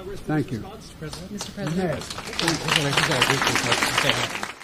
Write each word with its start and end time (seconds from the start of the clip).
Congress. 0.00 0.20
Thank 0.20 0.50
you. 0.50 0.60
Mr. 0.60 0.98
President. 0.98 1.30
Mr. 1.30 1.54
President. 1.54 2.02
Whether 4.00 4.59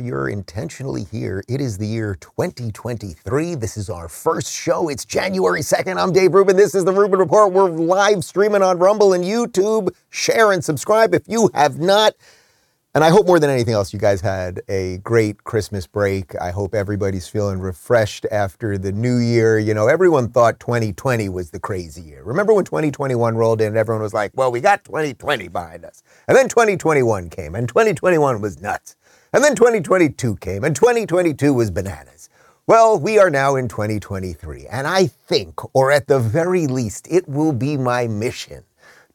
you're 0.00 0.28
intentionally 0.28 1.04
here, 1.04 1.44
it 1.48 1.60
is 1.60 1.78
the 1.78 1.86
year 1.86 2.16
2023. 2.20 3.54
This 3.54 3.76
is 3.76 3.88
our 3.88 4.08
first 4.08 4.52
show. 4.52 4.88
It's 4.88 5.04
January 5.04 5.60
2nd. 5.60 5.96
I'm 5.96 6.12
Dave 6.12 6.34
Rubin. 6.34 6.56
This 6.56 6.74
is 6.74 6.84
the 6.84 6.92
Rubin 6.92 7.18
Report. 7.18 7.52
We're 7.52 7.70
live 7.70 8.24
streaming 8.24 8.62
on 8.62 8.78
Rumble 8.78 9.12
and 9.12 9.22
YouTube. 9.22 9.94
Share 10.08 10.52
and 10.52 10.64
subscribe 10.64 11.14
if 11.14 11.22
you 11.28 11.50
have 11.54 11.78
not. 11.78 12.14
And 12.92 13.04
I 13.04 13.10
hope 13.10 13.24
more 13.28 13.38
than 13.38 13.50
anything 13.50 13.74
else, 13.74 13.92
you 13.92 14.00
guys 14.00 14.20
had 14.20 14.62
a 14.68 14.98
great 14.98 15.44
Christmas 15.44 15.86
break. 15.86 16.34
I 16.40 16.50
hope 16.50 16.74
everybody's 16.74 17.28
feeling 17.28 17.60
refreshed 17.60 18.26
after 18.32 18.76
the 18.78 18.90
new 18.90 19.18
year. 19.18 19.60
You 19.60 19.74
know, 19.74 19.86
everyone 19.86 20.30
thought 20.30 20.58
2020 20.58 21.28
was 21.28 21.50
the 21.50 21.60
crazy 21.60 22.02
year. 22.02 22.24
Remember 22.24 22.52
when 22.52 22.64
2021 22.64 23.36
rolled 23.36 23.60
in 23.60 23.68
and 23.68 23.76
everyone 23.76 24.02
was 24.02 24.12
like, 24.12 24.32
well, 24.34 24.50
we 24.50 24.60
got 24.60 24.82
2020 24.82 25.46
behind 25.46 25.84
us. 25.84 26.02
And 26.26 26.36
then 26.36 26.48
2021 26.48 27.30
came 27.30 27.54
and 27.54 27.68
2021 27.68 28.40
was 28.40 28.60
nuts. 28.60 28.96
And 29.32 29.44
then 29.44 29.54
2022 29.54 30.36
came 30.36 30.64
and 30.64 30.74
2022 30.74 31.54
was 31.54 31.70
bananas. 31.70 32.28
Well, 32.66 32.98
we 32.98 33.18
are 33.20 33.30
now 33.30 33.54
in 33.54 33.68
2023. 33.68 34.66
And 34.66 34.88
I 34.88 35.06
think, 35.06 35.60
or 35.72 35.92
at 35.92 36.08
the 36.08 36.18
very 36.18 36.66
least, 36.66 37.06
it 37.08 37.28
will 37.28 37.52
be 37.52 37.76
my 37.76 38.08
mission 38.08 38.64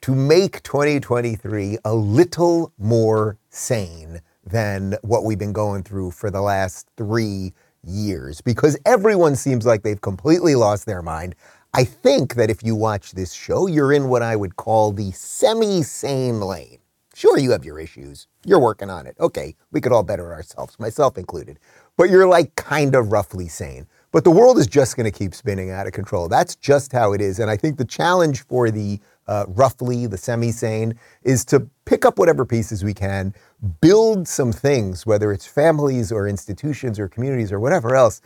to 0.02 0.16
make 0.16 0.64
2023 0.64 1.80
a 1.84 1.94
little 1.94 2.72
more 2.78 3.38
sane 3.50 4.22
than 4.46 4.96
what 5.02 5.26
we've 5.26 5.40
been 5.40 5.52
going 5.52 5.84
through 5.84 6.12
for 6.12 6.32
the 6.32 6.42
last 6.42 6.88
three 6.96 7.54
years 7.84 8.40
because 8.40 8.78
everyone 8.86 9.36
seems 9.36 9.66
like 9.66 9.84
they've 9.84 10.02
completely 10.02 10.56
lost 10.56 10.86
their 10.86 11.02
mind. 11.02 11.36
I 11.74 11.84
think 11.84 12.36
that 12.36 12.50
if 12.50 12.64
you 12.64 12.74
watch 12.74 13.12
this 13.12 13.34
show, 13.34 13.68
you're 13.68 13.92
in 13.92 14.08
what 14.08 14.22
I 14.22 14.38
would 14.38 14.56
call 14.56 14.94
the 14.94 15.12
semi 15.12 15.84
sane 15.84 16.40
lane. 16.40 16.80
Sure, 17.16 17.38
you 17.40 17.52
have 17.52 17.64
your 17.64 17.80
issues. 17.80 18.28
You're 18.46 18.60
working 18.60 18.90
on 18.90 19.08
it. 19.08 19.16
Okay, 19.22 19.56
we 19.72 19.80
could 19.80 19.94
all 19.94 20.04
better 20.04 20.34
ourselves, 20.34 20.78
myself 20.78 21.18
included. 21.18 21.60
But 21.96 22.10
you're 22.10 22.28
like 22.28 22.54
kind 22.56 22.94
of 22.94 23.14
roughly 23.14 23.48
sane. 23.48 23.88
But 24.12 24.26
the 24.26 24.32
world 24.32 24.58
is 24.58 24.68
just 24.68 24.98
going 24.98 25.10
to 25.10 25.18
keep 25.18 25.34
spinning 25.34 25.72
out 25.72 25.88
of 25.88 25.94
control. 25.94 26.28
That's 26.28 26.58
just 26.58 26.92
how 26.92 27.14
it 27.14 27.22
is. 27.22 27.40
And 27.40 27.50
I 27.50 27.56
think 27.56 27.78
the 27.78 27.86
challenge 27.86 28.46
for 28.48 28.70
the 28.70 29.00
uh, 29.28 29.46
roughly, 29.48 30.08
the 30.08 30.18
semi 30.18 30.52
sane, 30.52 31.00
is 31.24 31.46
to 31.46 31.66
pick 31.86 32.04
up 32.04 32.20
whatever 32.20 32.46
pieces 32.46 32.84
we 32.84 32.94
can, 32.94 33.34
build 33.80 34.28
some 34.28 34.52
things, 34.52 35.06
whether 35.06 35.32
it's 35.32 35.46
families 35.46 36.12
or 36.12 36.28
institutions 36.28 37.00
or 37.00 37.08
communities 37.08 37.50
or 37.50 37.62
whatever 37.62 37.96
else, 37.96 38.20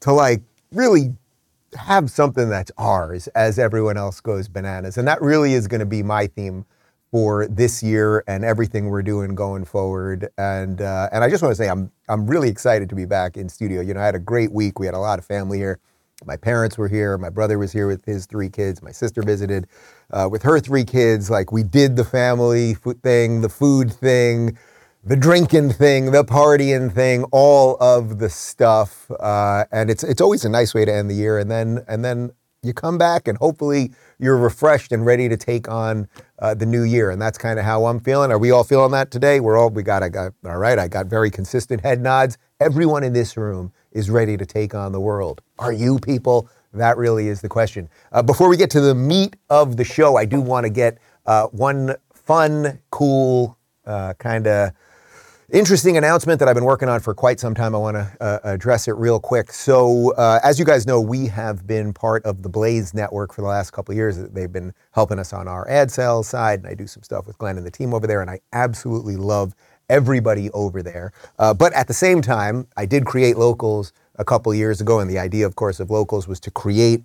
to 0.00 0.12
like 0.12 0.40
really 0.70 1.12
have 1.76 2.12
something 2.12 2.48
that's 2.48 2.70
ours 2.78 3.26
as 3.28 3.58
everyone 3.58 3.96
else 3.96 4.20
goes 4.20 4.46
bananas. 4.46 4.98
And 4.98 5.08
that 5.08 5.20
really 5.20 5.54
is 5.54 5.66
going 5.66 5.80
to 5.80 5.86
be 5.86 6.04
my 6.04 6.28
theme 6.28 6.64
for 7.10 7.46
this 7.48 7.82
year 7.82 8.24
and 8.26 8.44
everything 8.44 8.86
we're 8.86 9.02
doing 9.02 9.34
going 9.34 9.64
forward. 9.64 10.28
And 10.38 10.80
uh, 10.80 11.08
and 11.12 11.24
I 11.24 11.30
just 11.30 11.42
want 11.42 11.52
to 11.52 11.56
say 11.56 11.68
I'm 11.68 11.90
I'm 12.08 12.26
really 12.26 12.48
excited 12.48 12.88
to 12.90 12.94
be 12.94 13.04
back 13.06 13.36
in 13.36 13.48
studio. 13.48 13.80
You 13.80 13.94
know, 13.94 14.00
I 14.00 14.06
had 14.06 14.14
a 14.14 14.20
great 14.20 14.52
week. 14.52 14.78
We 14.78 14.86
had 14.86 14.94
a 14.94 14.98
lot 14.98 15.18
of 15.18 15.24
family 15.24 15.58
here. 15.58 15.78
My 16.24 16.36
parents 16.36 16.78
were 16.78 16.88
here. 16.88 17.18
My 17.18 17.28
brother 17.30 17.58
was 17.58 17.72
here 17.72 17.86
with 17.86 18.04
his 18.04 18.26
three 18.26 18.48
kids. 18.48 18.82
My 18.82 18.90
sister 18.90 19.22
visited 19.22 19.66
uh, 20.10 20.28
with 20.30 20.42
her 20.42 20.58
three 20.60 20.84
kids. 20.84 21.30
Like 21.30 21.52
we 21.52 21.62
did 21.62 21.96
the 21.96 22.04
family 22.04 22.74
thing, 23.02 23.42
the 23.42 23.50
food 23.50 23.92
thing, 23.92 24.56
the 25.04 25.16
drinking 25.16 25.72
thing, 25.72 26.12
the 26.12 26.24
partying 26.24 26.92
thing, 26.92 27.24
all 27.32 27.76
of 27.80 28.18
the 28.18 28.30
stuff. 28.30 29.10
Uh, 29.20 29.64
and 29.70 29.90
it's 29.90 30.02
it's 30.02 30.20
always 30.20 30.44
a 30.44 30.48
nice 30.48 30.74
way 30.74 30.84
to 30.84 30.92
end 30.92 31.10
the 31.10 31.14
year. 31.14 31.38
And 31.38 31.50
then 31.50 31.84
and 31.86 32.04
then 32.04 32.32
you 32.62 32.72
come 32.72 32.98
back 32.98 33.28
and 33.28 33.38
hopefully 33.38 33.92
you're 34.18 34.36
refreshed 34.36 34.92
and 34.92 35.06
ready 35.06 35.28
to 35.28 35.36
take 35.36 35.68
on 35.68 36.08
uh, 36.38 36.54
the 36.54 36.66
new 36.66 36.82
year. 36.82 37.10
And 37.10 37.20
that's 37.20 37.38
kind 37.38 37.58
of 37.58 37.64
how 37.64 37.86
I'm 37.86 38.00
feeling. 38.00 38.30
Are 38.30 38.38
we 38.38 38.50
all 38.50 38.64
feeling 38.64 38.92
that 38.92 39.10
today? 39.10 39.40
We're 39.40 39.56
all, 39.56 39.70
we 39.70 39.82
got, 39.82 40.02
I 40.02 40.08
got, 40.08 40.32
all 40.44 40.58
right, 40.58 40.78
I 40.78 40.88
got 40.88 41.06
very 41.06 41.30
consistent 41.30 41.80
head 41.80 42.00
nods. 42.00 42.38
Everyone 42.60 43.04
in 43.04 43.12
this 43.12 43.36
room 43.36 43.72
is 43.92 44.10
ready 44.10 44.36
to 44.36 44.46
take 44.46 44.74
on 44.74 44.92
the 44.92 45.00
world. 45.00 45.42
Are 45.58 45.72
you 45.72 45.98
people? 45.98 46.48
That 46.72 46.98
really 46.98 47.28
is 47.28 47.40
the 47.40 47.48
question. 47.48 47.88
Uh, 48.12 48.22
before 48.22 48.48
we 48.48 48.56
get 48.56 48.70
to 48.70 48.80
the 48.80 48.94
meat 48.94 49.36
of 49.48 49.76
the 49.76 49.84
show, 49.84 50.16
I 50.16 50.24
do 50.24 50.40
want 50.40 50.64
to 50.64 50.70
get 50.70 50.98
uh, 51.24 51.46
one 51.46 51.94
fun, 52.12 52.80
cool, 52.90 53.56
uh, 53.86 54.14
kind 54.14 54.46
of 54.46 54.72
interesting 55.50 55.96
announcement 55.96 56.38
that 56.40 56.48
I've 56.48 56.54
been 56.54 56.64
working 56.64 56.88
on 56.88 57.00
for 57.00 57.14
quite 57.14 57.38
some 57.38 57.54
time. 57.54 57.74
I 57.74 57.78
want 57.78 57.96
to 57.96 58.16
uh, 58.20 58.38
address 58.44 58.88
it 58.88 58.92
real 58.92 59.20
quick. 59.20 59.52
So, 59.52 60.12
uh, 60.14 60.40
as 60.42 60.58
you 60.58 60.64
guys 60.64 60.86
know, 60.86 61.00
we 61.00 61.26
have 61.28 61.66
been 61.66 61.92
part 61.92 62.24
of 62.24 62.42
the 62.42 62.48
Blaze 62.48 62.94
Network 62.94 63.32
for 63.32 63.42
the 63.42 63.48
last 63.48 63.70
couple 63.72 63.94
years. 63.94 64.16
They've 64.16 64.52
been 64.52 64.74
helping 64.92 65.18
us 65.18 65.32
on 65.32 65.46
our 65.48 65.68
ad 65.68 65.90
sales 65.90 66.28
side, 66.28 66.60
and 66.60 66.68
I 66.68 66.74
do 66.74 66.86
some 66.86 67.02
stuff 67.02 67.26
with 67.26 67.38
Glenn 67.38 67.56
and 67.56 67.66
the 67.66 67.70
team 67.70 67.94
over 67.94 68.06
there, 68.06 68.20
and 68.20 68.30
I 68.30 68.40
absolutely 68.52 69.16
love 69.16 69.54
everybody 69.88 70.50
over 70.50 70.82
there. 70.82 71.12
Uh, 71.38 71.54
but 71.54 71.72
at 71.74 71.86
the 71.86 71.94
same 71.94 72.20
time, 72.20 72.66
I 72.76 72.86
did 72.86 73.06
create 73.06 73.36
Locals 73.36 73.92
a 74.16 74.24
couple 74.24 74.52
years 74.54 74.80
ago, 74.80 74.98
and 74.98 75.08
the 75.08 75.18
idea, 75.18 75.46
of 75.46 75.54
course, 75.54 75.78
of 75.78 75.90
Locals 75.90 76.26
was 76.26 76.40
to 76.40 76.50
create 76.50 77.04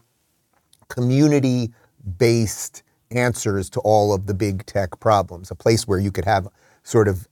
community 0.88 1.72
based 2.18 2.81
answers 3.12 3.69
to 3.69 3.79
all 3.81 4.13
of 4.13 4.25
the 4.25 4.34
big 4.34 4.66
tech 4.66 5.00
problems, 5.00 5.52
a 5.52 5.56
place 5.56 5.88
where 5.88 6.00
you 6.00 6.12
could 6.12 6.25
have 6.25 6.47
sort 6.84 7.08
of 7.08 7.28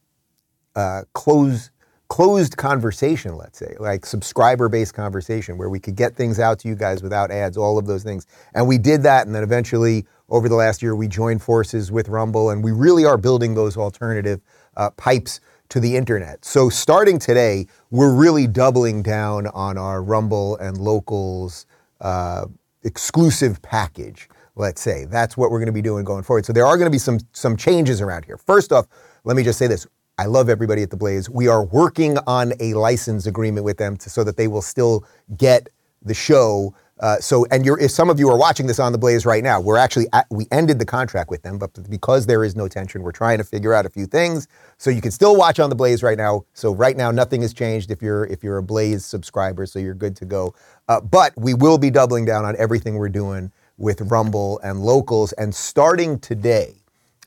uh, 0.79 1.03
close, 1.13 1.71
closed 2.07 2.55
conversation, 2.55 3.35
let's 3.35 3.59
say, 3.59 3.75
like 3.79 4.05
subscriber 4.05 4.69
based 4.69 4.93
conversation, 4.93 5.57
where 5.57 5.69
we 5.69 5.79
could 5.79 5.95
get 5.95 6.15
things 6.15 6.39
out 6.39 6.57
to 6.59 6.67
you 6.69 6.75
guys 6.75 7.03
without 7.03 7.31
ads, 7.31 7.57
all 7.57 7.77
of 7.77 7.85
those 7.85 8.03
things. 8.03 8.25
And 8.55 8.65
we 8.65 8.77
did 8.77 9.03
that. 9.03 9.27
And 9.27 9.35
then 9.35 9.43
eventually, 9.43 10.05
over 10.29 10.47
the 10.47 10.55
last 10.55 10.81
year, 10.81 10.95
we 10.95 11.07
joined 11.07 11.41
forces 11.41 11.91
with 11.91 12.07
Rumble, 12.07 12.51
and 12.51 12.63
we 12.63 12.71
really 12.71 13.03
are 13.03 13.17
building 13.17 13.55
those 13.55 13.75
alternative 13.75 14.39
uh, 14.77 14.89
pipes 14.91 15.41
to 15.69 15.79
the 15.79 15.97
internet. 15.97 16.45
So 16.45 16.69
starting 16.69 17.19
today, 17.19 17.67
we're 17.91 18.13
really 18.13 18.47
doubling 18.47 19.03
down 19.03 19.47
on 19.47 19.77
our 19.77 20.01
Rumble 20.01 20.55
and 20.57 20.77
Locals 20.77 21.65
uh, 21.99 22.45
exclusive 22.83 23.61
package. 23.61 24.29
Let's 24.55 24.81
say 24.81 25.05
that's 25.05 25.35
what 25.35 25.51
we're 25.51 25.59
going 25.59 25.73
to 25.75 25.79
be 25.81 25.81
doing 25.81 26.05
going 26.05 26.23
forward. 26.23 26.45
So 26.45 26.53
there 26.53 26.65
are 26.65 26.77
going 26.77 26.87
to 26.87 26.95
be 26.99 26.99
some 27.09 27.19
some 27.33 27.55
changes 27.57 28.01
around 28.01 28.25
here. 28.25 28.37
First 28.37 28.71
off, 28.71 28.87
let 29.23 29.35
me 29.37 29.43
just 29.43 29.59
say 29.59 29.67
this: 29.67 29.85
I 30.19 30.25
love 30.25 30.49
everybody 30.49 30.83
at 30.83 30.89
the 30.89 30.97
Blaze. 30.97 31.29
We 31.29 31.47
are 31.47 31.63
working 31.63 32.17
on 32.27 32.51
a 32.59 32.73
license 32.73 33.25
agreement 33.25 33.63
with 33.63 33.77
them 33.77 33.95
to, 33.95 34.09
so 34.09 34.25
that 34.25 34.35
they 34.35 34.49
will 34.49 34.61
still 34.61 35.05
get 35.37 35.69
the 36.03 36.13
show. 36.13 36.75
Uh, 36.99 37.19
so, 37.19 37.45
and 37.51 37.65
if 37.65 37.89
some 37.89 38.09
of 38.09 38.19
you 38.19 38.29
are 38.29 38.37
watching 38.37 38.67
this 38.67 38.79
on 38.79 38.91
the 38.91 38.97
Blaze 38.97 39.25
right 39.25 39.41
now, 39.41 39.61
we're 39.61 39.77
actually 39.77 40.07
at, 40.11 40.25
we 40.29 40.45
ended 40.51 40.77
the 40.77 40.85
contract 40.85 41.29
with 41.29 41.41
them, 41.43 41.57
but 41.57 41.89
because 41.89 42.25
there 42.25 42.43
is 42.43 42.53
no 42.53 42.67
tension, 42.67 43.01
we're 43.01 43.13
trying 43.13 43.37
to 43.37 43.45
figure 43.45 43.73
out 43.73 43.85
a 43.85 43.89
few 43.89 44.05
things. 44.05 44.49
So 44.77 44.89
you 44.89 44.99
can 44.99 45.11
still 45.11 45.37
watch 45.37 45.57
on 45.57 45.69
the 45.69 45.75
Blaze 45.77 46.03
right 46.03 46.17
now. 46.17 46.43
So 46.53 46.75
right 46.75 46.97
now, 46.97 47.11
nothing 47.11 47.41
has 47.41 47.53
changed 47.53 47.89
if 47.89 48.01
you're 48.01 48.25
if 48.25 48.43
you're 48.43 48.57
a 48.57 48.63
Blaze 48.63 49.05
subscriber, 49.05 49.65
so 49.65 49.79
you're 49.79 49.93
good 49.93 50.17
to 50.17 50.25
go. 50.25 50.53
Uh, 50.89 50.99
but 50.99 51.31
we 51.37 51.53
will 51.53 51.77
be 51.77 51.89
doubling 51.89 52.25
down 52.25 52.43
on 52.43 52.57
everything 52.57 52.95
we're 52.95 53.07
doing 53.07 53.53
with 53.77 54.01
Rumble 54.01 54.59
and 54.65 54.81
Locals, 54.81 55.31
and 55.31 55.55
starting 55.55 56.19
today 56.19 56.75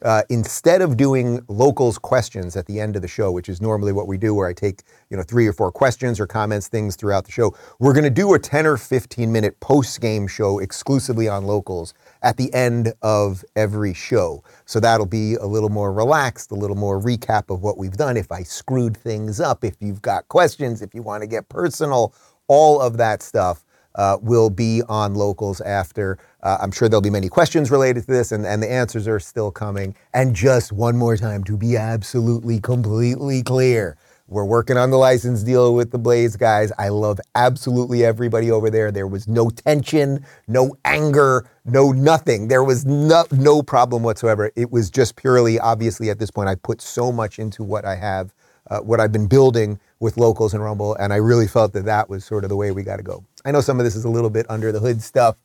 uh, 0.04 0.22
instead 0.28 0.82
of 0.82 0.96
doing 0.96 1.40
locals 1.48 1.98
questions 1.98 2.56
at 2.56 2.66
the 2.66 2.80
end 2.80 2.96
of 2.96 3.02
the 3.02 3.08
show, 3.08 3.30
which 3.30 3.48
is 3.48 3.60
normally 3.60 3.92
what 3.92 4.06
we 4.06 4.18
do, 4.18 4.34
where 4.34 4.48
I 4.48 4.52
take 4.52 4.82
you 5.10 5.16
know 5.16 5.22
three 5.22 5.46
or 5.46 5.52
four 5.52 5.70
questions 5.72 6.18
or 6.18 6.26
comments, 6.26 6.68
things 6.68 6.96
throughout 6.96 7.24
the 7.24 7.32
show, 7.32 7.56
we're 7.78 7.92
going 7.92 8.04
to 8.04 8.10
do 8.10 8.34
a 8.34 8.38
10 8.38 8.66
or 8.66 8.76
15 8.76 9.30
minute 9.30 9.58
post 9.60 10.00
game 10.00 10.26
show 10.26 10.58
exclusively 10.58 11.28
on 11.28 11.44
locals 11.44 11.94
at 12.22 12.36
the 12.36 12.52
end 12.52 12.92
of 13.02 13.44
every 13.56 13.94
show. 13.94 14.42
So 14.64 14.80
that'll 14.80 15.06
be 15.06 15.34
a 15.34 15.46
little 15.46 15.70
more 15.70 15.92
relaxed, 15.92 16.50
a 16.50 16.54
little 16.54 16.76
more 16.76 17.00
recap 17.00 17.50
of 17.50 17.62
what 17.62 17.78
we've 17.78 17.96
done. 17.96 18.16
If 18.16 18.32
I 18.32 18.42
screwed 18.42 18.96
things 18.96 19.40
up, 19.40 19.64
if 19.64 19.76
you've 19.80 20.02
got 20.02 20.28
questions, 20.28 20.82
if 20.82 20.94
you 20.94 21.02
want 21.02 21.22
to 21.22 21.26
get 21.26 21.48
personal, 21.48 22.14
all 22.48 22.80
of 22.80 22.96
that 22.98 23.22
stuff 23.22 23.64
uh, 23.94 24.18
will 24.20 24.50
be 24.50 24.82
on 24.88 25.14
locals 25.14 25.60
after. 25.60 26.18
Uh, 26.42 26.58
I'm 26.60 26.72
sure 26.72 26.88
there'll 26.88 27.00
be 27.00 27.10
many 27.10 27.28
questions 27.28 27.70
related 27.70 28.06
to 28.06 28.12
this, 28.12 28.32
and, 28.32 28.46
and 28.46 28.62
the 28.62 28.70
answers 28.70 29.06
are 29.08 29.20
still 29.20 29.50
coming. 29.50 29.94
And 30.14 30.34
just 30.34 30.72
one 30.72 30.96
more 30.96 31.16
time 31.16 31.44
to 31.44 31.56
be 31.56 31.76
absolutely, 31.76 32.60
completely 32.60 33.42
clear. 33.42 33.96
We're 34.28 34.44
working 34.46 34.78
on 34.78 34.90
the 34.90 34.96
license 34.96 35.42
deal 35.42 35.74
with 35.74 35.90
the 35.90 35.98
Blaze 35.98 36.36
guys. 36.36 36.72
I 36.78 36.88
love 36.88 37.20
absolutely 37.34 38.02
everybody 38.02 38.50
over 38.50 38.70
there. 38.70 38.90
There 38.90 39.06
was 39.06 39.28
no 39.28 39.50
tension, 39.50 40.24
no 40.48 40.74
anger, 40.86 41.46
no 41.66 41.92
nothing. 41.92 42.48
There 42.48 42.64
was 42.64 42.86
no, 42.86 43.24
no 43.30 43.62
problem 43.62 44.02
whatsoever. 44.02 44.50
It 44.56 44.70
was 44.70 44.90
just 44.90 45.16
purely, 45.16 45.58
obviously, 45.58 46.08
at 46.08 46.18
this 46.18 46.30
point, 46.30 46.48
I 46.48 46.54
put 46.54 46.80
so 46.80 47.12
much 47.12 47.38
into 47.38 47.62
what 47.62 47.84
I 47.84 47.96
have, 47.96 48.32
uh, 48.70 48.78
what 48.78 49.00
I've 49.00 49.12
been 49.12 49.26
building 49.26 49.78
with 50.02 50.16
locals 50.16 50.52
and 50.52 50.62
Rumble, 50.62 50.96
and 50.96 51.12
I 51.12 51.16
really 51.16 51.46
felt 51.46 51.72
that 51.74 51.84
that 51.84 52.10
was 52.10 52.24
sort 52.24 52.42
of 52.44 52.50
the 52.50 52.56
way 52.56 52.72
we 52.72 52.82
got 52.82 52.96
to 52.96 53.04
go. 53.04 53.24
I 53.44 53.52
know 53.52 53.60
some 53.60 53.78
of 53.78 53.84
this 53.84 53.94
is 53.94 54.04
a 54.04 54.08
little 54.08 54.30
bit 54.30 54.44
under 54.48 54.72
the 54.72 54.80
hood 54.80 55.00
stuff, 55.00 55.36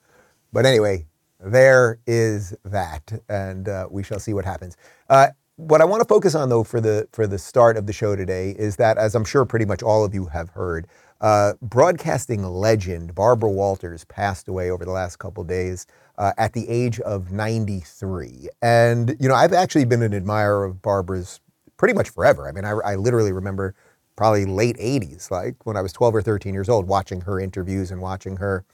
but 0.51 0.65
anyway, 0.65 1.05
there 1.39 1.99
is 2.07 2.55
that, 2.65 3.21
and 3.29 3.69
uh, 3.69 3.87
we 3.91 4.01
shall 4.01 4.17
see 4.17 4.33
what 4.33 4.45
happens. 4.45 4.75
Uh, 5.11 5.27
what 5.57 5.79
I 5.79 5.85
want 5.85 6.01
to 6.01 6.07
focus 6.07 6.33
on, 6.33 6.49
though, 6.49 6.63
for 6.63 6.81
the 6.81 7.07
for 7.11 7.27
the 7.27 7.37
start 7.37 7.77
of 7.77 7.85
the 7.85 7.93
show 7.93 8.15
today 8.15 8.55
is 8.57 8.77
that, 8.77 8.97
as 8.97 9.13
I'm 9.13 9.25
sure 9.25 9.45
pretty 9.45 9.65
much 9.65 9.83
all 9.83 10.03
of 10.03 10.15
you 10.15 10.25
have 10.25 10.49
heard, 10.49 10.87
uh, 11.21 11.53
broadcasting 11.61 12.43
legend 12.43 13.13
Barbara 13.13 13.51
Walters 13.51 14.05
passed 14.05 14.47
away 14.47 14.71
over 14.71 14.83
the 14.83 14.91
last 14.91 15.17
couple 15.17 15.43
days 15.43 15.85
uh, 16.17 16.33
at 16.39 16.53
the 16.53 16.67
age 16.67 16.99
of 17.01 17.31
93. 17.31 18.49
And 18.63 19.15
you 19.19 19.29
know, 19.29 19.35
I've 19.35 19.53
actually 19.53 19.85
been 19.85 20.01
an 20.01 20.15
admirer 20.15 20.65
of 20.65 20.81
Barbara's 20.81 21.41
pretty 21.77 21.93
much 21.93 22.09
forever. 22.09 22.47
I 22.49 22.51
mean, 22.51 22.65
I, 22.65 22.71
I 22.71 22.95
literally 22.95 23.31
remember 23.31 23.75
probably 24.17 24.45
late 24.45 24.75
80s, 24.77 25.31
like 25.31 25.65
when 25.65 25.77
I 25.77 25.81
was 25.81 25.93
12 25.93 26.15
or 26.15 26.21
13 26.21 26.53
years 26.53 26.67
old, 26.67 26.87
watching 26.87 27.21
her 27.21 27.39
interviews 27.39 27.91
and 27.91 28.01
watching 28.01 28.35
her 28.37 28.65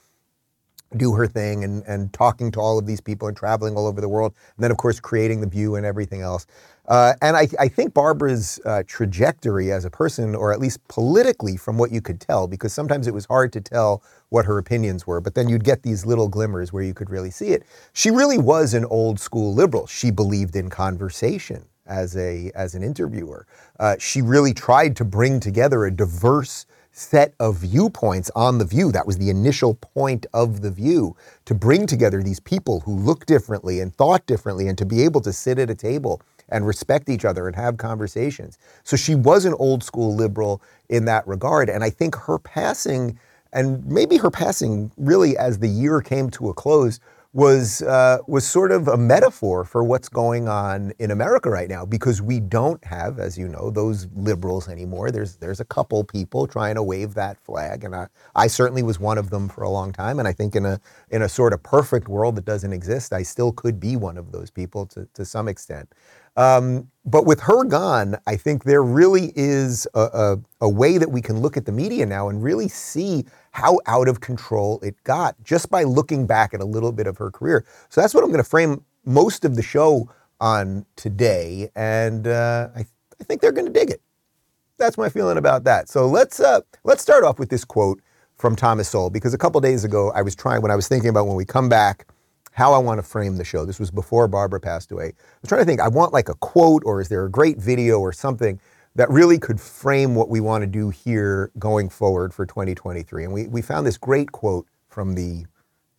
do 0.96 1.12
her 1.14 1.26
thing 1.26 1.64
and, 1.64 1.82
and 1.86 2.12
talking 2.12 2.50
to 2.52 2.60
all 2.60 2.78
of 2.78 2.86
these 2.86 3.00
people 3.00 3.28
and 3.28 3.36
traveling 3.36 3.76
all 3.76 3.86
over 3.86 4.00
the 4.00 4.08
world. 4.08 4.32
And 4.56 4.64
then, 4.64 4.70
of 4.70 4.76
course, 4.76 5.00
creating 5.00 5.40
The 5.40 5.46
View 5.46 5.74
and 5.74 5.84
everything 5.84 6.20
else. 6.20 6.46
Uh, 6.86 7.14
and 7.22 7.36
I, 7.36 7.48
I, 7.58 7.68
think 7.68 7.94
Barbara's 7.94 8.60
uh, 8.64 8.82
trajectory 8.86 9.72
as 9.72 9.84
a 9.84 9.90
person, 9.90 10.34
or 10.34 10.52
at 10.52 10.60
least 10.60 10.86
politically, 10.88 11.56
from 11.56 11.78
what 11.78 11.90
you 11.90 12.02
could 12.02 12.20
tell, 12.20 12.46
because 12.46 12.72
sometimes 12.72 13.06
it 13.06 13.14
was 13.14 13.24
hard 13.24 13.52
to 13.54 13.60
tell 13.60 14.02
what 14.28 14.44
her 14.44 14.58
opinions 14.58 15.06
were, 15.06 15.20
but 15.20 15.34
then 15.34 15.48
you'd 15.48 15.64
get 15.64 15.82
these 15.82 16.04
little 16.04 16.28
glimmers 16.28 16.72
where 16.72 16.82
you 16.82 16.92
could 16.92 17.08
really 17.08 17.30
see 17.30 17.48
it. 17.48 17.64
She 17.94 18.10
really 18.10 18.38
was 18.38 18.74
an 18.74 18.84
old 18.84 19.18
school 19.18 19.54
liberal. 19.54 19.86
She 19.86 20.10
believed 20.10 20.56
in 20.56 20.68
conversation 20.68 21.64
as 21.86 22.16
a 22.16 22.50
as 22.54 22.74
an 22.74 22.82
interviewer. 22.82 23.46
Uh, 23.78 23.96
she 23.98 24.22
really 24.22 24.54
tried 24.54 24.96
to 24.96 25.04
bring 25.04 25.40
together 25.40 25.84
a 25.84 25.90
diverse 25.90 26.66
set 26.92 27.34
of 27.40 27.56
viewpoints 27.56 28.30
on 28.36 28.58
the 28.58 28.64
view. 28.64 28.92
That 28.92 29.06
was 29.06 29.18
the 29.18 29.28
initial 29.28 29.74
point 29.74 30.26
of 30.32 30.60
the 30.62 30.70
view 30.70 31.16
to 31.44 31.54
bring 31.54 31.86
together 31.86 32.22
these 32.22 32.38
people 32.38 32.80
who 32.80 32.94
look 32.94 33.26
differently 33.26 33.80
and 33.80 33.92
thought 33.94 34.24
differently 34.26 34.68
and 34.68 34.78
to 34.78 34.86
be 34.86 35.02
able 35.02 35.20
to 35.22 35.32
sit 35.32 35.58
at 35.58 35.70
a 35.70 35.74
table 35.74 36.22
and 36.48 36.66
respect 36.66 37.08
each 37.08 37.24
other 37.24 37.48
and 37.48 37.56
have 37.56 37.78
conversations. 37.78 38.58
So 38.84 38.96
she 38.96 39.14
was 39.16 39.44
an 39.44 39.54
old 39.54 39.82
school 39.82 40.14
liberal 40.14 40.62
in 40.88 41.04
that 41.06 41.26
regard. 41.26 41.68
And 41.68 41.82
I 41.82 41.90
think 41.90 42.14
her 42.14 42.38
passing, 42.38 43.18
and 43.52 43.84
maybe 43.86 44.16
her 44.18 44.30
passing 44.30 44.92
really 44.96 45.36
as 45.36 45.58
the 45.58 45.68
year 45.68 46.00
came 46.00 46.30
to 46.30 46.48
a 46.50 46.54
close, 46.54 47.00
was 47.34 47.82
uh, 47.82 48.18
was 48.28 48.46
sort 48.46 48.70
of 48.70 48.86
a 48.86 48.96
metaphor 48.96 49.64
for 49.64 49.82
what's 49.82 50.08
going 50.08 50.48
on 50.48 50.92
in 51.00 51.10
America 51.10 51.50
right 51.50 51.68
now 51.68 51.84
because 51.84 52.22
we 52.22 52.38
don't 52.38 52.82
have, 52.84 53.18
as 53.18 53.36
you 53.36 53.48
know, 53.48 53.70
those 53.70 54.06
liberals 54.14 54.68
anymore. 54.68 55.10
There's 55.10 55.36
there's 55.36 55.58
a 55.58 55.64
couple 55.64 56.02
people 56.04 56.46
trying 56.46 56.76
to 56.76 56.82
wave 56.82 57.14
that 57.14 57.36
flag, 57.40 57.82
and 57.82 57.94
I, 57.94 58.06
I 58.36 58.46
certainly 58.46 58.84
was 58.84 59.00
one 59.00 59.18
of 59.18 59.30
them 59.30 59.48
for 59.48 59.64
a 59.64 59.68
long 59.68 59.92
time. 59.92 60.20
And 60.20 60.28
I 60.28 60.32
think 60.32 60.54
in 60.54 60.64
a 60.64 60.80
in 61.10 61.22
a 61.22 61.28
sort 61.28 61.52
of 61.52 61.62
perfect 61.64 62.08
world 62.08 62.36
that 62.36 62.44
doesn't 62.44 62.72
exist, 62.72 63.12
I 63.12 63.24
still 63.24 63.50
could 63.50 63.80
be 63.80 63.96
one 63.96 64.16
of 64.16 64.30
those 64.30 64.50
people 64.50 64.86
to 64.86 65.08
to 65.14 65.24
some 65.24 65.48
extent. 65.48 65.88
Um, 66.36 66.90
but 67.04 67.26
with 67.26 67.40
her 67.40 67.64
gone, 67.64 68.16
I 68.26 68.36
think 68.36 68.64
there 68.64 68.82
really 68.82 69.32
is 69.36 69.86
a, 69.94 70.00
a, 70.00 70.36
a, 70.62 70.68
way 70.68 70.98
that 70.98 71.08
we 71.08 71.20
can 71.20 71.38
look 71.38 71.56
at 71.56 71.64
the 71.64 71.70
media 71.70 72.06
now 72.06 72.28
and 72.28 72.42
really 72.42 72.66
see 72.66 73.24
how 73.54 73.78
out 73.86 74.08
of 74.08 74.20
control 74.20 74.80
it 74.82 74.96
got 75.04 75.36
just 75.44 75.70
by 75.70 75.84
looking 75.84 76.26
back 76.26 76.52
at 76.54 76.60
a 76.60 76.64
little 76.64 76.90
bit 76.90 77.06
of 77.06 77.16
her 77.16 77.30
career. 77.30 77.64
So 77.88 78.00
that's 78.00 78.12
what 78.12 78.24
I'm 78.24 78.30
going 78.30 78.42
to 78.42 78.48
frame 78.48 78.84
most 79.04 79.44
of 79.44 79.54
the 79.54 79.62
show 79.62 80.10
on 80.40 80.84
today, 80.96 81.70
and 81.76 82.26
uh, 82.26 82.70
I, 82.74 82.80
I, 82.80 83.24
think 83.24 83.40
they're 83.40 83.52
going 83.52 83.66
to 83.66 83.72
dig 83.72 83.90
it. 83.90 84.02
That's 84.76 84.98
my 84.98 85.08
feeling 85.08 85.38
about 85.38 85.62
that. 85.64 85.88
So 85.88 86.08
let's 86.08 86.40
uh, 86.40 86.62
let's 86.82 87.00
start 87.00 87.22
off 87.22 87.38
with 87.38 87.48
this 87.48 87.64
quote 87.64 88.00
from 88.34 88.56
Thomas 88.56 88.88
Sowell 88.88 89.08
because 89.08 89.34
a 89.34 89.38
couple 89.38 89.60
days 89.60 89.84
ago 89.84 90.10
I 90.16 90.22
was 90.22 90.34
trying 90.34 90.60
when 90.60 90.72
I 90.72 90.76
was 90.76 90.88
thinking 90.88 91.08
about 91.08 91.28
when 91.28 91.36
we 91.36 91.44
come 91.44 91.68
back 91.68 92.08
how 92.50 92.72
I 92.72 92.78
want 92.78 92.98
to 92.98 93.02
frame 93.04 93.36
the 93.36 93.44
show. 93.44 93.64
This 93.64 93.78
was 93.78 93.92
before 93.92 94.26
Barbara 94.26 94.58
passed 94.58 94.90
away. 94.90 95.06
I 95.06 95.38
was 95.42 95.48
trying 95.48 95.60
to 95.60 95.64
think, 95.64 95.80
I 95.80 95.88
want 95.88 96.12
like 96.12 96.28
a 96.28 96.34
quote 96.34 96.82
or 96.84 97.00
is 97.00 97.08
there 97.08 97.24
a 97.24 97.30
great 97.30 97.58
video 97.58 98.00
or 98.00 98.12
something 98.12 98.60
that 98.96 99.10
really 99.10 99.38
could 99.38 99.60
frame 99.60 100.14
what 100.14 100.28
we 100.28 100.40
want 100.40 100.62
to 100.62 100.66
do 100.66 100.90
here 100.90 101.50
going 101.58 101.88
forward 101.88 102.34
for 102.34 102.46
2023. 102.46 103.24
And 103.24 103.32
we, 103.32 103.48
we 103.48 103.62
found 103.62 103.86
this 103.86 103.98
great 103.98 104.32
quote 104.32 104.66
from 104.88 105.14
the 105.14 105.46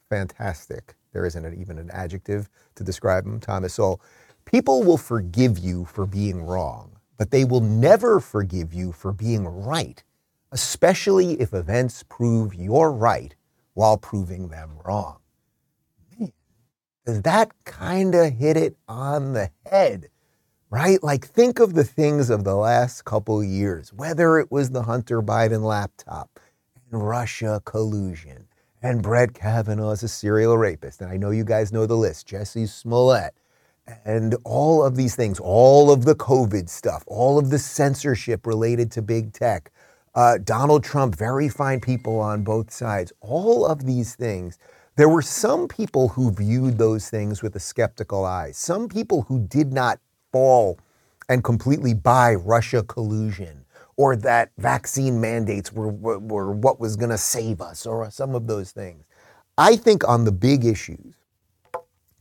fantastic, 0.10 0.96
there 1.14 1.26
isn't 1.26 1.60
even 1.60 1.80
an 1.80 1.92
adjective 1.92 2.50
to 2.76 2.84
describe 2.84 3.26
him, 3.26 3.40
Thomas 3.40 3.76
Sowell. 3.76 4.02
People 4.46 4.84
will 4.84 4.98
forgive 4.98 5.60
you 5.60 5.86
for 5.86 6.06
being 6.06 6.44
wrong, 6.46 6.92
but 7.18 7.32
they 7.32 7.46
will 7.46 7.62
never 7.62 8.20
forgive 8.22 8.74
you 8.74 8.92
for 8.94 9.14
being 9.14 9.46
right, 9.48 10.04
especially 10.52 11.42
if 11.42 11.54
events 11.54 12.04
prove 12.04 12.56
you're 12.56 12.92
right 12.92 13.36
while 13.76 13.98
proving 13.98 14.50
them 14.50 14.72
wrong 14.86 15.18
Does 17.06 17.24
that 17.24 17.52
kind 17.66 18.16
of 18.16 18.34
hit 18.34 18.58
it 18.58 18.78
on 18.88 19.34
the 19.34 19.52
head, 19.66 20.10
right? 20.70 21.02
Like, 21.04 21.26
think 21.26 21.60
of 21.60 21.74
the 21.74 21.84
things 21.84 22.30
of 22.30 22.44
the 22.44 22.56
last 22.56 23.06
couple 23.06 23.44
years, 23.44 23.94
whether 23.94 24.40
it 24.40 24.52
was 24.52 24.72
the 24.72 24.84
Hunter 24.84 25.22
Biden 25.22 25.64
laptop 25.64 26.40
and 26.92 27.08
Russia 27.08 27.62
collusion 27.66 28.48
and 28.82 29.02
Brett 29.02 29.34
Kavanaugh 29.34 29.92
as 29.92 30.04
a 30.04 30.08
serial 30.08 30.58
rapist. 30.58 31.02
And 31.02 31.12
I 31.12 31.18
know 31.18 31.32
you 31.32 31.44
guys 31.44 31.72
know 31.72 31.86
the 31.86 31.98
list 31.98 32.28
Jussie 32.28 32.68
Smollett 32.68 33.34
and 34.04 34.36
all 34.44 34.84
of 34.84 34.96
these 34.96 35.16
things, 35.16 35.40
all 35.40 35.92
of 35.92 36.06
the 36.06 36.16
COVID 36.16 36.70
stuff, 36.70 37.04
all 37.08 37.38
of 37.38 37.50
the 37.50 37.60
censorship 37.60 38.46
related 38.46 38.92
to 38.92 39.02
big 39.02 39.34
tech. 39.34 39.72
Uh, 40.14 40.38
Donald 40.38 40.84
Trump, 40.84 41.16
very 41.16 41.50
fine 41.50 41.80
people 41.80 42.20
on 42.20 42.44
both 42.44 42.72
sides. 42.72 43.12
All 43.22 43.66
of 43.66 43.86
these 43.86 44.16
things 44.16 44.58
there 44.98 45.10
were 45.10 45.22
some 45.22 45.68
people 45.68 46.08
who 46.08 46.32
viewed 46.32 46.78
those 46.78 47.10
things 47.10 47.42
with 47.42 47.54
a 47.58 47.60
skeptical 47.60 48.24
eye, 48.24 48.52
some 48.52 48.88
people 48.88 49.24
who 49.24 49.40
did 49.40 49.74
not 49.74 50.00
fall 50.36 50.78
and 51.30 51.46
completely 51.46 51.94
buy 51.94 52.36
Russia 52.36 52.84
collusion 52.84 53.64
or 53.96 54.18
that 54.18 54.52
vaccine 54.58 55.22
mandates 55.22 55.72
were, 55.72 55.88
were, 55.88 56.20
were 56.20 56.52
what 56.52 56.78
was 56.78 56.98
going 56.98 57.10
to 57.10 57.18
save 57.18 57.62
us 57.62 57.86
or 57.86 58.12
some 58.12 58.36
of 58.36 58.46
those 58.46 58.72
things. 58.72 59.06
I 59.58 59.78
think 59.78 60.06
on 60.06 60.26
the 60.26 60.34
big 60.34 60.66
issues, 60.66 61.14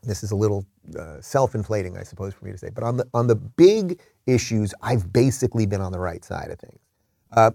this 0.05 0.23
is 0.23 0.31
a 0.31 0.37
little 0.37 0.65
uh, 0.97 1.21
self-inflating, 1.21 1.99
I 1.99 2.05
suppose, 2.05 2.35
for 2.35 2.45
me 2.45 2.53
to 2.53 2.59
say, 2.59 2.71
but 2.73 2.85
on 2.85 2.99
the 2.99 3.09
on 3.13 3.27
the 3.27 3.35
big 3.35 4.01
issues, 4.29 4.73
I've 4.81 5.13
basically 5.13 5.67
been 5.67 5.81
on 5.81 5.91
the 5.91 5.99
right 5.99 6.25
side 6.25 6.53
of 6.53 6.61
things. 6.61 6.79
Uh, 7.33 7.51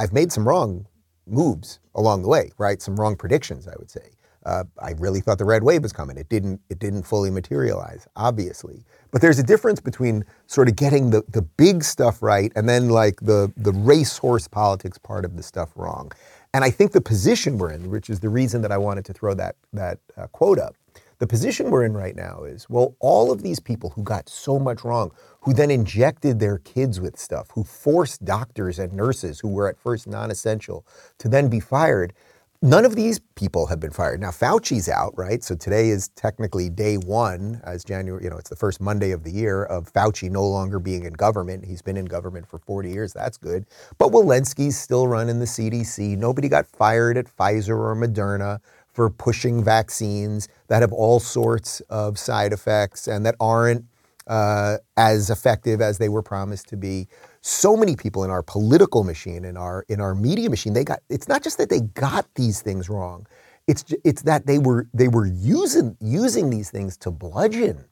I've 0.00 0.12
made 0.12 0.32
some 0.32 0.48
wrong 0.48 0.86
moves 1.24 1.78
along 1.94 2.22
the 2.22 2.28
way, 2.28 2.50
right? 2.58 2.82
Some 2.82 2.96
wrong 2.96 3.14
predictions, 3.14 3.68
I 3.68 3.74
would 3.78 3.92
say. 3.92 4.10
Uh, 4.44 4.64
I 4.80 4.92
really 4.92 5.20
thought 5.20 5.38
the 5.38 5.44
red 5.44 5.62
wave 5.62 5.82
was 5.82 5.92
coming. 5.92 6.16
It 6.16 6.28
didn't. 6.28 6.60
It 6.70 6.78
didn't 6.78 7.02
fully 7.02 7.30
materialize, 7.30 8.08
obviously. 8.16 8.84
But 9.10 9.20
there's 9.20 9.38
a 9.38 9.42
difference 9.42 9.80
between 9.80 10.24
sort 10.46 10.68
of 10.68 10.76
getting 10.76 11.10
the, 11.10 11.22
the 11.28 11.42
big 11.42 11.84
stuff 11.84 12.22
right 12.22 12.52
and 12.56 12.68
then 12.68 12.88
like 12.88 13.20
the 13.20 13.52
the 13.56 13.72
racehorse 13.72 14.48
politics 14.48 14.98
part 14.98 15.24
of 15.24 15.36
the 15.36 15.42
stuff 15.42 15.70
wrong. 15.76 16.12
And 16.54 16.64
I 16.64 16.70
think 16.70 16.92
the 16.92 17.00
position 17.00 17.58
we're 17.58 17.72
in, 17.72 17.90
which 17.90 18.10
is 18.10 18.20
the 18.20 18.28
reason 18.28 18.62
that 18.62 18.72
I 18.72 18.78
wanted 18.78 19.04
to 19.06 19.12
throw 19.12 19.34
that 19.34 19.56
that 19.72 19.98
uh, 20.16 20.26
quote 20.28 20.58
up, 20.58 20.74
the 21.18 21.26
position 21.26 21.70
we're 21.70 21.84
in 21.84 21.92
right 21.94 22.16
now 22.16 22.44
is 22.44 22.68
well, 22.70 22.96
all 23.00 23.30
of 23.30 23.42
these 23.42 23.60
people 23.60 23.90
who 23.90 24.02
got 24.02 24.28
so 24.28 24.58
much 24.58 24.84
wrong, 24.84 25.12
who 25.42 25.52
then 25.52 25.70
injected 25.70 26.40
their 26.40 26.58
kids 26.58 27.00
with 27.00 27.18
stuff, 27.18 27.48
who 27.54 27.64
forced 27.64 28.24
doctors 28.24 28.78
and 28.78 28.92
nurses 28.94 29.40
who 29.40 29.48
were 29.48 29.68
at 29.68 29.78
first 29.78 30.06
non-essential 30.06 30.86
to 31.18 31.28
then 31.28 31.48
be 31.48 31.60
fired 31.60 32.14
None 32.62 32.84
of 32.84 32.94
these 32.94 33.18
people 33.36 33.68
have 33.68 33.80
been 33.80 33.90
fired. 33.90 34.20
Now 34.20 34.32
Fauci's 34.32 34.86
out, 34.86 35.14
right? 35.16 35.42
So 35.42 35.54
today 35.54 35.88
is 35.88 36.08
technically 36.08 36.68
day 36.68 36.98
one, 36.98 37.58
as 37.64 37.82
January, 37.82 38.22
you 38.22 38.28
know, 38.28 38.36
it's 38.36 38.50
the 38.50 38.56
first 38.56 38.82
Monday 38.82 39.12
of 39.12 39.24
the 39.24 39.30
year 39.30 39.64
of 39.64 39.90
Fauci 39.90 40.30
no 40.30 40.46
longer 40.46 40.78
being 40.78 41.04
in 41.06 41.14
government. 41.14 41.64
He's 41.64 41.80
been 41.80 41.96
in 41.96 42.04
government 42.04 42.46
for 42.46 42.58
40 42.58 42.90
years. 42.90 43.14
That's 43.14 43.38
good. 43.38 43.64
But 43.96 44.10
Walensky's 44.10 44.78
still 44.78 45.06
running 45.06 45.38
the 45.38 45.46
CDC. 45.46 46.18
Nobody 46.18 46.50
got 46.50 46.66
fired 46.66 47.16
at 47.16 47.34
Pfizer 47.34 47.78
or 47.78 47.96
Moderna 47.96 48.60
for 48.92 49.08
pushing 49.08 49.64
vaccines 49.64 50.46
that 50.68 50.82
have 50.82 50.92
all 50.92 51.18
sorts 51.18 51.80
of 51.88 52.18
side 52.18 52.52
effects 52.52 53.08
and 53.08 53.24
that 53.24 53.36
aren't 53.40 53.86
uh, 54.26 54.76
as 54.98 55.30
effective 55.30 55.80
as 55.80 55.96
they 55.96 56.10
were 56.10 56.22
promised 56.22 56.68
to 56.68 56.76
be 56.76 57.08
so 57.42 57.76
many 57.76 57.96
people 57.96 58.24
in 58.24 58.30
our 58.30 58.42
political 58.42 59.04
machine, 59.04 59.44
in 59.44 59.56
our 59.56 59.84
in 59.88 60.00
our 60.00 60.14
media 60.14 60.50
machine, 60.50 60.74
they 60.74 60.84
got. 60.84 61.00
It's 61.08 61.28
not 61.28 61.42
just 61.42 61.58
that 61.58 61.70
they 61.70 61.80
got 61.80 62.26
these 62.34 62.62
things 62.62 62.88
wrong. 62.88 63.26
It's 63.66 63.84
it's 64.04 64.22
that 64.22 64.46
they 64.46 64.58
were 64.58 64.88
they 64.94 65.08
were 65.08 65.26
using 65.26 65.96
using 66.00 66.50
these 66.50 66.70
things 66.70 66.96
to 66.98 67.10
bludgeon 67.10 67.84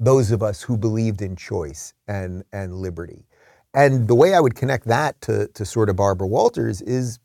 those 0.00 0.30
of 0.32 0.42
us 0.42 0.62
who 0.62 0.76
believed 0.76 1.22
in 1.22 1.36
choice 1.36 1.94
and 2.08 2.44
and 2.52 2.74
liberty. 2.76 3.26
And 3.74 4.08
the 4.08 4.14
way 4.14 4.34
I 4.34 4.40
would 4.40 4.56
connect 4.56 4.86
that 4.88 5.20
to 5.22 5.48
to 5.48 5.64
sort 5.64 5.90
of 5.90 5.96
Barbara 5.96 6.26
Walters 6.28 6.82
is 6.82 7.18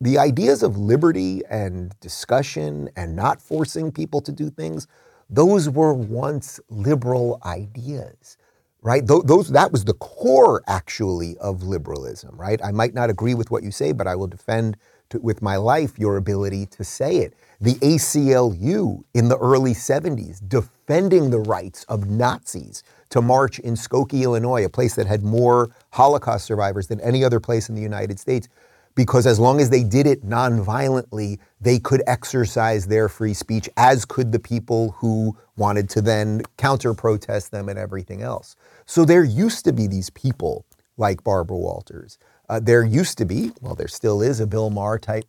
the 0.00 0.18
ideas 0.18 0.62
of 0.64 0.76
liberty 0.76 1.42
and 1.48 1.94
discussion 2.00 2.90
and 2.96 3.14
not 3.14 3.40
forcing 3.40 3.92
people 3.92 4.20
to 4.22 4.32
do 4.32 4.50
things. 4.50 4.88
Those 5.30 5.70
were 5.70 5.94
once 5.94 6.60
liberal 6.68 7.40
ideas 7.44 8.36
right? 8.82 9.06
Th- 9.06 9.22
those 9.24 9.50
that 9.50 9.72
was 9.72 9.84
the 9.86 9.94
core 9.94 10.62
actually 10.68 11.38
of 11.38 11.64
liberalism, 11.64 12.36
right? 12.36 12.60
I 12.64 12.72
might 12.72 12.94
not 12.94 13.10
agree 13.10 13.34
with 13.34 13.50
what 13.50 13.64
you 13.64 13.72
say, 13.72 13.92
but 13.92 14.08
I 14.08 14.16
will 14.16 14.28
defend 14.28 14.78
to, 15.10 15.20
with 15.20 15.42
my 15.42 15.56
life 15.56 15.98
your 15.98 16.16
ability 16.18 16.66
to 16.66 16.84
say 16.84 17.18
it. 17.18 17.34
The 17.60 17.74
ACLU 17.76 19.04
in 19.14 19.28
the 19.28 19.38
early 19.38 19.74
70s 19.74 20.40
defending 20.48 21.30
the 21.30 21.40
rights 21.40 21.84
of 21.84 22.10
Nazis 22.10 22.84
to 23.10 23.22
march 23.22 23.58
in 23.60 23.74
Skokie, 23.74 24.22
Illinois, 24.22 24.64
a 24.64 24.70
place 24.70 24.96
that 24.96 25.06
had 25.06 25.24
more 25.24 25.70
Holocaust 25.92 26.46
survivors 26.46 26.88
than 26.88 27.00
any 27.00 27.24
other 27.24 27.40
place 27.40 27.68
in 27.68 27.76
the 27.76 27.82
United 27.82 28.20
States 28.20 28.48
because 28.94 29.26
as 29.26 29.38
long 29.40 29.60
as 29.60 29.70
they 29.70 29.82
did 29.82 30.06
it 30.06 30.24
nonviolently, 30.24 31.38
they 31.60 31.78
could 31.78 32.02
exercise 32.06 32.86
their 32.86 33.08
free 33.08 33.34
speech, 33.34 33.68
as 33.76 34.04
could 34.04 34.32
the 34.32 34.38
people 34.38 34.92
who 34.92 35.36
wanted 35.56 35.88
to 35.90 36.00
then 36.00 36.42
counter 36.58 36.94
protest 36.94 37.50
them 37.50 37.68
and 37.68 37.78
everything 37.78 38.22
else. 38.22 38.56
So 38.86 39.04
there 39.04 39.24
used 39.24 39.64
to 39.64 39.72
be 39.72 39.86
these 39.86 40.10
people 40.10 40.66
like 40.96 41.24
Barbara 41.24 41.56
Walters. 41.56 42.18
Uh, 42.48 42.60
there 42.60 42.84
used 42.84 43.18
to 43.18 43.24
be, 43.24 43.52
well, 43.60 43.74
there 43.74 43.88
still 43.88 44.20
is 44.20 44.40
a 44.40 44.46
Bill 44.46 44.70
Maher 44.70 44.98
type 44.98 45.24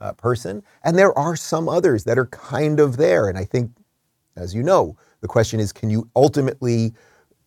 uh, 0.00 0.12
person, 0.12 0.62
and 0.82 0.98
there 0.98 1.16
are 1.16 1.36
some 1.36 1.68
others 1.68 2.04
that 2.04 2.18
are 2.18 2.26
kind 2.26 2.80
of 2.80 2.96
there. 2.96 3.28
And 3.28 3.38
I 3.38 3.44
think, 3.44 3.70
as 4.36 4.54
you 4.54 4.62
know, 4.62 4.96
the 5.20 5.28
question 5.28 5.60
is 5.60 5.72
can 5.72 5.90
you 5.90 6.08
ultimately 6.16 6.94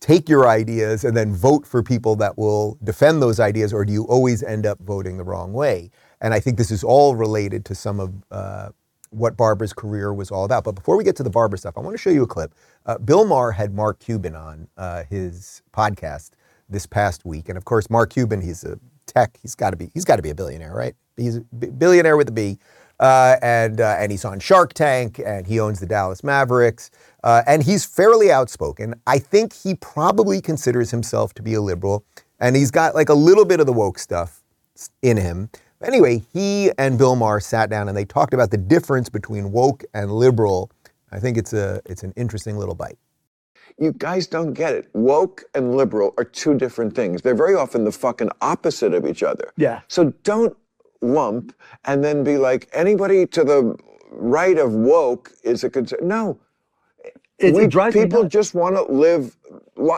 take 0.00 0.28
your 0.28 0.48
ideas 0.48 1.04
and 1.04 1.16
then 1.16 1.34
vote 1.34 1.66
for 1.66 1.82
people 1.82 2.16
that 2.16 2.38
will 2.38 2.78
defend 2.84 3.20
those 3.20 3.40
ideas, 3.40 3.72
or 3.72 3.84
do 3.84 3.92
you 3.92 4.04
always 4.04 4.42
end 4.42 4.66
up 4.66 4.78
voting 4.80 5.16
the 5.16 5.24
wrong 5.24 5.52
way? 5.52 5.90
And 6.20 6.34
I 6.34 6.40
think 6.40 6.56
this 6.56 6.70
is 6.70 6.84
all 6.84 7.16
related 7.16 7.64
to 7.66 7.74
some 7.74 8.00
of 8.00 8.14
uh, 8.30 8.68
what 9.10 9.36
Barbara's 9.36 9.72
career 9.72 10.12
was 10.12 10.30
all 10.30 10.44
about. 10.44 10.64
But 10.64 10.74
before 10.74 10.96
we 10.96 11.04
get 11.04 11.16
to 11.16 11.22
the 11.22 11.30
Barbara 11.30 11.58
stuff, 11.58 11.74
I 11.76 11.80
want 11.80 11.94
to 11.94 11.98
show 11.98 12.10
you 12.10 12.22
a 12.22 12.26
clip. 12.26 12.54
Uh, 12.86 12.98
Bill 12.98 13.24
Maher 13.24 13.52
had 13.52 13.74
Mark 13.74 13.98
Cuban 13.98 14.34
on 14.34 14.68
uh, 14.76 15.04
his 15.04 15.62
podcast 15.72 16.30
this 16.68 16.86
past 16.86 17.24
week, 17.24 17.48
and 17.48 17.56
of 17.56 17.64
course, 17.64 17.88
Mark 17.88 18.10
Cuban, 18.10 18.40
he's 18.40 18.64
a 18.64 18.78
tech. 19.06 19.38
He's 19.42 19.54
got 19.54 19.70
to 19.70 19.76
be. 19.76 19.90
He's 19.94 20.04
got 20.04 20.16
to 20.16 20.22
be 20.22 20.30
a 20.30 20.34
billionaire, 20.34 20.74
right? 20.74 20.94
He's 21.16 21.36
a 21.36 21.40
billionaire 21.40 22.16
with 22.16 22.28
a 22.28 22.32
B. 22.32 22.58
Uh, 23.00 23.36
and 23.42 23.80
uh, 23.80 23.96
and 23.98 24.10
he's 24.10 24.24
on 24.24 24.40
Shark 24.40 24.74
Tank, 24.74 25.20
and 25.24 25.46
he 25.46 25.60
owns 25.60 25.78
the 25.78 25.86
Dallas 25.86 26.24
Mavericks, 26.24 26.90
uh, 27.28 27.42
and 27.46 27.62
he's 27.62 27.84
fairly 27.84 28.32
outspoken. 28.32 28.94
I 29.06 29.18
think 29.18 29.52
he 29.52 29.74
probably 29.74 30.40
considers 30.40 30.90
himself 30.90 31.34
to 31.34 31.42
be 31.42 31.52
a 31.52 31.60
liberal, 31.60 32.02
and 32.40 32.56
he's 32.56 32.70
got 32.70 32.94
like 32.94 33.10
a 33.10 33.14
little 33.14 33.44
bit 33.44 33.60
of 33.60 33.66
the 33.66 33.72
woke 33.74 33.98
stuff 33.98 34.42
in 35.02 35.18
him. 35.18 35.50
Anyway, 35.82 36.22
he 36.32 36.70
and 36.78 36.96
Bill 36.96 37.16
Maher 37.16 37.38
sat 37.38 37.68
down 37.68 37.86
and 37.86 37.94
they 37.94 38.06
talked 38.06 38.32
about 38.32 38.50
the 38.50 38.56
difference 38.56 39.10
between 39.10 39.52
woke 39.52 39.84
and 39.92 40.10
liberal. 40.10 40.70
I 41.12 41.20
think 41.20 41.36
it's 41.36 41.52
a 41.52 41.82
it's 41.84 42.02
an 42.02 42.14
interesting 42.16 42.56
little 42.56 42.74
bite. 42.74 42.96
You 43.78 43.92
guys 43.92 44.26
don't 44.26 44.54
get 44.54 44.72
it. 44.72 44.88
Woke 44.94 45.44
and 45.54 45.76
liberal 45.76 46.14
are 46.16 46.24
two 46.24 46.56
different 46.56 46.94
things. 46.94 47.20
They're 47.20 47.34
very 47.34 47.54
often 47.54 47.84
the 47.84 47.92
fucking 47.92 48.30
opposite 48.40 48.94
of 48.94 49.06
each 49.06 49.22
other. 49.22 49.52
Yeah. 49.58 49.82
So 49.88 50.14
don't 50.22 50.56
lump 51.02 51.54
and 51.84 52.02
then 52.02 52.24
be 52.24 52.38
like 52.38 52.70
anybody 52.72 53.26
to 53.26 53.44
the 53.44 53.76
right 54.12 54.56
of 54.56 54.72
woke 54.72 55.32
is 55.44 55.62
a 55.62 55.68
concern. 55.68 56.08
No. 56.08 56.38
It, 57.38 57.54
we, 57.54 57.64
it 57.64 57.70
drives 57.70 57.94
me 57.94 58.02
people 58.04 58.22
nuts. 58.24 58.32
just 58.32 58.54
want 58.54 58.74
to 58.76 58.82
live. 58.92 59.36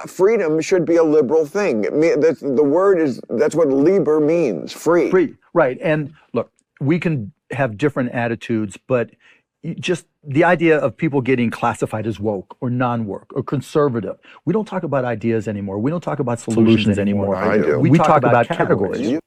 Freedom 0.07 0.61
should 0.61 0.85
be 0.85 0.97
a 0.97 1.03
liberal 1.03 1.47
thing. 1.47 1.85
It 1.85 1.95
mean- 1.95 2.21
that's- 2.21 2.41
The 2.41 2.63
word 2.63 3.01
is 3.01 3.21
that's 3.31 3.55
what 3.55 3.69
liber 3.69 4.21
means. 4.21 4.73
Free. 4.73 5.11
free 5.11 5.35
right 5.53 5.79
and 5.83 6.13
look 6.33 6.53
we 6.81 7.01
can 7.01 7.33
have 7.51 7.77
different 7.77 8.13
attitudes 8.13 8.79
but 8.87 9.11
just 9.81 10.07
the 10.23 10.45
idea 10.45 10.79
of 10.79 10.97
people 10.97 11.21
getting 11.21 11.51
classified 11.51 12.07
as 12.07 12.21
woke 12.21 12.57
or 12.61 12.71
non-woke 12.71 13.33
or 13.35 13.43
conservative 13.43 14.17
we 14.45 14.53
don't 14.53 14.67
talk 14.67 14.85
about 14.85 15.05
ideas 15.05 15.49
anymore 15.49 15.79
we 15.81 15.91
don't 15.91 16.03
talk 16.03 16.21
about 16.21 16.39
solutions, 16.39 16.99
anymore 17.01 17.35
I 17.35 17.59
do. 17.59 17.79
we, 17.81 17.91
talk, 17.99 18.19
about, 18.19 18.47
categories, 18.47 19.01
You- 19.11 19.21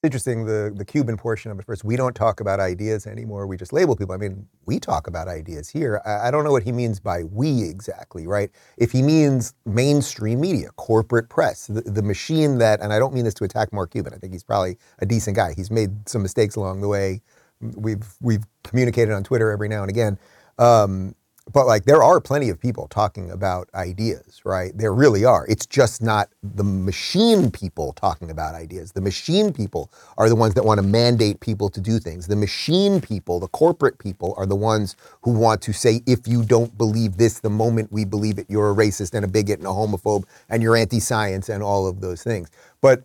It's 0.00 0.06
interesting 0.06 0.46
the 0.46 0.72
the 0.76 0.84
Cuban 0.84 1.16
portion 1.16 1.50
of 1.50 1.58
it 1.58 1.66
first. 1.66 1.82
We 1.82 1.96
don't 1.96 2.14
talk 2.14 2.38
about 2.38 2.60
ideas 2.60 3.04
anymore. 3.04 3.48
We 3.48 3.56
just 3.56 3.72
label 3.72 3.96
people. 3.96 4.14
I 4.14 4.18
mean, 4.18 4.46
we 4.64 4.78
talk 4.78 5.08
about 5.08 5.26
ideas 5.26 5.68
here. 5.68 6.00
I, 6.06 6.28
I 6.28 6.30
don't 6.30 6.44
know 6.44 6.52
what 6.52 6.62
he 6.62 6.70
means 6.70 7.00
by 7.00 7.24
we 7.24 7.64
exactly, 7.64 8.24
right? 8.28 8.48
If 8.76 8.92
he 8.92 9.02
means 9.02 9.54
mainstream 9.66 10.40
media, 10.40 10.68
corporate 10.76 11.28
press, 11.28 11.66
the, 11.66 11.80
the 11.80 12.02
machine 12.02 12.58
that, 12.58 12.80
and 12.80 12.92
I 12.92 13.00
don't 13.00 13.12
mean 13.12 13.24
this 13.24 13.34
to 13.34 13.44
attack 13.44 13.72
Mark 13.72 13.90
Cuban. 13.90 14.14
I 14.14 14.18
think 14.18 14.32
he's 14.32 14.44
probably 14.44 14.78
a 15.00 15.06
decent 15.06 15.34
guy. 15.34 15.52
He's 15.56 15.68
made 15.68 16.08
some 16.08 16.22
mistakes 16.22 16.54
along 16.54 16.80
the 16.80 16.88
way. 16.88 17.20
We've 17.60 18.06
we've 18.20 18.44
communicated 18.62 19.12
on 19.12 19.24
Twitter 19.24 19.50
every 19.50 19.68
now 19.68 19.82
and 19.82 19.90
again. 19.90 20.16
Um, 20.60 21.16
but 21.52 21.66
like 21.66 21.84
there 21.84 22.02
are 22.02 22.20
plenty 22.20 22.48
of 22.50 22.60
people 22.60 22.88
talking 22.88 23.30
about 23.30 23.68
ideas, 23.74 24.40
right? 24.44 24.76
There 24.76 24.92
really 24.92 25.24
are. 25.24 25.46
It's 25.48 25.66
just 25.66 26.02
not 26.02 26.28
the 26.42 26.64
machine 26.64 27.50
people 27.50 27.92
talking 27.94 28.30
about 28.30 28.54
ideas. 28.54 28.92
The 28.92 29.00
machine 29.00 29.52
people 29.52 29.90
are 30.16 30.28
the 30.28 30.36
ones 30.36 30.54
that 30.54 30.64
want 30.64 30.78
to 30.78 30.86
mandate 30.86 31.40
people 31.40 31.68
to 31.70 31.80
do 31.80 31.98
things. 31.98 32.26
The 32.26 32.36
machine 32.36 33.00
people, 33.00 33.40
the 33.40 33.48
corporate 33.48 33.98
people, 33.98 34.34
are 34.36 34.46
the 34.46 34.56
ones 34.56 34.96
who 35.22 35.32
want 35.32 35.62
to 35.62 35.72
say, 35.72 36.02
if 36.06 36.28
you 36.28 36.44
don't 36.44 36.76
believe 36.76 37.16
this, 37.16 37.40
the 37.40 37.50
moment 37.50 37.92
we 37.92 38.04
believe 38.04 38.38
it, 38.38 38.46
you're 38.48 38.70
a 38.70 38.74
racist 38.74 39.14
and 39.14 39.24
a 39.24 39.28
bigot 39.28 39.58
and 39.58 39.66
a 39.66 39.70
homophobe 39.70 40.24
and 40.48 40.62
you're 40.62 40.76
anti 40.76 41.00
science 41.00 41.48
and 41.48 41.62
all 41.62 41.86
of 41.86 42.00
those 42.00 42.22
things. 42.22 42.50
But 42.80 43.02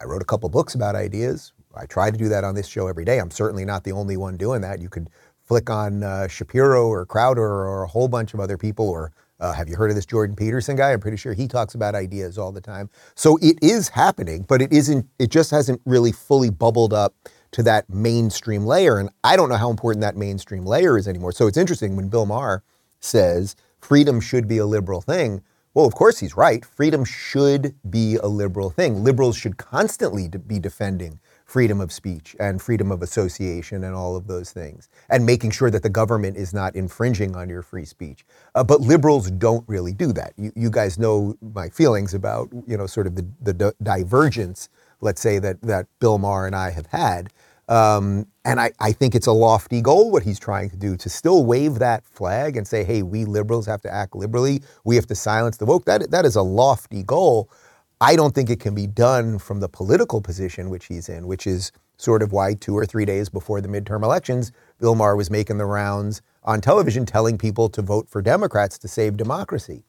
I 0.00 0.04
wrote 0.04 0.22
a 0.22 0.26
couple 0.26 0.48
books 0.48 0.74
about 0.74 0.94
ideas. 0.94 1.52
I 1.76 1.86
try 1.86 2.10
to 2.10 2.16
do 2.16 2.28
that 2.28 2.44
on 2.44 2.54
this 2.54 2.66
show 2.66 2.88
every 2.88 3.04
day. 3.04 3.18
I'm 3.18 3.30
certainly 3.30 3.64
not 3.64 3.84
the 3.84 3.92
only 3.92 4.16
one 4.16 4.36
doing 4.36 4.62
that. 4.62 4.80
You 4.80 4.88
could 4.88 5.10
flick 5.48 5.70
on 5.70 6.02
uh, 6.02 6.28
Shapiro 6.28 6.86
or 6.86 7.06
Crowder 7.06 7.42
or 7.42 7.82
a 7.82 7.88
whole 7.88 8.06
bunch 8.06 8.34
of 8.34 8.40
other 8.40 8.58
people. 8.58 8.88
Or 8.88 9.12
uh, 9.40 9.52
have 9.54 9.68
you 9.68 9.76
heard 9.76 9.90
of 9.90 9.96
this 9.96 10.06
Jordan 10.06 10.36
Peterson 10.36 10.76
guy? 10.76 10.92
I'm 10.92 11.00
pretty 11.00 11.16
sure 11.16 11.32
he 11.32 11.48
talks 11.48 11.74
about 11.74 11.94
ideas 11.94 12.36
all 12.36 12.52
the 12.52 12.60
time. 12.60 12.90
So 13.14 13.38
it 13.40 13.58
is 13.62 13.88
happening, 13.88 14.44
but 14.46 14.60
it 14.60 14.72
isn't. 14.72 15.06
It 15.18 15.30
just 15.30 15.50
hasn't 15.50 15.80
really 15.86 16.12
fully 16.12 16.50
bubbled 16.50 16.92
up 16.92 17.14
to 17.52 17.62
that 17.62 17.88
mainstream 17.88 18.66
layer. 18.66 18.98
And 18.98 19.08
I 19.24 19.36
don't 19.36 19.48
know 19.48 19.56
how 19.56 19.70
important 19.70 20.02
that 20.02 20.16
mainstream 20.16 20.66
layer 20.66 20.98
is 20.98 21.08
anymore. 21.08 21.32
So 21.32 21.46
it's 21.46 21.56
interesting 21.56 21.96
when 21.96 22.08
Bill 22.08 22.26
Maher 22.26 22.62
says 23.00 23.56
freedom 23.80 24.20
should 24.20 24.46
be 24.46 24.58
a 24.58 24.66
liberal 24.66 25.00
thing. 25.00 25.42
Well, 25.72 25.86
of 25.86 25.94
course 25.94 26.18
he's 26.18 26.36
right. 26.36 26.64
Freedom 26.64 27.04
should 27.04 27.74
be 27.88 28.16
a 28.16 28.26
liberal 28.26 28.68
thing. 28.68 29.04
Liberals 29.04 29.36
should 29.36 29.56
constantly 29.56 30.28
be 30.28 30.58
defending 30.58 31.20
freedom 31.48 31.80
of 31.80 31.92
speech 31.92 32.36
and 32.40 32.62
freedom 32.62 32.92
of 32.92 33.02
association 33.02 33.84
and 33.84 33.96
all 33.96 34.16
of 34.16 34.28
those 34.28 34.52
things, 34.52 34.90
and 35.10 35.26
making 35.26 35.50
sure 35.52 35.70
that 35.70 35.82
the 35.82 35.90
government 35.90 36.38
is 36.38 36.54
not 36.54 36.76
infringing 36.76 37.36
on 37.36 37.50
your 37.50 37.62
free 37.62 37.86
speech. 37.86 38.24
Uh, 38.54 38.64
but 38.64 38.82
liberals 38.82 39.32
don't 39.32 39.64
really 39.68 39.94
do 39.94 40.12
that. 40.12 40.34
You, 40.38 40.52
you 40.56 40.70
guys 40.70 40.98
know 41.00 41.36
my 41.54 41.70
feelings 41.70 42.14
about 42.14 42.50
you 42.68 42.78
know 42.78 42.86
sort 42.86 43.08
of 43.08 43.16
the, 43.16 43.26
the 43.42 43.54
di- 43.54 43.72
divergence, 43.82 44.70
let's 45.02 45.22
say 45.22 45.40
that 45.40 45.62
that 45.62 45.88
Bill 46.00 46.18
Maher 46.18 46.46
and 46.46 46.56
I 46.56 46.70
have 46.70 46.86
had. 46.88 47.30
Um, 47.68 48.28
and 48.44 48.60
I, 48.60 48.72
I 48.80 48.92
think 48.92 49.16
it's 49.16 49.26
a 49.28 49.32
lofty 49.32 49.82
goal 49.82 50.10
what 50.12 50.24
he's 50.24 50.40
trying 50.40 50.70
to 50.70 50.76
do 50.76 50.96
to 50.98 51.10
still 51.10 51.44
wave 51.46 51.80
that 51.80 52.06
flag 52.06 52.56
and 52.56 52.66
say, 52.66 52.84
hey, 52.84 53.02
we 53.02 53.26
liberals 53.26 53.66
have 53.66 53.82
to 53.82 53.92
act 53.94 54.16
liberally. 54.16 54.62
We 54.84 54.96
have 54.96 55.06
to 55.08 55.16
silence 55.16 55.58
the 55.58 55.66
woke. 55.66 55.86
That, 55.86 56.10
that 56.12 56.26
is 56.26 56.36
a 56.36 56.42
lofty 56.42 57.02
goal. 57.04 57.50
I 58.00 58.16
don't 58.16 58.34
think 58.34 58.50
it 58.50 58.60
can 58.60 58.74
be 58.74 58.86
done 58.86 59.38
from 59.38 59.60
the 59.60 59.68
political 59.68 60.20
position 60.20 60.70
which 60.70 60.86
he's 60.86 61.08
in, 61.08 61.26
which 61.26 61.46
is 61.46 61.72
sort 61.96 62.22
of 62.22 62.32
why 62.32 62.54
two 62.54 62.76
or 62.76 62.86
three 62.86 63.04
days 63.04 63.28
before 63.28 63.60
the 63.60 63.68
midterm 63.68 64.04
elections, 64.04 64.52
Bill 64.78 64.94
Maher 64.94 65.16
was 65.16 65.30
making 65.30 65.58
the 65.58 65.66
rounds 65.66 66.22
on 66.44 66.60
television 66.60 67.04
telling 67.04 67.38
people 67.38 67.68
to 67.70 67.82
vote 67.82 68.08
for 68.08 68.22
Democrats 68.22 68.78
to 68.78 68.88
save 68.88 69.16
democracy. 69.16 69.84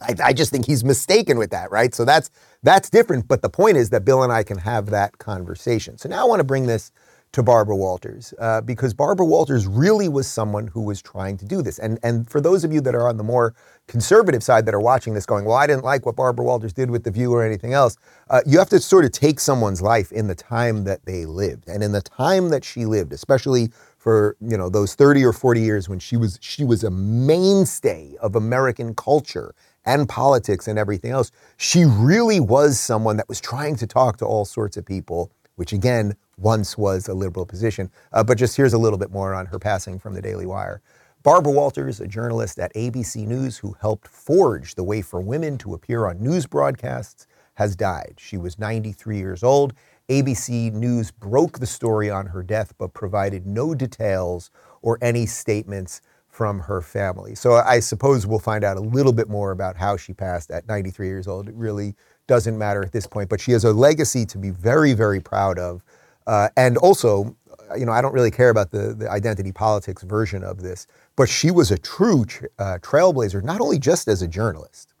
I, 0.00 0.16
I 0.24 0.32
just 0.32 0.50
think 0.50 0.66
he's 0.66 0.84
mistaken 0.84 1.38
with 1.38 1.50
that, 1.50 1.70
right? 1.70 1.94
So 1.94 2.04
that's 2.04 2.30
that's 2.62 2.90
different. 2.90 3.28
But 3.28 3.42
the 3.42 3.48
point 3.50 3.76
is 3.76 3.90
that 3.90 4.04
Bill 4.04 4.22
and 4.24 4.32
I 4.32 4.42
can 4.42 4.58
have 4.58 4.86
that 4.86 5.18
conversation. 5.18 5.98
So 5.98 6.08
now 6.08 6.22
I 6.22 6.28
want 6.28 6.40
to 6.40 6.44
bring 6.44 6.66
this 6.66 6.90
to 7.32 7.42
Barbara 7.42 7.76
Walters 7.76 8.34
uh, 8.38 8.60
because 8.60 8.92
Barbara 8.92 9.24
Walters 9.24 9.66
really 9.66 10.08
was 10.08 10.26
someone 10.26 10.66
who 10.66 10.82
was 10.82 11.00
trying 11.00 11.38
to 11.38 11.46
do 11.46 11.62
this. 11.62 11.78
And 11.78 11.98
and 12.02 12.28
for 12.28 12.40
those 12.40 12.62
of 12.62 12.72
you 12.72 12.80
that 12.82 12.94
are 12.94 13.08
on 13.08 13.16
the 13.16 13.24
more 13.24 13.54
conservative 13.88 14.42
side 14.42 14.66
that 14.66 14.74
are 14.74 14.80
watching 14.80 15.14
this, 15.14 15.24
going, 15.24 15.44
well, 15.44 15.56
I 15.56 15.66
didn't 15.66 15.84
like 15.84 16.04
what 16.04 16.14
Barbara 16.14 16.44
Walters 16.44 16.72
did 16.72 16.90
with 16.90 17.04
the 17.04 17.10
View 17.10 17.32
or 17.32 17.44
anything 17.44 17.72
else. 17.72 17.96
Uh, 18.28 18.40
you 18.46 18.58
have 18.58 18.68
to 18.68 18.80
sort 18.80 19.04
of 19.04 19.12
take 19.12 19.40
someone's 19.40 19.80
life 19.80 20.12
in 20.12 20.26
the 20.26 20.34
time 20.34 20.84
that 20.84 21.04
they 21.06 21.24
lived, 21.24 21.68
and 21.68 21.82
in 21.82 21.92
the 21.92 22.02
time 22.02 22.50
that 22.50 22.64
she 22.64 22.84
lived, 22.84 23.12
especially 23.12 23.70
for 23.96 24.36
you 24.40 24.56
know 24.56 24.68
those 24.68 24.94
30 24.94 25.24
or 25.24 25.32
40 25.32 25.60
years 25.60 25.88
when 25.88 25.98
she 25.98 26.16
was 26.16 26.38
she 26.42 26.64
was 26.64 26.84
a 26.84 26.90
mainstay 26.90 28.14
of 28.20 28.36
American 28.36 28.94
culture 28.94 29.54
and 29.84 30.08
politics 30.08 30.68
and 30.68 30.78
everything 30.78 31.10
else. 31.10 31.30
She 31.56 31.84
really 31.84 32.40
was 32.40 32.78
someone 32.78 33.16
that 33.16 33.28
was 33.28 33.40
trying 33.40 33.76
to 33.76 33.86
talk 33.86 34.16
to 34.18 34.26
all 34.26 34.44
sorts 34.44 34.76
of 34.76 34.84
people, 34.84 35.30
which 35.56 35.72
again 35.72 36.14
once 36.36 36.76
was 36.76 37.08
a 37.08 37.14
liberal 37.14 37.46
position. 37.46 37.90
Uh, 38.12 38.24
but 38.24 38.38
just 38.38 38.56
here's 38.56 38.72
a 38.72 38.78
little 38.78 38.98
bit 38.98 39.10
more 39.10 39.34
on 39.34 39.46
her 39.46 39.58
passing 39.58 39.98
from 39.98 40.14
the 40.14 40.22
Daily 40.22 40.46
Wire. 40.46 40.82
Barbara 41.22 41.52
Walters, 41.52 42.00
a 42.00 42.06
journalist 42.08 42.58
at 42.58 42.74
ABC 42.74 43.26
News 43.26 43.58
who 43.58 43.76
helped 43.80 44.08
forge 44.08 44.74
the 44.74 44.82
way 44.82 45.02
for 45.02 45.20
women 45.20 45.56
to 45.58 45.72
appear 45.72 46.06
on 46.06 46.20
news 46.20 46.46
broadcasts, 46.46 47.28
has 47.54 47.76
died. 47.76 48.14
She 48.18 48.36
was 48.36 48.58
93 48.58 49.18
years 49.18 49.42
old. 49.44 49.72
ABC 50.08 50.72
News 50.72 51.10
broke 51.12 51.60
the 51.60 51.66
story 51.66 52.10
on 52.10 52.26
her 52.26 52.42
death, 52.42 52.74
but 52.76 52.92
provided 52.92 53.46
no 53.46 53.74
details 53.74 54.50
or 54.80 54.98
any 55.00 55.26
statements 55.26 56.00
from 56.28 56.60
her 56.60 56.80
family. 56.80 57.34
So 57.34 57.54
I 57.54 57.78
suppose 57.78 58.26
we'll 58.26 58.38
find 58.38 58.64
out 58.64 58.76
a 58.76 58.80
little 58.80 59.12
bit 59.12 59.28
more 59.28 59.52
about 59.52 59.76
how 59.76 59.96
she 59.96 60.14
passed 60.14 60.50
at 60.50 60.66
93 60.66 61.06
years 61.06 61.28
old. 61.28 61.48
It 61.48 61.54
really 61.54 61.94
doesn't 62.32 62.56
matter 62.56 62.82
at 62.82 62.92
this 62.92 63.06
point, 63.06 63.28
but 63.28 63.38
she 63.42 63.52
has 63.52 63.62
a 63.62 63.74
legacy 63.74 64.24
to 64.24 64.38
be 64.38 64.48
very, 64.48 64.94
very 64.94 65.20
proud 65.20 65.58
of. 65.58 65.82
Uh, 66.26 66.48
and 66.56 66.78
also, 66.78 67.36
you 67.76 67.84
know, 67.84 67.92
I 67.92 68.00
don't 68.00 68.14
really 68.14 68.30
care 68.30 68.48
about 68.48 68.70
the, 68.70 68.94
the 68.94 69.06
identity 69.10 69.52
politics 69.52 70.02
version 70.02 70.42
of 70.42 70.62
this, 70.62 70.86
but 71.14 71.28
she 71.28 71.50
was 71.50 71.70
a 71.70 71.76
true 71.76 72.24
tr- 72.24 72.46
uh, 72.58 72.78
trailblazer, 72.80 73.44
not 73.44 73.60
only 73.60 73.78
just 73.78 74.08
as 74.08 74.22
a 74.22 74.26
journalist, 74.26 74.94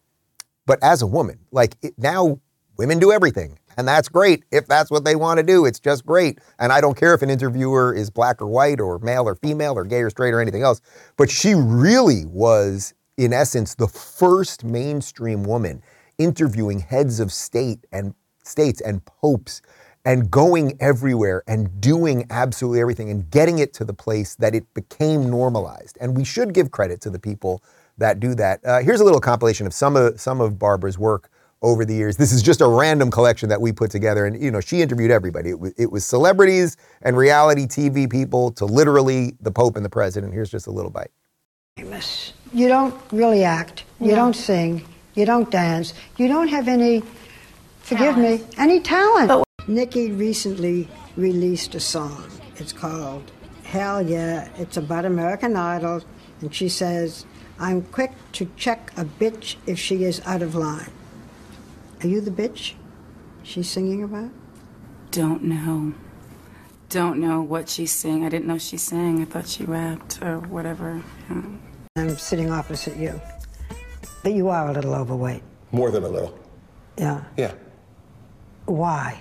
but 0.66 0.78
as 0.82 1.00
a 1.00 1.06
woman. 1.06 1.38
Like 1.52 1.74
it, 1.80 1.94
now, 1.96 2.38
women 2.76 2.98
do 2.98 3.10
everything. 3.10 3.58
And 3.78 3.88
that's 3.88 4.10
great 4.10 4.44
if 4.52 4.66
that's 4.66 4.90
what 4.90 5.06
they 5.06 5.16
want 5.16 5.38
to 5.38 5.42
do. 5.42 5.64
It's 5.64 5.80
just 5.80 6.04
great. 6.04 6.38
And 6.58 6.70
I 6.70 6.82
don't 6.82 6.98
care 6.98 7.14
if 7.14 7.22
an 7.22 7.30
interviewer 7.30 7.94
is 7.94 8.10
black 8.10 8.42
or 8.42 8.46
white 8.46 8.78
or 8.78 8.98
male 8.98 9.26
or 9.26 9.36
female 9.36 9.72
or 9.78 9.84
gay 9.86 10.02
or 10.02 10.10
straight 10.10 10.34
or 10.34 10.40
anything 10.42 10.62
else. 10.62 10.82
But 11.16 11.30
she 11.30 11.54
really 11.54 12.26
was, 12.26 12.92
in 13.16 13.32
essence, 13.32 13.74
the 13.74 13.88
first 13.88 14.64
mainstream 14.64 15.44
woman 15.44 15.82
interviewing 16.22 16.80
heads 16.80 17.20
of 17.20 17.32
state 17.32 17.86
and 17.92 18.14
states 18.44 18.80
and 18.80 19.04
popes 19.04 19.62
and 20.04 20.30
going 20.30 20.76
everywhere 20.80 21.42
and 21.46 21.80
doing 21.80 22.26
absolutely 22.30 22.80
everything 22.80 23.10
and 23.10 23.30
getting 23.30 23.58
it 23.60 23.72
to 23.74 23.84
the 23.84 23.94
place 23.94 24.34
that 24.36 24.54
it 24.54 24.72
became 24.74 25.30
normalized. 25.30 25.96
And 26.00 26.16
we 26.16 26.24
should 26.24 26.54
give 26.54 26.70
credit 26.70 27.00
to 27.02 27.10
the 27.10 27.18
people 27.20 27.62
that 27.98 28.18
do 28.20 28.34
that. 28.36 28.64
Uh, 28.64 28.80
here's 28.80 29.00
a 29.00 29.04
little 29.04 29.20
compilation 29.20 29.66
of 29.66 29.74
some 29.74 29.96
of 29.96 30.20
some 30.20 30.40
of 30.40 30.58
Barbara's 30.58 30.98
work 30.98 31.28
over 31.62 31.84
the 31.84 31.94
years. 31.94 32.16
This 32.16 32.32
is 32.32 32.42
just 32.42 32.60
a 32.60 32.66
random 32.66 33.10
collection 33.12 33.48
that 33.50 33.60
we 33.60 33.70
put 33.72 33.90
together, 33.92 34.26
and 34.26 34.42
you 34.42 34.50
know 34.50 34.60
she 34.60 34.82
interviewed 34.82 35.12
everybody. 35.12 35.50
It 35.50 35.60
was, 35.60 35.72
it 35.78 35.92
was 35.92 36.04
celebrities 36.04 36.76
and 37.02 37.16
reality 37.16 37.66
TV 37.66 38.10
people 38.10 38.50
to 38.52 38.64
literally 38.64 39.34
the 39.40 39.52
Pope 39.52 39.76
and 39.76 39.84
the 39.84 39.90
President. 39.90 40.32
Here's 40.32 40.50
just 40.50 40.66
a 40.66 40.72
little 40.72 40.90
bite. 40.90 41.10
famous. 41.76 42.32
You 42.52 42.68
don't 42.68 42.94
really 43.12 43.44
act. 43.44 43.84
You 44.00 44.08
No. 44.10 44.16
don't 44.16 44.34
sing. 44.36 44.84
You 45.14 45.26
don't 45.26 45.50
dance. 45.50 45.92
You 46.16 46.28
don't 46.28 46.48
have 46.48 46.68
any, 46.68 47.02
forgive 47.80 48.16
me, 48.16 48.42
any 48.56 48.80
talent. 48.80 49.28
But 49.28 49.68
Nikki 49.68 50.10
recently 50.12 50.88
released 51.16 51.74
a 51.74 51.80
song. 51.80 52.24
It's 52.56 52.72
called 52.72 53.30
Hell 53.64 54.02
Yeah. 54.02 54.48
It's 54.56 54.76
about 54.76 55.04
American 55.04 55.56
Idol. 55.56 56.02
And 56.40 56.54
she 56.54 56.68
says, 56.68 57.26
I'm 57.58 57.82
quick 57.82 58.12
to 58.32 58.50
check 58.56 58.92
a 58.96 59.04
bitch 59.04 59.56
if 59.66 59.78
she 59.78 60.04
is 60.04 60.20
out 60.24 60.42
of 60.42 60.54
line. 60.54 60.90
Are 62.02 62.08
you 62.08 62.20
the 62.20 62.30
bitch 62.30 62.74
she's 63.42 63.70
singing 63.70 64.02
about? 64.02 64.30
Don't 65.10 65.44
know. 65.44 65.94
Don't 66.88 67.18
know 67.18 67.40
what 67.40 67.68
she's 67.68 67.92
saying. 67.92 68.24
I 68.24 68.28
didn't 68.28 68.46
know 68.46 68.58
she 68.58 68.76
sang. 68.76 69.22
I 69.22 69.24
thought 69.24 69.46
she 69.46 69.64
rapped 69.64 70.22
or 70.22 70.40
whatever. 70.40 71.02
Yeah. 71.30 71.42
I'm 71.96 72.16
sitting 72.16 72.50
opposite 72.50 72.96
you. 72.96 73.20
But 74.22 74.34
you 74.34 74.48
are 74.48 74.68
a 74.68 74.72
little 74.72 74.94
overweight. 74.94 75.42
More 75.72 75.90
than 75.90 76.04
a 76.04 76.08
little. 76.08 76.38
Yeah. 76.98 77.24
Yeah. 77.36 77.52
Why? 78.66 79.18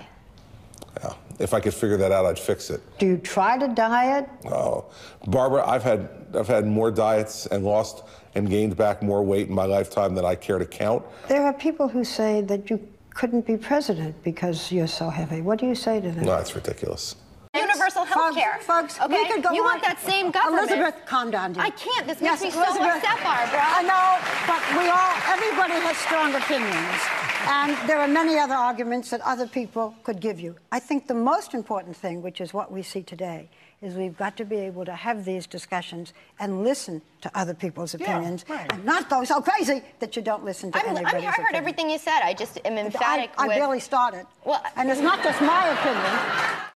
yeah. 1.01 1.13
If 1.39 1.53
I 1.53 1.60
could 1.60 1.74
figure 1.74 1.98
that 1.98 2.12
out, 2.12 2.25
I'd 2.25 2.38
fix 2.38 2.70
it. 2.70 2.81
Do 3.00 3.08
you 3.08 3.17
try 3.17 3.58
to 3.58 3.67
diet? 3.70 4.29
Oh, 4.46 4.86
Barbara, 5.27 5.67
I've 5.67 5.84
had 5.84 6.10
I've 6.36 6.48
had 6.48 6.67
more 6.67 6.91
diets 6.91 7.48
and 7.48 7.63
lost 7.63 8.03
and 8.36 8.50
gained 8.50 8.77
back 8.77 9.01
more 9.01 9.24
weight 9.24 9.48
in 9.48 9.55
my 9.55 9.65
lifetime 9.65 10.13
than 10.15 10.24
I 10.24 10.36
care 10.36 10.60
to 10.60 10.65
count. 10.65 11.03
There 11.27 11.43
are 11.43 11.53
people 11.53 11.88
who 11.88 12.03
say 12.03 12.41
that 12.41 12.70
you 12.70 12.79
couldn't 13.13 13.46
be 13.46 13.58
president 13.58 14.22
because 14.24 14.72
you're 14.72 14.88
so 14.88 15.10
heavy. 15.10 15.41
What 15.41 15.60
do 15.60 15.65
you 15.65 15.75
say 15.75 16.00
to 16.00 16.12
them? 16.12 16.25
No, 16.25 16.36
that's 16.38 16.55
ridiculous. 16.55 17.15
Universal 17.62 18.05
health 18.05 18.34
care. 18.34 18.60
Folks, 18.62 18.98
okay? 19.01 19.13
we 19.13 19.27
could 19.29 19.43
go 19.43 19.51
you 19.51 19.62
on. 19.62 19.72
want 19.72 19.84
that 19.84 20.00
same 20.00 20.31
government. 20.31 20.72
Elizabeth, 20.72 21.05
calm 21.05 21.29
down, 21.31 21.51
dear. 21.51 21.63
I 21.63 21.70
can't. 21.72 22.08
This 22.08 22.22
Yes, 22.22 22.41
makes 22.41 22.55
me 22.55 22.62
so 22.63 22.63
upset, 22.63 23.20
Barbara. 23.24 23.60
I 23.62 23.84
know, 23.84 24.08
but 24.48 24.62
we 24.79 24.88
all, 24.88 25.13
everybody 25.27 25.74
has 25.84 25.98
strong 25.98 26.34
opinions. 26.34 27.01
And 27.48 27.89
there 27.89 28.00
are 28.00 28.08
many 28.08 28.38
other 28.39 28.53
arguments 28.55 29.10
that 29.10 29.20
other 29.22 29.48
people 29.48 29.93
could 30.03 30.22
give 30.22 30.39
you. 30.39 30.55
I 30.72 30.79
think 30.79 31.08
the 31.08 31.13
most 31.13 31.53
important 31.53 31.98
thing, 31.98 32.22
which 32.22 32.39
is 32.39 32.53
what 32.53 32.72
we 32.72 32.84
see 32.84 33.03
today, 33.03 33.50
is 33.81 33.96
we've 33.96 34.17
got 34.17 34.38
to 34.38 34.46
be 34.46 34.55
able 34.55 34.86
to 34.86 34.93
have 34.96 35.25
these 35.25 35.46
discussions 35.46 36.13
and 36.39 36.63
listen 36.63 37.01
to 37.20 37.29
other 37.38 37.53
people's 37.53 37.93
opinions 37.93 38.46
and 38.48 38.86
not 38.86 39.10
go 39.10 39.25
so 39.25 39.41
crazy 39.41 39.81
that 40.00 40.15
you 40.15 40.22
don't 40.22 40.46
listen 40.46 40.72
to 40.72 40.77
I'm, 40.79 40.86
I 40.86 40.89
anybody's 41.00 41.13
mean, 41.15 41.24
I 41.25 41.31
heard 41.31 41.39
opinion. 41.41 41.55
everything 41.55 41.89
you 41.89 41.98
said. 41.98 42.22
I 42.24 42.34
just 42.34 42.60
am 42.63 42.77
emphatic 42.77 43.31
I, 43.38 43.43
I 43.43 43.48
with. 43.48 43.58
barely 43.58 43.79
started. 43.81 44.25
Well- 44.46 44.64
and 44.77 44.90
it's 44.90 45.01
not 45.01 45.22
just 45.22 45.42
my 45.42 45.68
opinion. 45.68 46.68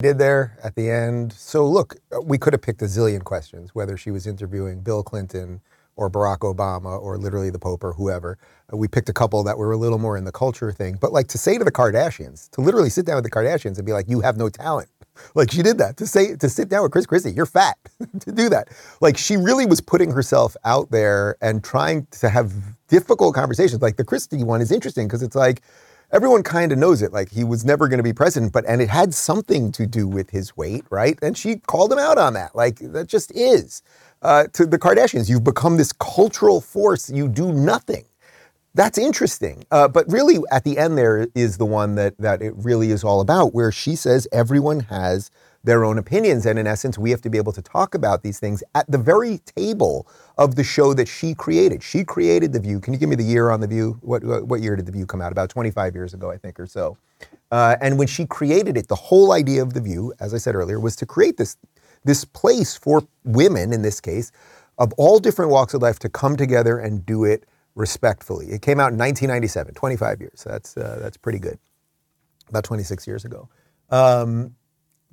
Did 0.00 0.16
there 0.18 0.56
at 0.62 0.76
the 0.76 0.88
end. 0.88 1.32
So 1.32 1.66
look, 1.66 1.96
we 2.22 2.38
could 2.38 2.52
have 2.52 2.62
picked 2.62 2.80
a 2.82 2.84
zillion 2.84 3.24
questions, 3.24 3.74
whether 3.74 3.96
she 3.96 4.12
was 4.12 4.28
interviewing 4.28 4.80
Bill 4.80 5.02
Clinton 5.02 5.60
or 5.96 6.08
Barack 6.08 6.38
Obama 6.38 7.02
or 7.02 7.18
literally 7.18 7.50
the 7.50 7.58
Pope 7.58 7.82
or 7.82 7.94
whoever. 7.94 8.38
Uh, 8.72 8.76
We 8.76 8.86
picked 8.86 9.08
a 9.08 9.12
couple 9.12 9.42
that 9.42 9.58
were 9.58 9.72
a 9.72 9.76
little 9.76 9.98
more 9.98 10.16
in 10.16 10.24
the 10.24 10.30
culture 10.30 10.70
thing. 10.70 10.98
But 11.00 11.12
like 11.12 11.26
to 11.28 11.38
say 11.38 11.58
to 11.58 11.64
the 11.64 11.72
Kardashians, 11.72 12.48
to 12.50 12.60
literally 12.60 12.90
sit 12.90 13.06
down 13.06 13.16
with 13.16 13.24
the 13.24 13.30
Kardashians 13.30 13.76
and 13.76 13.84
be 13.84 13.92
like, 13.92 14.08
you 14.08 14.20
have 14.20 14.36
no 14.36 14.48
talent. 14.48 14.88
Like 15.34 15.50
she 15.50 15.64
did 15.64 15.78
that. 15.78 15.96
To 15.96 16.06
say 16.06 16.36
to 16.36 16.48
sit 16.48 16.68
down 16.68 16.84
with 16.84 16.92
Chris 16.92 17.04
Christie, 17.04 17.32
you're 17.32 17.44
fat. 17.44 17.76
to 18.20 18.30
do 18.30 18.48
that. 18.50 18.68
Like 19.00 19.18
she 19.18 19.36
really 19.36 19.66
was 19.66 19.80
putting 19.80 20.12
herself 20.12 20.56
out 20.64 20.92
there 20.92 21.36
and 21.42 21.64
trying 21.64 22.06
to 22.20 22.28
have 22.28 22.52
difficult 22.86 23.34
conversations. 23.34 23.82
Like 23.82 23.96
the 23.96 24.04
Christie 24.04 24.44
one 24.44 24.60
is 24.60 24.70
interesting 24.70 25.08
because 25.08 25.24
it's 25.24 25.34
like 25.34 25.62
everyone 26.12 26.42
kind 26.42 26.72
of 26.72 26.78
knows 26.78 27.02
it. 27.02 27.12
Like 27.12 27.30
he 27.30 27.44
was 27.44 27.64
never 27.64 27.88
going 27.88 27.98
to 27.98 28.04
be 28.04 28.12
president, 28.12 28.52
but 28.52 28.64
and 28.66 28.80
it 28.80 28.88
had 28.88 29.14
something 29.14 29.72
to 29.72 29.86
do 29.86 30.06
with 30.06 30.30
his 30.30 30.56
weight, 30.56 30.84
right? 30.90 31.18
And 31.22 31.36
she 31.36 31.56
called 31.56 31.92
him 31.92 31.98
out 31.98 32.18
on 32.18 32.34
that. 32.34 32.54
Like 32.54 32.78
that 32.78 33.08
just 33.08 33.30
is. 33.34 33.82
Uh, 34.22 34.44
to 34.52 34.66
the 34.66 34.78
Kardashians, 34.78 35.30
you've 35.30 35.44
become 35.44 35.76
this 35.76 35.92
cultural 35.92 36.60
force. 36.60 37.08
You 37.08 37.28
do 37.28 37.52
nothing. 37.52 38.04
That's 38.74 38.98
interesting. 38.98 39.64
Uh, 39.70 39.88
but 39.88 40.10
really, 40.10 40.38
at 40.50 40.64
the 40.64 40.78
end, 40.78 40.98
there 40.98 41.28
is 41.34 41.58
the 41.58 41.66
one 41.66 41.94
that 41.96 42.16
that 42.18 42.42
it 42.42 42.54
really 42.56 42.90
is 42.90 43.04
all 43.04 43.20
about, 43.20 43.54
where 43.54 43.72
she 43.72 43.96
says 43.96 44.28
everyone 44.32 44.80
has 44.80 45.30
their 45.68 45.84
own 45.84 45.98
opinions, 45.98 46.46
and 46.46 46.58
in 46.58 46.66
essence, 46.66 46.98
we 46.98 47.10
have 47.10 47.20
to 47.22 47.30
be 47.30 47.38
able 47.38 47.52
to 47.52 47.62
talk 47.62 47.94
about 47.94 48.22
these 48.24 48.40
things 48.40 48.64
at 48.74 48.90
the 48.90 48.98
very 48.98 49.38
table 49.56 50.08
of 50.38 50.56
the 50.56 50.64
show 50.64 50.94
that 50.94 51.08
she 51.08 51.34
created. 51.34 51.82
She 51.82 52.04
created 52.04 52.54
The 52.54 52.60
View. 52.60 52.80
Can 52.80 52.94
you 52.94 52.98
give 52.98 53.10
me 53.10 53.16
the 53.16 53.24
year 53.24 53.50
on 53.50 53.60
The 53.60 53.68
View? 53.68 53.98
What 54.02 54.24
what, 54.24 54.62
year 54.62 54.76
did 54.76 54.86
The 54.86 54.92
View 54.92 55.06
come 55.06 55.20
out? 55.20 55.30
About 55.30 55.50
25 55.50 55.94
years 55.94 56.14
ago, 56.14 56.30
I 56.32 56.38
think, 56.38 56.58
or 56.58 56.66
so. 56.66 56.96
Uh, 57.52 57.76
and 57.82 57.98
when 57.98 58.08
she 58.08 58.26
created 58.26 58.78
it, 58.78 58.88
the 58.88 58.96
whole 58.96 59.32
idea 59.32 59.62
of 59.62 59.74
The 59.74 59.82
View, 59.82 60.14
as 60.20 60.34
I 60.34 60.38
said 60.38 60.56
earlier, 60.56 60.80
was 60.80 60.96
to 60.96 61.06
create 61.06 61.36
this 61.36 61.56
this 62.04 62.24
place 62.24 62.76
for 62.76 63.04
women, 63.24 63.72
in 63.74 63.82
this 63.82 64.00
case, 64.00 64.32
of 64.78 64.92
all 64.94 65.20
different 65.20 65.50
walks 65.52 65.74
of 65.74 65.82
life, 65.82 66.00
to 66.00 66.08
come 66.08 66.36
together 66.36 66.78
and 66.78 67.06
do 67.06 67.24
it 67.24 67.44
respectfully. 67.74 68.46
It 68.52 68.62
came 68.62 68.80
out 68.80 68.92
in 68.92 68.98
1997, 68.98 69.74
25 69.74 70.20
years. 70.22 70.44
That's 70.46 70.76
uh, 70.78 70.98
that's 71.02 71.18
pretty 71.18 71.40
good. 71.40 71.58
About 72.48 72.64
26 72.64 73.06
years 73.06 73.24
ago. 73.26 73.48
Um, 73.90 74.56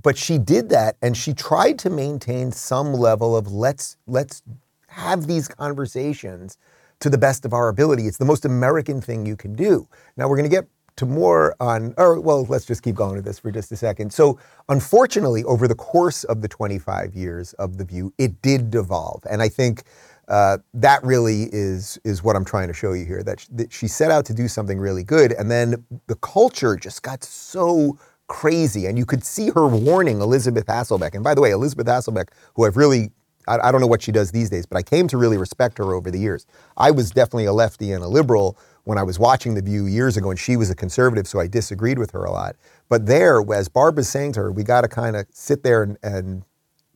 but 0.06 0.20
she 0.20 0.38
did 0.38 0.70
that, 0.70 0.98
and 1.02 1.18
she 1.18 1.34
tried 1.34 1.80
to 1.80 1.90
maintain 1.90 2.52
some 2.52 2.94
level 2.94 3.36
of 3.36 3.52
let's 3.52 3.98
let's 4.06 4.44
have 4.90 5.26
these 5.26 5.48
conversations 5.48 6.60
to 7.00 7.10
the 7.10 7.18
best 7.18 7.44
of 7.44 7.54
our 7.54 7.70
ability. 7.70 8.06
It's 8.06 8.18
the 8.18 8.24
most 8.24 8.46
American 8.46 9.02
thing 9.02 9.26
you 9.26 9.36
can 9.36 9.56
do. 9.56 9.88
Now 10.16 10.28
we're 10.28 10.38
going 10.38 10.48
to 10.48 10.56
get 10.56 10.68
to 10.98 11.08
more 11.08 11.56
on, 11.60 11.96
or 11.98 12.22
well, 12.22 12.46
let's 12.46 12.66
just 12.66 12.84
keep 12.84 12.94
going 12.94 13.16
with 13.16 13.26
this 13.26 13.40
for 13.40 13.50
just 13.50 13.72
a 13.72 13.76
second. 13.76 14.14
So, 14.14 14.38
unfortunately, 14.70 15.44
over 15.46 15.68
the 15.68 15.76
course 15.76 16.24
of 16.26 16.44
the 16.44 16.48
25 16.48 17.16
years 17.16 17.54
of 17.54 17.80
The 17.80 17.84
View, 17.84 18.14
it 18.20 18.44
did 18.44 18.70
devolve, 18.70 19.24
and 19.28 19.42
I 19.42 19.50
think 19.50 19.86
uh, 20.28 20.60
that 20.76 21.04
really 21.04 21.50
is 21.52 21.98
is 22.04 22.24
what 22.24 22.36
I'm 22.36 22.46
trying 22.46 22.68
to 22.68 22.76
show 22.76 22.94
you 22.94 23.06
here. 23.06 23.24
That, 23.24 23.40
sh- 23.40 23.48
that 23.54 23.74
she 23.74 23.88
set 23.88 24.12
out 24.12 24.24
to 24.26 24.36
do 24.36 24.48
something 24.48 24.78
really 24.78 25.04
good, 25.04 25.32
and 25.32 25.50
then 25.50 25.84
the 26.06 26.16
culture 26.18 26.76
just 26.76 27.02
got 27.02 27.24
so 27.24 27.98
crazy, 28.28 28.86
and 28.86 28.98
you 28.98 29.06
could 29.06 29.24
see 29.24 29.50
her 29.52 29.68
warning 29.68 30.22
Elisabeth 30.22 30.66
Hasselbeck. 30.66 31.14
And 31.14 31.24
by 31.24 31.36
the 31.36 31.42
way, 31.42 31.52
Elisabeth 31.52 31.88
Hasselbeck, 31.88 32.30
who 32.56 32.66
I've 32.66 32.78
really 32.78 33.12
I, 33.48 33.60
I 33.68 33.72
don't 33.72 33.82
know 33.82 33.88
what 33.88 34.02
she 34.02 34.12
does 34.12 34.32
these 34.32 34.50
days, 34.50 34.66
but 34.66 34.78
I 34.78 34.84
came 34.84 35.08
to 35.10 35.18
really 35.18 35.38
respect 35.38 35.78
her 35.78 35.94
over 35.94 36.12
the 36.12 36.20
years. 36.20 36.46
I 36.78 36.92
was 36.92 37.12
definitely 37.12 37.46
a 37.46 37.54
lefty 37.54 37.92
and 37.92 38.04
a 38.04 38.08
liberal 38.08 38.58
when 38.84 38.98
I 38.98 39.04
was 39.04 39.18
watching 39.18 39.56
The 39.56 39.62
View 39.62 39.86
years 39.86 40.16
ago, 40.18 40.30
and 40.30 40.40
she 40.40 40.58
was 40.58 40.70
a 40.70 40.76
conservative, 40.76 41.28
so 41.28 41.40
I 41.40 41.48
disagreed 41.48 41.98
with 41.98 42.12
her 42.12 42.24
a 42.24 42.32
lot. 42.32 42.56
But 42.88 43.06
there, 43.08 43.42
as 43.54 43.68
Barbara's 43.68 44.08
saying 44.08 44.34
to 44.34 44.42
her, 44.42 44.52
we 44.52 44.64
got 44.64 44.82
to 44.82 44.88
kind 44.88 45.16
of 45.16 45.26
sit 45.32 45.64
there 45.64 45.84
and, 45.84 45.98
and 46.04 46.44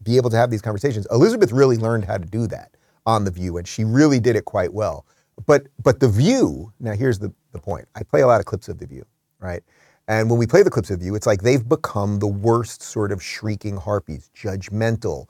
be 0.04 0.18
able 0.18 0.30
to 0.30 0.38
have 0.38 0.52
these 0.52 0.62
conversations. 0.62 1.08
Elizabeth 1.12 1.52
really 1.52 1.78
learned 1.78 2.06
how 2.06 2.18
to 2.18 2.26
do 2.26 2.48
that 2.48 2.76
on 3.06 3.24
The 3.24 3.32
View, 3.32 3.58
and 3.58 3.68
she 3.68 3.84
really 3.84 4.20
did 4.20 4.36
it 4.36 4.46
quite 4.46 4.74
well. 4.74 5.06
But 5.46 5.68
but 5.82 6.00
The 6.00 6.10
View, 6.10 6.72
now 6.80 6.94
here's 6.94 7.18
the, 7.18 7.34
the 7.54 7.60
point. 7.60 7.88
I 7.96 8.04
play 8.04 8.22
a 8.22 8.28
lot 8.28 8.40
of 8.40 8.46
clips 8.46 8.70
of 8.70 8.78
The 8.78 8.86
View, 8.86 9.06
right? 9.40 9.64
And 10.10 10.28
when 10.28 10.40
we 10.40 10.48
play 10.48 10.64
the 10.64 10.72
clips 10.72 10.90
of 10.90 11.04
you, 11.04 11.14
it's 11.14 11.28
like 11.28 11.44
they've 11.44 11.70
become 11.70 12.18
the 12.18 12.28
worst 12.28 12.82
sort 12.82 13.12
of 13.12 13.22
shrieking 13.22 13.78
harpies, 13.78 14.32
judgmental, 14.36 15.28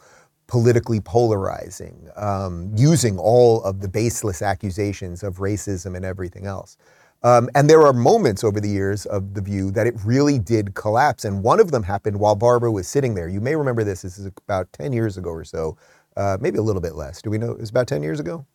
politically 0.47 1.01
polarizing, 1.01 2.09
um, 2.15 2.71
using 2.75 3.19
all 3.19 3.61
of 3.63 3.81
the 3.81 3.89
baseless 3.89 4.41
accusations 4.41 5.21
of 5.21 5.39
racism 5.39 5.97
and 5.97 6.05
everything 6.05 6.45
else. 6.47 6.77
Um, 7.23 7.49
and 7.55 7.69
there 7.69 7.85
are 7.85 7.91
moments 7.91 8.41
over 8.45 8.61
the 8.61 8.69
years 8.69 9.05
of 9.07 9.33
The 9.33 9.41
View 9.41 9.69
that 9.71 9.85
it 9.85 9.95
really 10.05 10.39
did 10.39 10.75
collapse. 10.75 11.25
And 11.25 11.43
one 11.43 11.59
of 11.59 11.71
them 11.71 11.83
happened 11.83 12.17
while 12.17 12.35
Barbara 12.35 12.71
was 12.71 12.87
sitting 12.87 13.15
there. 13.15 13.27
You 13.27 13.41
may 13.41 13.57
remember 13.57 13.83
this. 13.83 14.03
This 14.03 14.17
is 14.17 14.27
about 14.47 14.71
10 14.71 14.93
years 14.93 15.17
ago 15.17 15.29
or 15.31 15.43
so, 15.43 15.77
uh, 16.15 16.37
maybe 16.39 16.57
a 16.57 16.61
little 16.61 16.81
bit 16.81 16.95
less. 16.95 17.21
Do 17.21 17.29
we 17.29 17.37
know? 17.37 17.51
It 17.51 17.59
was 17.59 17.69
about 17.69 17.87
10 17.87 18.01
years 18.01 18.21
ago? 18.21 18.45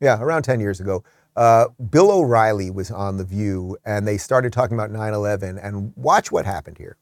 Yeah, 0.00 0.20
around 0.20 0.42
10 0.42 0.58
years 0.58 0.80
ago. 0.80 1.04
Uh, 1.36 1.66
Bill 1.90 2.10
O'Reilly 2.10 2.70
was 2.70 2.90
on 2.90 3.18
The 3.18 3.24
View 3.24 3.76
and 3.84 4.08
they 4.08 4.16
started 4.16 4.52
talking 4.52 4.76
about 4.76 4.90
9 4.90 5.12
11. 5.12 5.58
And 5.58 5.92
watch 5.96 6.32
what 6.32 6.46
happened 6.46 6.78
here. 6.78 6.96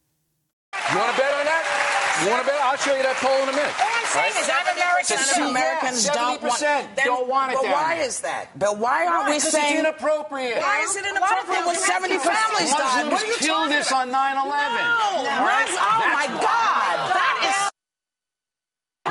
You 0.90 0.99
want 0.99 1.14
to 1.14 1.23
bet 1.23 1.33
on 1.35 1.44
that? 1.47 2.20
You 2.25 2.31
want 2.31 2.42
to 2.42 2.49
bet? 2.51 2.61
I'll 2.62 2.77
show 2.77 2.94
you 2.97 3.03
that 3.03 3.14
poll 3.23 3.31
in 3.42 3.49
a 3.49 3.55
minute. 3.55 3.70
All 3.79 3.87
I'm 3.94 4.07
saying 4.11 4.35
is 4.42 4.47
that 4.51 4.66
Americans, 4.75 5.31
See, 5.31 5.40
yeah, 5.40 5.51
Americans 5.51 6.07
don't 6.11 6.42
want. 6.42 6.59
70% 6.59 7.05
don't 7.05 7.29
want 7.29 7.53
it 7.53 7.59
But 7.59 7.62
down 7.62 7.73
why 7.73 7.94
there. 7.97 8.07
is 8.07 8.20
that? 8.20 8.59
But 8.59 8.79
why 8.79 9.07
aren't 9.07 9.27
we 9.31 9.38
Because 9.38 9.53
saying 9.55 9.79
it's 9.79 9.87
inappropriate. 9.87 10.59
Why 10.59 10.83
is 10.83 10.97
it 10.97 11.07
inappropriate 11.07 11.66
when 11.66 11.77
70 11.79 12.18
families 12.18 12.70
died? 12.75 13.07
What 13.11 13.23
are 13.23 13.27
you 13.27 13.38
Muslims 13.38 13.38
killed 13.38 13.70
talking 13.70 13.79
us 13.87 13.92
on 13.92 14.07
9/11. 14.11 14.14
No, 14.14 15.31
All 15.31 15.47
right? 15.47 15.66
Mus- 15.66 15.79
oh 15.79 16.03
my 16.11 16.27
That's 16.27 16.42
God, 16.42 16.97
that 17.14 17.37
is. 17.47 17.70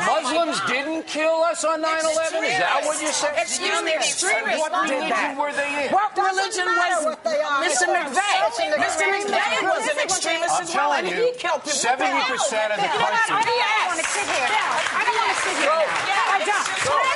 Muslims 0.07 0.59
didn't 0.67 1.05
kill 1.07 1.42
us 1.53 1.61
on 1.63 1.77
9/11. 1.85 2.41
Is 2.49 2.57
that 2.57 2.81
what 2.81 2.97
you're 2.97 3.13
saying? 3.13 3.37
Excuse 3.37 3.77
me, 3.85 3.93
extremists 3.93 4.57
What 4.57 4.73
religion 4.73 5.09
that. 5.13 5.37
were 5.37 5.53
they 5.53 5.85
in? 5.85 5.93
What 5.93 6.09
religion 6.17 6.65
was 6.65 7.13
Mr. 7.61 7.85
McVeigh? 7.93 8.41
Mr. 8.81 9.05
McVeigh 9.05 9.61
was 9.69 9.85
an 9.85 9.99
extremist 10.01 10.49
I'm 10.57 10.65
as 10.65 10.73
well, 10.73 10.97
telling 10.97 11.05
and 11.05 11.13
you, 11.13 11.29
he 11.29 11.37
killed 11.37 11.61
people. 11.61 11.77
70% 11.77 12.73
of 12.73 12.81
the 12.81 12.89
You 12.89 12.97
country- 12.97 13.37
I 13.37 13.45
don't 13.45 13.85
want 13.85 14.01
to 14.01 14.07
sit 14.09 14.25
here. 14.33 14.49
I 14.49 15.01
don't 15.05 15.13
want 15.13 15.29
to 15.29 15.37
sit 15.45 15.55
here 15.61 15.69
I 15.69 16.41
don't. 16.41 16.65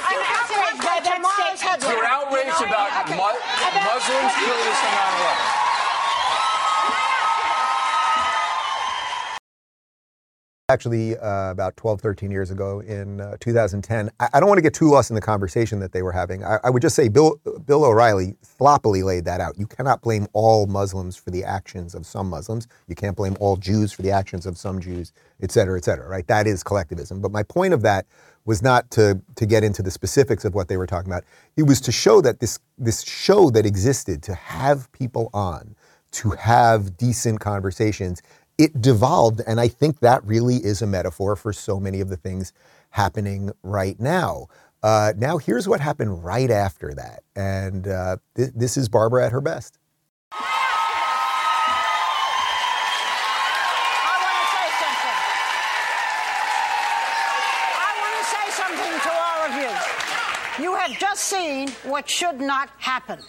I'm 0.05 0.21
outraged 0.37 0.81
by 0.85 0.97
tomorrow's 1.01 1.61
headline. 1.65 1.89
You're 1.97 2.05
outraged 2.05 2.61
about 2.61 2.89
okay. 3.09 3.17
mu- 3.17 3.25
About- 3.25 3.89
Muslims 3.89 4.33
killing 4.37 4.69
us 4.69 4.81
on 4.85 4.93
9/11. 5.01 5.66
Actually, 10.69 11.17
uh, 11.19 11.51
about 11.51 11.77
12, 11.77 12.01
13 12.01 12.29
years 12.29 12.51
ago 12.51 12.81
in 12.81 13.21
uh, 13.21 13.37
2010, 13.39 14.09
I, 14.19 14.27
I 14.33 14.39
don't 14.41 14.49
want 14.49 14.57
to 14.57 14.61
get 14.61 14.73
too 14.73 14.89
lost 14.89 15.09
in 15.09 15.15
the 15.15 15.21
conversation 15.21 15.79
that 15.79 15.93
they 15.93 16.01
were 16.01 16.11
having. 16.11 16.43
I, 16.43 16.59
I 16.61 16.69
would 16.69 16.81
just 16.81 16.93
say 16.93 17.07
Bill, 17.07 17.39
Bill 17.65 17.85
O'Reilly 17.85 18.35
sloppily 18.41 19.01
laid 19.01 19.23
that 19.23 19.39
out. 19.39 19.57
You 19.57 19.65
cannot 19.65 20.01
blame 20.01 20.27
all 20.33 20.67
Muslims 20.67 21.15
for 21.15 21.31
the 21.31 21.41
actions 21.41 21.95
of 21.95 22.05
some 22.05 22.29
Muslims. 22.29 22.67
You 22.89 22.95
can't 22.95 23.15
blame 23.15 23.37
all 23.39 23.55
Jews 23.55 23.93
for 23.93 24.01
the 24.01 24.11
actions 24.11 24.45
of 24.45 24.57
some 24.57 24.81
Jews, 24.81 25.13
et 25.41 25.53
cetera, 25.53 25.77
et 25.77 25.85
cetera, 25.85 26.05
right? 26.05 26.27
That 26.27 26.47
is 26.47 26.63
collectivism. 26.63 27.21
But 27.21 27.31
my 27.31 27.43
point 27.43 27.73
of 27.73 27.81
that 27.83 28.05
was 28.43 28.61
not 28.61 28.91
to, 28.91 29.21
to 29.37 29.45
get 29.45 29.63
into 29.63 29.81
the 29.81 29.91
specifics 29.91 30.43
of 30.43 30.53
what 30.53 30.67
they 30.67 30.75
were 30.75 30.85
talking 30.85 31.09
about. 31.09 31.23
It 31.55 31.63
was 31.63 31.79
to 31.79 31.93
show 31.93 32.19
that 32.19 32.41
this, 32.41 32.59
this 32.77 33.03
show 33.03 33.49
that 33.51 33.65
existed, 33.65 34.21
to 34.23 34.35
have 34.35 34.91
people 34.91 35.29
on, 35.33 35.77
to 36.11 36.31
have 36.31 36.97
decent 36.97 37.39
conversations, 37.39 38.21
it 38.57 38.81
devolved. 38.81 39.41
And 39.45 39.59
I 39.59 39.67
think 39.67 39.99
that 39.99 40.23
really 40.23 40.57
is 40.57 40.81
a 40.81 40.87
metaphor 40.87 41.35
for 41.35 41.53
so 41.53 41.79
many 41.79 42.01
of 42.01 42.09
the 42.09 42.17
things 42.17 42.53
happening 42.91 43.51
right 43.63 43.99
now. 43.99 44.47
Uh, 44.83 45.13
now, 45.17 45.37
here's 45.37 45.67
what 45.67 45.79
happened 45.79 46.23
right 46.23 46.51
after 46.51 46.93
that. 46.93 47.23
And 47.35 47.87
uh, 47.87 48.17
th- 48.35 48.51
this 48.55 48.77
is 48.77 48.89
Barbara 48.89 49.25
at 49.25 49.31
her 49.31 49.41
best. 49.41 49.79
You 60.59 60.75
have 60.75 60.97
just 60.97 61.25
seen 61.25 61.69
what 61.83 62.09
should 62.09 62.41
not 62.41 62.69
happen. 62.79 63.19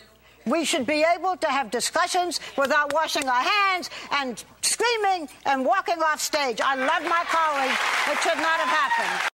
We 0.49 0.65
should 0.65 0.87
be 0.87 1.05
able 1.17 1.37
to 1.37 1.47
have 1.49 1.71
discussions 1.71 2.41
without 2.57 2.93
washing 2.93 3.29
our 3.29 3.43
hands 3.43 3.91
and 4.13 4.43
screaming 4.63 5.29
and 5.45 5.65
walking 5.65 6.01
off 6.03 6.21
stage. 6.21 6.61
I 6.61 6.75
love 6.75 7.03
my 7.03 7.25
colleagues. 7.27 7.79
It 8.09 8.23
should 8.23 8.39
not 8.39 8.61
have 8.61 8.69
happened. 8.69 9.31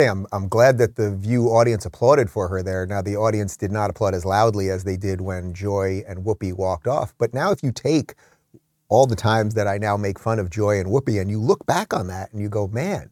I'm, 0.00 0.26
I'm 0.32 0.48
glad 0.48 0.78
that 0.78 0.96
the 0.96 1.14
View 1.14 1.46
audience 1.50 1.86
applauded 1.86 2.28
for 2.28 2.48
her 2.48 2.62
there. 2.62 2.84
Now, 2.84 3.00
the 3.00 3.16
audience 3.16 3.56
did 3.56 3.70
not 3.70 3.90
applaud 3.90 4.12
as 4.12 4.24
loudly 4.24 4.68
as 4.68 4.84
they 4.84 4.96
did 4.96 5.20
when 5.20 5.54
Joy 5.54 6.02
and 6.08 6.24
Whoopi 6.24 6.52
walked 6.52 6.88
off. 6.88 7.14
But 7.16 7.32
now, 7.32 7.52
if 7.52 7.62
you 7.62 7.70
take 7.70 8.14
all 8.88 9.06
the 9.06 9.16
times 9.16 9.54
that 9.54 9.68
I 9.68 9.78
now 9.78 9.96
make 9.96 10.18
fun 10.18 10.38
of 10.38 10.50
Joy 10.50 10.80
and 10.80 10.88
Whoopi 10.88 11.20
and 11.20 11.30
you 11.30 11.40
look 11.40 11.64
back 11.64 11.94
on 11.94 12.08
that 12.08 12.32
and 12.32 12.40
you 12.40 12.48
go, 12.48 12.66
man, 12.66 13.10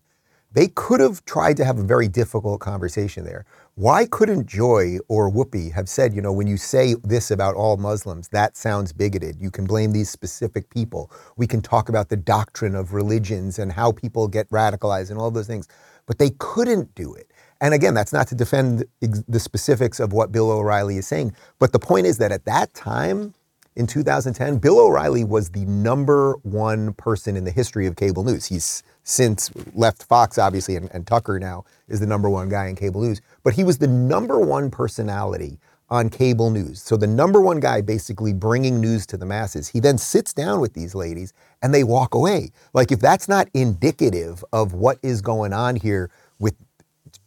they 0.55 0.69
could 0.69 1.01
have 1.01 1.25
tried 1.25 1.57
to 1.57 1.65
have 1.65 1.79
a 1.79 1.83
very 1.83 2.09
difficult 2.09 2.61
conversation 2.61 3.25
there. 3.25 3.45
Why 3.75 4.05
couldn't 4.07 4.47
Joy 4.47 4.99
or 5.09 5.31
Whoopi 5.31 5.73
have 5.73 5.89
said, 5.89 6.15
you 6.15 6.21
know, 6.21 6.33
when 6.33 6.47
you 6.47 6.59
say 6.59 6.95
this 7.03 7.31
about 7.31 7.55
all 7.55 7.79
Muslims, 7.79 8.29
that 8.29 8.57
sounds 8.57 8.93
bigoted. 8.93 9.41
You 9.41 9.51
can 9.51 9.65
blame 9.65 9.93
these 9.93 10.11
specific 10.11 10.69
people. 10.69 11.11
We 11.39 11.47
can 11.47 11.63
talk 11.63 11.89
about 11.89 12.11
the 12.11 12.17
doctrine 12.17 12.75
of 12.75 12.93
religions 12.93 13.59
and 13.59 13.73
how 13.73 13.93
people 13.93 14.29
get 14.29 14.49
radicalized 14.51 15.11
and 15.11 15.19
all 15.19 15.31
those 15.31 15.47
things. 15.47 15.69
But 16.07 16.19
they 16.19 16.31
couldn't 16.39 16.95
do 16.95 17.15
it. 17.15 17.31
And 17.63 17.73
again, 17.73 17.95
that's 17.95 18.13
not 18.13 18.27
to 18.29 18.35
defend 18.35 18.85
the 19.01 19.41
specifics 19.41 20.01
of 20.01 20.13
what 20.13 20.33
Bill 20.33 20.51
O'Reilly 20.51 20.99
is 20.99 21.07
saying. 21.07 21.35
But 21.59 21.73
the 21.73 21.79
point 21.79 22.07
is 22.07 22.19
that 22.19 22.33
at 22.33 22.45
that 22.45 22.75
time, 22.75 23.35
in 23.77 23.87
2010, 23.87 24.59
Bill 24.59 24.79
O'Reilly 24.81 25.25
was 25.25 25.51
the 25.51 25.65
number 25.65 26.35
one 26.43 26.93
person 26.95 27.37
in 27.37 27.45
the 27.45 27.51
history 27.51 27.87
of 27.87 27.97
cable 27.97 28.25
news. 28.25 28.47
He's 28.47 28.83
since 29.03 29.51
left 29.75 30.05
Fox, 30.05 30.39
obviously, 30.39 30.77
and, 30.77 30.91
and 30.93 31.07
Tucker 31.07 31.39
now 31.39 31.65
is 31.89 32.01
the 32.01 32.07
number 32.07 32.31
one 32.31 32.49
guy 32.49 32.67
in 32.67 32.77
cable 32.77 33.03
news. 33.03 33.21
But 33.43 33.55
he 33.55 33.65
was 33.65 33.79
the 33.79 33.89
number 33.89 34.39
one 34.39 34.71
personality 34.71 35.59
on 35.91 36.09
cable 36.09 36.51
news. 36.51 36.81
So 36.81 36.97
the 36.97 37.07
number 37.07 37.41
one 37.41 37.61
guy 37.61 37.83
basically 37.83 38.33
bringing 38.33 38.81
news 38.81 39.07
to 39.09 39.19
the 39.19 39.27
masses. 39.27 39.69
He 39.69 39.79
then 39.79 39.99
sits 39.99 40.33
down 40.33 40.61
with 40.61 40.73
these 40.73 40.95
ladies 40.95 41.35
and 41.61 41.75
they 41.75 41.85
walk 41.85 42.15
away. 42.15 42.51
Like 42.73 42.91
if 42.91 42.99
that's 42.99 43.29
not 43.29 43.49
indicative 43.53 44.43
of 44.55 44.73
what 44.73 44.99
is 45.03 45.21
going 45.21 45.53
on 45.53 45.77
here 45.77 46.11
with 46.39 46.55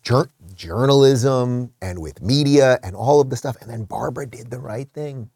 jour- 0.02 0.32
journalism 0.56 1.72
and 1.82 2.00
with 2.00 2.24
media 2.24 2.80
and 2.82 2.96
all 2.96 3.22
of 3.22 3.30
the 3.30 3.36
stuff. 3.36 3.56
And 3.62 3.70
then 3.70 3.84
Barbara 3.84 4.26
did 4.26 4.50
the 4.50 4.60
right 4.60 4.90
thing. 4.94 5.30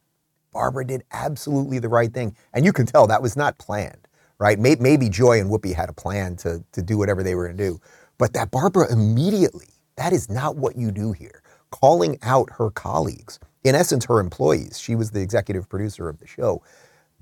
Barbara 0.52 0.86
did 0.86 1.04
absolutely 1.12 1.78
the 1.78 1.90
right 1.90 2.12
thing. 2.12 2.36
And 2.54 2.66
you 2.66 2.74
can 2.74 2.88
tell 2.88 3.06
that 3.08 3.22
was 3.22 3.38
not 3.38 3.60
planned, 3.60 4.08
right? 4.40 4.60
May- 4.60 4.78
Maybe 4.80 5.10
Joy 5.10 5.42
and 5.42 5.52
Whoopi 5.52 5.76
had 5.76 5.90
a 5.90 5.94
plan 5.94 6.38
to, 6.38 6.64
to 6.74 6.84
do 6.84 6.98
whatever 6.98 7.24
they 7.24 7.36
were 7.36 7.48
going 7.48 7.58
to 7.58 7.64
do. 7.72 7.82
But 8.20 8.34
that 8.34 8.52
Barbara 8.52 8.92
immediately, 8.92 9.68
that 9.98 10.14
is 10.14 10.30
not 10.30 10.58
what 10.58 10.78
you 10.78 10.92
do 10.92 11.14
here. 11.14 11.44
Calling 11.72 12.20
out 12.24 12.50
her 12.58 12.72
colleagues, 12.72 13.40
in 13.64 13.76
essence, 13.76 14.06
her 14.06 14.20
employees, 14.20 14.80
she 14.80 14.96
was 14.96 15.12
the 15.12 15.22
executive 15.22 15.70
producer 15.70 16.10
of 16.10 16.20
the 16.20 16.28
show. 16.28 16.64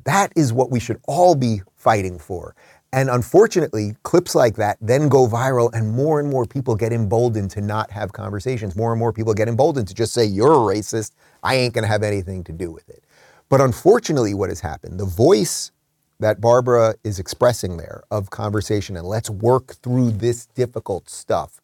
That 0.06 0.34
is 0.36 0.54
what 0.54 0.72
we 0.72 0.80
should 0.80 1.02
all 1.08 1.36
be 1.36 1.62
fighting 1.76 2.20
for. 2.20 2.56
And 2.94 3.10
unfortunately, 3.10 3.96
clips 4.04 4.36
like 4.36 4.56
that 4.58 4.78
then 4.82 5.10
go 5.10 5.28
viral, 5.28 5.74
and 5.74 5.92
more 5.92 6.20
and 6.20 6.30
more 6.30 6.46
people 6.46 6.76
get 6.76 6.94
emboldened 6.94 7.52
to 7.52 7.62
not 7.62 7.92
have 7.92 8.14
conversations. 8.14 8.76
More 8.76 8.92
and 8.94 9.00
more 9.00 9.14
people 9.14 9.34
get 9.34 9.48
emboldened 9.50 9.88
to 9.90 9.96
just 9.96 10.14
say, 10.14 10.26
You're 10.26 10.54
a 10.54 10.76
racist. 10.76 11.12
I 11.44 11.56
ain't 11.56 11.74
going 11.74 11.84
to 11.84 11.90
have 11.90 12.04
anything 12.04 12.44
to 12.46 12.54
do 12.54 12.72
with 12.72 12.90
it. 12.90 13.04
But 13.50 13.62
unfortunately, 13.62 14.34
what 14.34 14.50
has 14.50 14.62
happened, 14.62 15.00
the 15.00 15.06
voice 15.06 15.72
that 16.20 16.42
Barbara 16.42 16.96
is 17.04 17.20
expressing 17.20 17.78
there 17.78 18.04
of 18.12 18.30
conversation 18.30 18.98
and 18.98 19.08
let's 19.08 19.30
work 19.30 19.76
through 19.76 20.12
this 20.12 20.46
difficult 20.48 21.10
stuff 21.10 21.62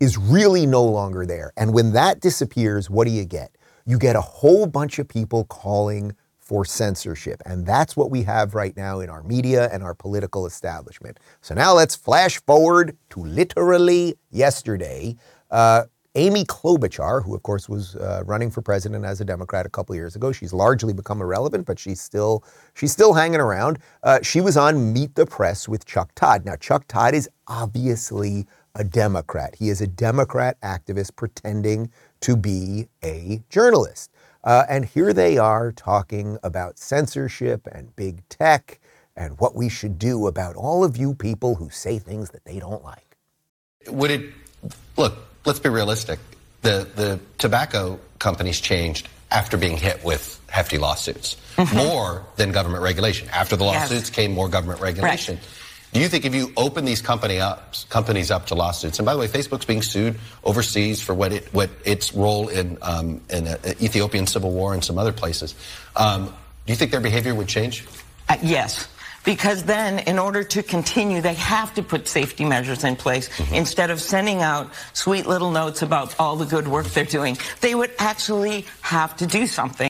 is 0.00 0.18
really 0.18 0.66
no 0.66 0.82
longer 0.84 1.24
there. 1.24 1.52
And 1.56 1.72
when 1.72 1.92
that 1.92 2.20
disappears, 2.20 2.90
what 2.90 3.06
do 3.06 3.12
you 3.12 3.24
get? 3.24 3.56
You 3.86 3.98
get 3.98 4.16
a 4.16 4.20
whole 4.20 4.66
bunch 4.66 4.98
of 4.98 5.08
people 5.08 5.44
calling 5.44 6.16
for 6.40 6.64
censorship. 6.64 7.40
And 7.46 7.64
that's 7.64 7.96
what 7.96 8.10
we 8.10 8.24
have 8.24 8.54
right 8.54 8.76
now 8.76 9.00
in 9.00 9.08
our 9.08 9.22
media 9.22 9.70
and 9.72 9.82
our 9.82 9.94
political 9.94 10.44
establishment. 10.44 11.20
So 11.40 11.54
now 11.54 11.72
let's 11.74 11.94
flash 11.94 12.40
forward 12.42 12.96
to 13.10 13.20
literally 13.20 14.16
yesterday. 14.30 15.16
Uh, 15.50 15.84
Amy 16.14 16.44
Klobuchar, 16.44 17.24
who 17.24 17.34
of 17.34 17.42
course 17.42 17.68
was 17.68 17.96
uh, 17.96 18.22
running 18.26 18.50
for 18.50 18.60
president 18.60 19.04
as 19.04 19.20
a 19.22 19.24
Democrat 19.24 19.64
a 19.64 19.70
couple 19.70 19.94
years 19.94 20.14
ago, 20.14 20.30
she's 20.30 20.52
largely 20.52 20.92
become 20.92 21.22
irrelevant, 21.22 21.66
but 21.66 21.78
she's 21.78 22.00
still 22.00 22.44
she's 22.74 22.92
still 22.92 23.14
hanging 23.14 23.40
around. 23.40 23.78
Uh, 24.02 24.18
she 24.22 24.40
was 24.40 24.56
on 24.56 24.92
Meet 24.92 25.14
the 25.14 25.24
Press 25.24 25.68
with 25.68 25.86
Chuck 25.86 26.14
Todd. 26.14 26.44
Now 26.44 26.56
Chuck 26.56 26.86
Todd 26.86 27.14
is 27.14 27.30
obviously 27.48 28.46
a 28.74 28.84
Democrat. 28.84 29.54
He 29.58 29.70
is 29.70 29.80
a 29.80 29.86
Democrat 29.86 30.60
activist 30.60 31.16
pretending 31.16 31.90
to 32.20 32.36
be 32.36 32.88
a 33.02 33.42
journalist. 33.48 34.10
Uh, 34.44 34.64
and 34.68 34.84
here 34.84 35.12
they 35.12 35.38
are 35.38 35.72
talking 35.72 36.36
about 36.42 36.78
censorship 36.78 37.66
and 37.70 37.94
big 37.96 38.28
tech 38.28 38.80
and 39.16 39.38
what 39.38 39.54
we 39.54 39.68
should 39.68 39.98
do 39.98 40.26
about 40.26 40.56
all 40.56 40.84
of 40.84 40.96
you 40.96 41.14
people 41.14 41.54
who 41.54 41.70
say 41.70 41.98
things 41.98 42.30
that 42.30 42.44
they 42.44 42.58
don't 42.58 42.82
like. 42.82 43.16
Would 43.88 44.10
it 44.10 44.32
look? 44.96 45.31
Let's 45.44 45.58
be 45.58 45.68
realistic. 45.68 46.18
The 46.62 46.86
the 46.94 47.20
tobacco 47.38 47.98
companies 48.18 48.60
changed 48.60 49.08
after 49.30 49.56
being 49.56 49.76
hit 49.76 50.04
with 50.04 50.38
hefty 50.48 50.78
lawsuits, 50.78 51.36
more 51.74 52.24
than 52.36 52.52
government 52.52 52.82
regulation. 52.82 53.28
After 53.32 53.56
the 53.56 53.64
Yes. 53.64 53.90
lawsuits 53.90 54.10
came 54.10 54.32
more 54.32 54.48
government 54.48 54.80
regulation. 54.80 55.40
Do 55.92 56.00
you 56.00 56.08
think 56.08 56.24
if 56.24 56.34
you 56.34 56.52
open 56.56 56.84
these 56.86 57.02
company 57.02 57.38
up, 57.40 57.74
companies 57.90 58.30
up 58.30 58.46
to 58.46 58.54
lawsuits, 58.54 58.98
and 58.98 59.04
by 59.04 59.12
the 59.12 59.18
way, 59.18 59.28
Facebook's 59.28 59.66
being 59.66 59.82
sued 59.82 60.18
overseas 60.44 61.02
for 61.02 61.14
what 61.14 61.32
it 61.32 61.48
what 61.52 61.68
its 61.84 62.14
role 62.14 62.48
in 62.48 62.78
um, 62.80 63.20
in 63.28 63.46
uh, 63.46 63.56
Ethiopian 63.80 64.26
civil 64.26 64.52
war 64.52 64.72
and 64.74 64.82
some 64.84 64.96
other 64.98 65.12
places, 65.12 65.54
um, 65.96 66.26
do 66.66 66.72
you 66.72 66.76
think 66.76 66.92
their 66.92 67.00
behavior 67.00 67.34
would 67.34 67.48
change? 67.48 67.84
Uh, 68.28 68.36
yes. 68.42 68.86
Because 69.24 69.62
then, 69.64 70.00
in 70.00 70.18
order 70.18 70.42
to 70.42 70.62
continue, 70.62 71.20
they 71.20 71.34
have 71.34 71.72
to 71.74 71.82
put 71.82 72.08
safety 72.08 72.44
measures 72.44 72.82
in 72.84 72.96
place. 72.96 73.28
Mm-hmm. 73.28 73.54
Instead 73.54 73.90
of 73.90 74.00
sending 74.00 74.42
out 74.42 74.72
sweet 74.94 75.26
little 75.26 75.50
notes 75.50 75.82
about 75.82 76.14
all 76.18 76.36
the 76.36 76.44
good 76.46 76.66
work 76.66 76.86
they're 76.86 77.04
doing, 77.04 77.38
they 77.60 77.74
would 77.74 77.92
actually 77.98 78.66
have 78.80 79.16
to 79.16 79.26
do 79.26 79.46
something. 79.46 79.88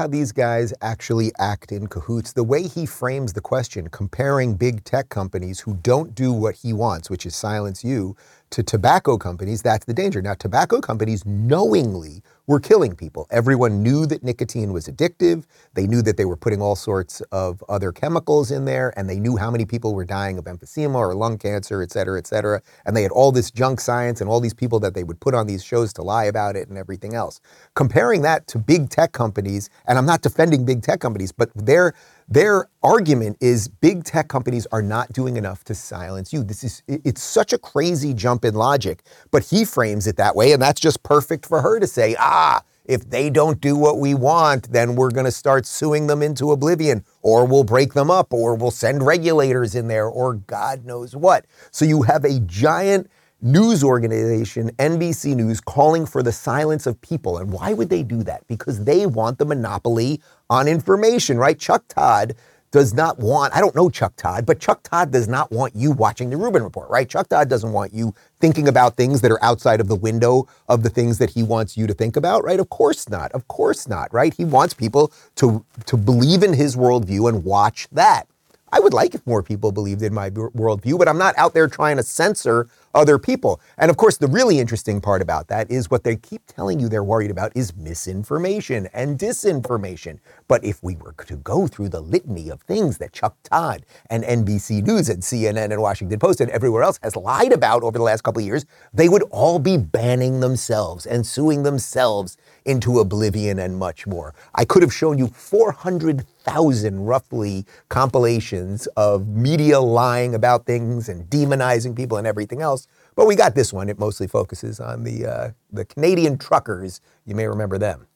how 0.00 0.06
these 0.06 0.32
guys 0.32 0.72
actually 0.80 1.32
act 1.38 1.72
in 1.72 1.86
cahoots. 1.86 2.32
The 2.32 2.44
way 2.44 2.62
he 2.62 2.86
frames 2.86 3.32
the 3.32 3.40
question, 3.40 3.88
comparing 3.88 4.54
big 4.54 4.84
tech 4.84 5.08
companies 5.08 5.60
who 5.60 5.74
don't 5.74 6.14
do 6.14 6.32
what 6.32 6.54
he 6.54 6.72
wants, 6.72 7.10
which 7.10 7.26
is 7.26 7.34
silence 7.34 7.82
you, 7.84 8.16
to 8.50 8.62
tobacco 8.62 9.16
companies, 9.16 9.62
that's 9.62 9.84
the 9.84 9.94
danger. 9.94 10.20
Now, 10.20 10.34
tobacco 10.34 10.80
companies 10.80 11.24
knowingly 11.24 12.22
were 12.46 12.58
killing 12.58 12.96
people. 12.96 13.28
Everyone 13.30 13.80
knew 13.80 14.06
that 14.06 14.24
nicotine 14.24 14.72
was 14.72 14.88
addictive. 14.88 15.44
They 15.74 15.86
knew 15.86 16.02
that 16.02 16.16
they 16.16 16.24
were 16.24 16.36
putting 16.36 16.60
all 16.60 16.74
sorts 16.74 17.20
of 17.30 17.62
other 17.68 17.92
chemicals 17.92 18.50
in 18.50 18.64
there, 18.64 18.92
and 18.96 19.08
they 19.08 19.20
knew 19.20 19.36
how 19.36 19.52
many 19.52 19.64
people 19.64 19.94
were 19.94 20.04
dying 20.04 20.36
of 20.36 20.46
emphysema 20.46 20.96
or 20.96 21.14
lung 21.14 21.38
cancer, 21.38 21.80
et 21.80 21.92
cetera, 21.92 22.18
et 22.18 22.26
cetera. 22.26 22.60
And 22.84 22.96
they 22.96 23.04
had 23.04 23.12
all 23.12 23.30
this 23.30 23.52
junk 23.52 23.80
science 23.80 24.20
and 24.20 24.28
all 24.28 24.40
these 24.40 24.54
people 24.54 24.80
that 24.80 24.94
they 24.94 25.04
would 25.04 25.20
put 25.20 25.32
on 25.32 25.46
these 25.46 25.62
shows 25.62 25.92
to 25.92 26.02
lie 26.02 26.24
about 26.24 26.56
it 26.56 26.68
and 26.68 26.76
everything 26.76 27.14
else. 27.14 27.40
Comparing 27.76 28.22
that 28.22 28.48
to 28.48 28.58
big 28.58 28.90
tech 28.90 29.12
companies, 29.12 29.70
and 29.86 29.96
I'm 29.96 30.06
not 30.06 30.22
defending 30.22 30.64
big 30.64 30.82
tech 30.82 30.98
companies, 30.98 31.30
but 31.30 31.50
their 31.54 31.94
their 32.30 32.68
argument 32.82 33.36
is 33.40 33.66
big 33.66 34.04
tech 34.04 34.28
companies 34.28 34.66
are 34.70 34.82
not 34.82 35.12
doing 35.12 35.36
enough 35.36 35.64
to 35.64 35.74
silence 35.74 36.32
you. 36.32 36.44
This 36.44 36.62
is 36.62 36.82
it's 36.86 37.22
such 37.22 37.52
a 37.52 37.58
crazy 37.58 38.14
jump 38.14 38.44
in 38.44 38.54
logic, 38.54 39.02
but 39.32 39.44
he 39.44 39.64
frames 39.64 40.06
it 40.06 40.16
that 40.16 40.36
way 40.36 40.52
and 40.52 40.62
that's 40.62 40.80
just 40.80 41.02
perfect 41.02 41.44
for 41.44 41.60
her 41.60 41.80
to 41.80 41.88
say, 41.88 42.14
"Ah, 42.18 42.62
if 42.84 43.08
they 43.08 43.30
don't 43.30 43.60
do 43.60 43.76
what 43.76 43.98
we 43.98 44.14
want, 44.14 44.72
then 44.72 44.96
we're 44.96 45.10
going 45.10 45.26
to 45.26 45.32
start 45.32 45.66
suing 45.66 46.06
them 46.06 46.22
into 46.22 46.50
oblivion, 46.50 47.04
or 47.22 47.44
we'll 47.44 47.64
break 47.64 47.94
them 47.94 48.10
up, 48.10 48.32
or 48.32 48.54
we'll 48.54 48.70
send 48.70 49.04
regulators 49.04 49.74
in 49.74 49.88
there, 49.88 50.08
or 50.08 50.34
God 50.34 50.84
knows 50.84 51.14
what. 51.14 51.46
So 51.70 51.84
you 51.84 52.02
have 52.02 52.24
a 52.24 52.40
giant 52.40 53.10
news 53.42 53.82
organization, 53.82 54.70
NBC 54.78 55.34
News, 55.34 55.60
calling 55.60 56.06
for 56.06 56.22
the 56.22 56.32
silence 56.32 56.86
of 56.86 57.00
people. 57.00 57.38
And 57.38 57.52
why 57.52 57.72
would 57.72 57.88
they 57.88 58.02
do 58.02 58.22
that? 58.24 58.46
Because 58.46 58.84
they 58.84 59.06
want 59.06 59.38
the 59.38 59.44
monopoly 59.44 60.20
on 60.48 60.68
information, 60.68 61.38
right? 61.38 61.58
Chuck 61.58 61.84
Todd 61.88 62.34
does 62.70 62.94
not 62.94 63.18
want, 63.18 63.54
I 63.54 63.60
don't 63.60 63.74
know 63.74 63.90
Chuck 63.90 64.14
Todd, 64.16 64.46
but 64.46 64.60
Chuck 64.60 64.82
Todd 64.82 65.10
does 65.10 65.26
not 65.26 65.50
want 65.50 65.74
you 65.74 65.90
watching 65.90 66.30
the 66.30 66.36
Rubin 66.36 66.62
Report, 66.62 66.88
right? 66.88 67.08
Chuck 67.08 67.28
Todd 67.28 67.48
doesn't 67.48 67.72
want 67.72 67.92
you 67.92 68.14
thinking 68.38 68.68
about 68.68 68.96
things 68.96 69.22
that 69.22 69.32
are 69.32 69.42
outside 69.42 69.80
of 69.80 69.88
the 69.88 69.96
window 69.96 70.46
of 70.68 70.82
the 70.82 70.90
things 70.90 71.18
that 71.18 71.30
he 71.30 71.42
wants 71.42 71.76
you 71.76 71.86
to 71.86 71.94
think 71.94 72.16
about, 72.16 72.44
right? 72.44 72.60
Of 72.60 72.68
course 72.68 73.08
not. 73.08 73.32
Of 73.32 73.48
course 73.48 73.88
not, 73.88 74.12
right? 74.14 74.32
He 74.32 74.44
wants 74.44 74.74
people 74.74 75.12
to, 75.36 75.64
to 75.86 75.96
believe 75.96 76.42
in 76.42 76.52
his 76.52 76.76
worldview 76.76 77.28
and 77.28 77.44
watch 77.44 77.88
that. 77.90 78.28
I 78.72 78.78
would 78.78 78.94
like 78.94 79.14
if 79.14 79.26
more 79.26 79.42
people 79.42 79.72
believed 79.72 80.02
in 80.02 80.14
my 80.14 80.30
worldview, 80.30 80.96
but 80.96 81.08
I'm 81.08 81.18
not 81.18 81.36
out 81.36 81.54
there 81.54 81.66
trying 81.66 81.96
to 81.96 82.04
censor 82.04 82.68
other 82.94 83.18
people. 83.18 83.60
And 83.78 83.90
of 83.90 83.96
course, 83.96 84.18
the 84.18 84.26
really 84.26 84.58
interesting 84.58 85.00
part 85.00 85.22
about 85.22 85.48
that 85.48 85.70
is 85.70 85.90
what 85.90 86.04
they 86.04 86.16
keep 86.16 86.46
telling 86.46 86.80
you 86.80 86.88
they're 86.88 87.04
worried 87.04 87.30
about 87.30 87.52
is 87.56 87.74
misinformation 87.76 88.88
and 88.92 89.18
disinformation. 89.18 90.18
But 90.48 90.64
if 90.64 90.82
we 90.82 90.96
were 90.96 91.14
to 91.26 91.36
go 91.36 91.66
through 91.66 91.90
the 91.90 92.00
litany 92.00 92.48
of 92.48 92.60
things 92.62 92.98
that 92.98 93.12
Chuck 93.12 93.36
Todd 93.42 93.84
and 94.08 94.24
NBC 94.24 94.82
News 94.82 95.08
and 95.08 95.22
CNN 95.22 95.70
and 95.72 95.80
Washington 95.80 96.18
Post 96.18 96.40
and 96.40 96.50
everywhere 96.50 96.82
else 96.82 96.98
has 97.02 97.16
lied 97.16 97.52
about 97.52 97.82
over 97.82 97.96
the 97.98 98.04
last 98.04 98.22
couple 98.22 98.40
of 98.40 98.46
years, 98.46 98.64
they 98.92 99.08
would 99.08 99.22
all 99.30 99.58
be 99.58 99.76
banning 99.76 100.40
themselves 100.40 101.06
and 101.06 101.26
suing 101.26 101.62
themselves 101.62 102.36
into 102.64 102.98
oblivion 102.98 103.58
and 103.58 103.78
much 103.78 104.06
more. 104.06 104.34
I 104.54 104.64
could 104.64 104.82
have 104.82 104.92
shown 104.92 105.18
you 105.18 105.28
400,000 105.28 107.04
roughly 107.04 107.64
compilations 107.88 108.86
of 108.96 109.28
media 109.28 109.80
lying 109.80 110.34
about 110.34 110.66
things 110.66 111.08
and 111.08 111.28
demonizing 111.30 111.96
people 111.96 112.18
and 112.18 112.26
everything 112.26 112.60
else. 112.60 112.79
But 113.20 113.26
we 113.26 113.36
got 113.36 113.54
this 113.54 113.70
one. 113.70 113.90
It 113.90 113.98
mostly 113.98 114.26
focuses 114.26 114.80
on 114.80 115.04
the, 115.04 115.26
uh, 115.26 115.50
the 115.70 115.84
Canadian 115.84 116.38
truckers. 116.38 117.02
You 117.26 117.34
may 117.34 117.46
remember 117.46 117.76
them. 117.76 118.06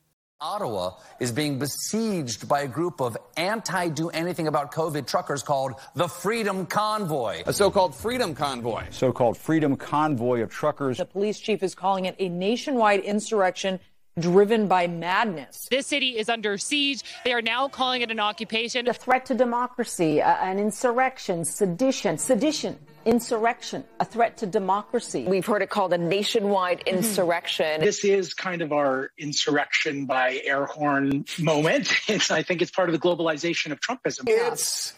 Ottawa 0.40 0.92
is 1.20 1.30
being 1.30 1.58
besieged 1.58 2.48
by 2.48 2.62
a 2.62 2.66
group 2.66 3.02
of 3.02 3.14
anti 3.36 3.90
do 3.90 4.08
anything 4.08 4.46
about 4.46 4.72
COVID 4.72 5.06
truckers 5.06 5.42
called 5.42 5.74
the 5.94 6.08
Freedom 6.08 6.64
Convoy. 6.64 7.42
A 7.44 7.52
so 7.52 7.70
called 7.70 7.94
Freedom 7.94 8.34
Convoy. 8.34 8.84
So 8.92 9.12
called 9.12 9.36
Freedom 9.36 9.76
Convoy 9.76 10.40
of 10.40 10.48
truckers. 10.48 10.96
The 10.96 11.04
police 11.04 11.38
chief 11.38 11.62
is 11.62 11.74
calling 11.74 12.06
it 12.06 12.16
a 12.18 12.30
nationwide 12.30 13.00
insurrection 13.00 13.80
driven 14.18 14.68
by 14.68 14.86
madness. 14.86 15.68
This 15.70 15.86
city 15.86 16.16
is 16.16 16.30
under 16.30 16.56
siege. 16.56 17.02
They 17.26 17.34
are 17.34 17.42
now 17.42 17.68
calling 17.68 18.00
it 18.00 18.10
an 18.10 18.20
occupation. 18.20 18.88
A 18.88 18.94
threat 18.94 19.26
to 19.26 19.34
democracy, 19.34 20.22
uh, 20.22 20.34
an 20.36 20.58
insurrection, 20.58 21.44
sedition, 21.44 22.16
sedition, 22.16 22.78
insurrection, 23.04 23.84
a 24.00 24.04
threat 24.04 24.38
to 24.38 24.46
democracy. 24.46 25.24
We've 25.26 25.46
heard 25.46 25.62
it 25.62 25.70
called 25.70 25.92
a 25.92 25.98
nationwide 25.98 26.80
Mm-hmm. 26.84 26.96
insurrection. 26.96 27.80
This 27.80 28.04
is 28.04 28.34
kind 28.34 28.62
of 28.62 28.72
our 28.72 29.10
insurrection 29.18 30.06
by 30.06 30.40
air 30.44 30.64
horn 30.66 31.24
moment. 31.38 31.92
It's, 32.08 32.30
I 32.30 32.42
think 32.42 32.62
it's 32.62 32.70
part 32.70 32.88
of 32.88 32.92
the 32.92 32.98
globalization 32.98 33.72
of 33.72 33.80
Trumpism. 33.80 34.24
It's 34.26 34.94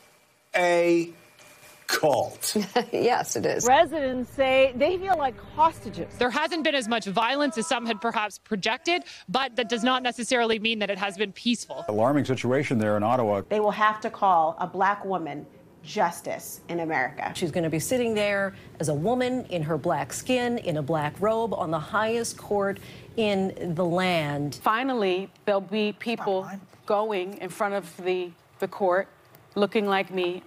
a 0.54 1.10
cult. 1.86 2.56
yes, 2.92 3.36
it 3.36 3.46
is. 3.46 3.64
Residents 3.66 4.30
say 4.32 4.72
they 4.74 4.98
feel 4.98 5.16
like 5.16 5.38
hostages. 5.54 6.12
There 6.18 6.30
hasn't 6.30 6.64
been 6.64 6.74
as 6.74 6.88
much 6.88 7.04
violence 7.06 7.56
as 7.58 7.66
some 7.68 7.86
had 7.86 8.00
perhaps 8.00 8.38
projected, 8.38 9.02
but 9.28 9.56
that 9.56 9.68
does 9.68 9.84
not 9.84 10.02
necessarily 10.02 10.58
mean 10.58 10.80
that 10.80 10.90
it 10.90 10.98
has 10.98 11.16
been 11.16 11.32
peaceful. 11.32 11.84
Alarming 11.88 12.24
situation 12.24 12.78
there 12.78 12.96
in 12.96 13.02
Ottawa. 13.02 13.42
They 13.48 13.60
will 13.60 13.70
have 13.70 14.00
to 14.00 14.10
call 14.10 14.56
a 14.58 14.66
black 14.66 15.04
woman 15.04 15.46
justice 15.86 16.60
in 16.68 16.80
America. 16.80 17.32
She's 17.34 17.50
going 17.50 17.64
to 17.64 17.70
be 17.70 17.78
sitting 17.78 18.14
there 18.14 18.54
as 18.80 18.88
a 18.88 18.94
woman 18.94 19.46
in 19.46 19.62
her 19.62 19.78
black 19.78 20.12
skin, 20.12 20.58
in 20.58 20.76
a 20.76 20.82
black 20.82 21.14
robe, 21.20 21.54
on 21.54 21.70
the 21.70 21.78
highest 21.78 22.36
court 22.36 22.78
in 23.16 23.74
the 23.74 23.84
land. 23.84 24.58
Finally, 24.62 25.30
there'll 25.44 25.60
be 25.60 25.94
people 25.98 26.50
going 26.84 27.38
in 27.38 27.48
front 27.48 27.74
of 27.74 27.96
the, 28.04 28.30
the 28.58 28.68
court 28.68 29.08
looking 29.54 29.86
like 29.86 30.10
me 30.10 30.42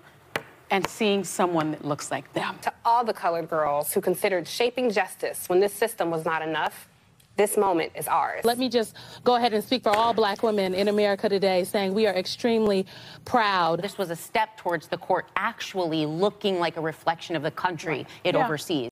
and 0.72 0.86
seeing 0.88 1.24
someone 1.24 1.72
that 1.72 1.84
looks 1.84 2.12
like 2.12 2.32
them. 2.34 2.58
To 2.62 2.74
all 2.86 3.04
the 3.04 3.14
colored 3.14 3.50
girls 3.50 3.94
who 3.94 4.02
considered 4.02 4.48
shaping 4.48 4.92
justice 4.92 5.50
when 5.50 5.60
this 5.60 5.74
system 5.74 6.12
was 6.12 6.26
not 6.26 6.42
enough, 6.42 6.88
this 7.40 7.56
moment 7.56 7.94
is 7.96 8.06
ours. 8.10 8.44
Let 8.44 8.58
me 8.60 8.68
just 8.68 8.96
go 9.24 9.36
ahead 9.38 9.54
and 9.54 9.64
speak 9.64 9.84
for 9.84 9.96
all 9.96 10.14
black 10.14 10.44
women 10.44 10.74
in 10.74 10.90
America 10.90 11.30
today, 11.30 11.64
saying 11.64 11.94
we 11.94 12.06
are 12.06 12.14
extremely 12.14 12.86
proud. 13.24 13.82
This 13.82 13.98
was 13.98 14.10
a 14.10 14.16
step 14.16 14.58
towards 14.58 14.88
the 14.90 14.98
court 14.98 15.26
actually 15.38 16.06
looking 16.06 16.60
like 16.60 16.76
a 16.76 16.82
reflection 16.82 17.38
of 17.38 17.42
the 17.42 17.52
country 17.52 18.06
it 18.26 18.36
Yeah. 18.36 18.44
oversees. 18.46 18.90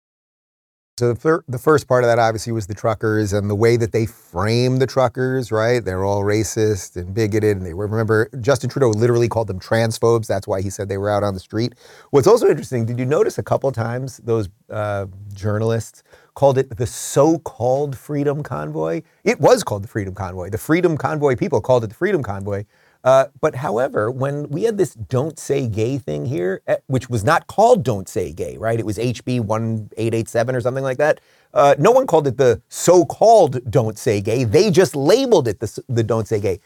So 0.97 1.13
the, 1.13 1.19
fir- 1.19 1.43
the 1.47 1.58
first 1.58 1.88
part 1.88 2.04
of 2.04 2.10
that 2.10 2.19
obviously 2.19 2.51
was 2.51 2.67
the 2.67 2.73
truckers 2.75 3.34
and 3.34 3.49
the 3.49 3.56
way 3.56 3.77
that 3.77 3.91
they 3.91 4.06
frame 4.06 4.77
the 4.77 4.86
truckers, 4.86 5.51
right? 5.51 5.84
They're 5.84 6.04
all 6.04 6.21
racist 6.21 6.95
and 6.95 7.13
bigoted. 7.13 7.58
And 7.58 7.65
they 7.65 7.73
were, 7.73 7.88
remember, 7.88 8.30
Justin 8.39 8.69
Trudeau 8.69 8.89
literally 8.89 9.27
called 9.27 9.47
them 9.47 9.60
transphobes. 9.60 10.27
That's 10.27 10.47
why 10.47 10.62
he 10.62 10.69
said 10.69 10.89
they 10.89 10.99
were 10.99 11.10
out 11.10 11.23
on 11.23 11.34
the 11.34 11.39
street. 11.39 11.73
What's 12.12 12.27
also 12.27 12.47
interesting, 12.47 12.86
did 12.86 12.99
you 12.99 13.06
notice 13.06 13.39
a 13.39 13.43
couple 13.43 13.71
times 13.71 14.17
those 14.17 14.49
uh, 14.69 15.08
journalists 15.34 16.04
called 16.34 16.58
it 16.58 16.78
the 16.78 16.88
so-called 16.88 17.98
Freedom 17.98 18.44
Convoy? 18.44 19.02
It 19.24 19.39
was 19.39 19.63
called 19.63 19.84
the 19.84 19.88
Freedom 19.88 20.13
Convoy. 20.13 20.50
The 20.50 20.58
Freedom 20.58 20.98
Convoy 20.98 21.36
people 21.36 21.62
called 21.62 21.84
it 21.84 21.88
the 21.88 21.96
Freedom 21.96 22.24
Convoy. 22.24 22.65
Uh, 23.04 23.26
but 23.39 23.56
however, 23.56 24.12
when 24.12 24.48
we 24.50 24.63
had 24.63 24.78
this 24.78 24.94
"Don't 24.94 25.39
Say 25.39 25.67
Gay" 25.67 25.98
thing 25.98 26.26
here, 26.28 26.62
eh, 26.67 26.78
which 26.88 27.10
was 27.10 27.24
not 27.24 27.48
called 27.48 27.84
"Don't 27.84 28.08
Say 28.08 28.32
Gay," 28.32 28.58
right? 28.58 28.80
It 28.80 28.86
was 28.86 28.98
HB 28.98 29.39
1887 29.39 30.56
or 30.56 30.62
something 30.62 30.84
like 30.84 30.98
that. 30.98 31.20
Uh, 31.54 31.76
no 31.80 31.91
one 31.91 32.06
called 32.06 32.28
it 32.28 32.38
the 32.38 32.62
so-called 32.70 33.72
"Don't 33.72 33.98
Say 33.98 34.22
Gay." 34.22 34.44
They 34.44 34.70
just 34.70 34.96
labeled 34.96 35.48
it 35.48 35.60
the, 35.60 35.84
the 35.89 36.04
"Don't 36.04 36.28
Say 36.28 36.39
Gay." 36.39 36.60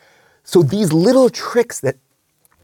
So 0.44 0.62
these 0.62 0.92
little 0.92 1.30
tricks 1.30 1.80
that 1.80 1.96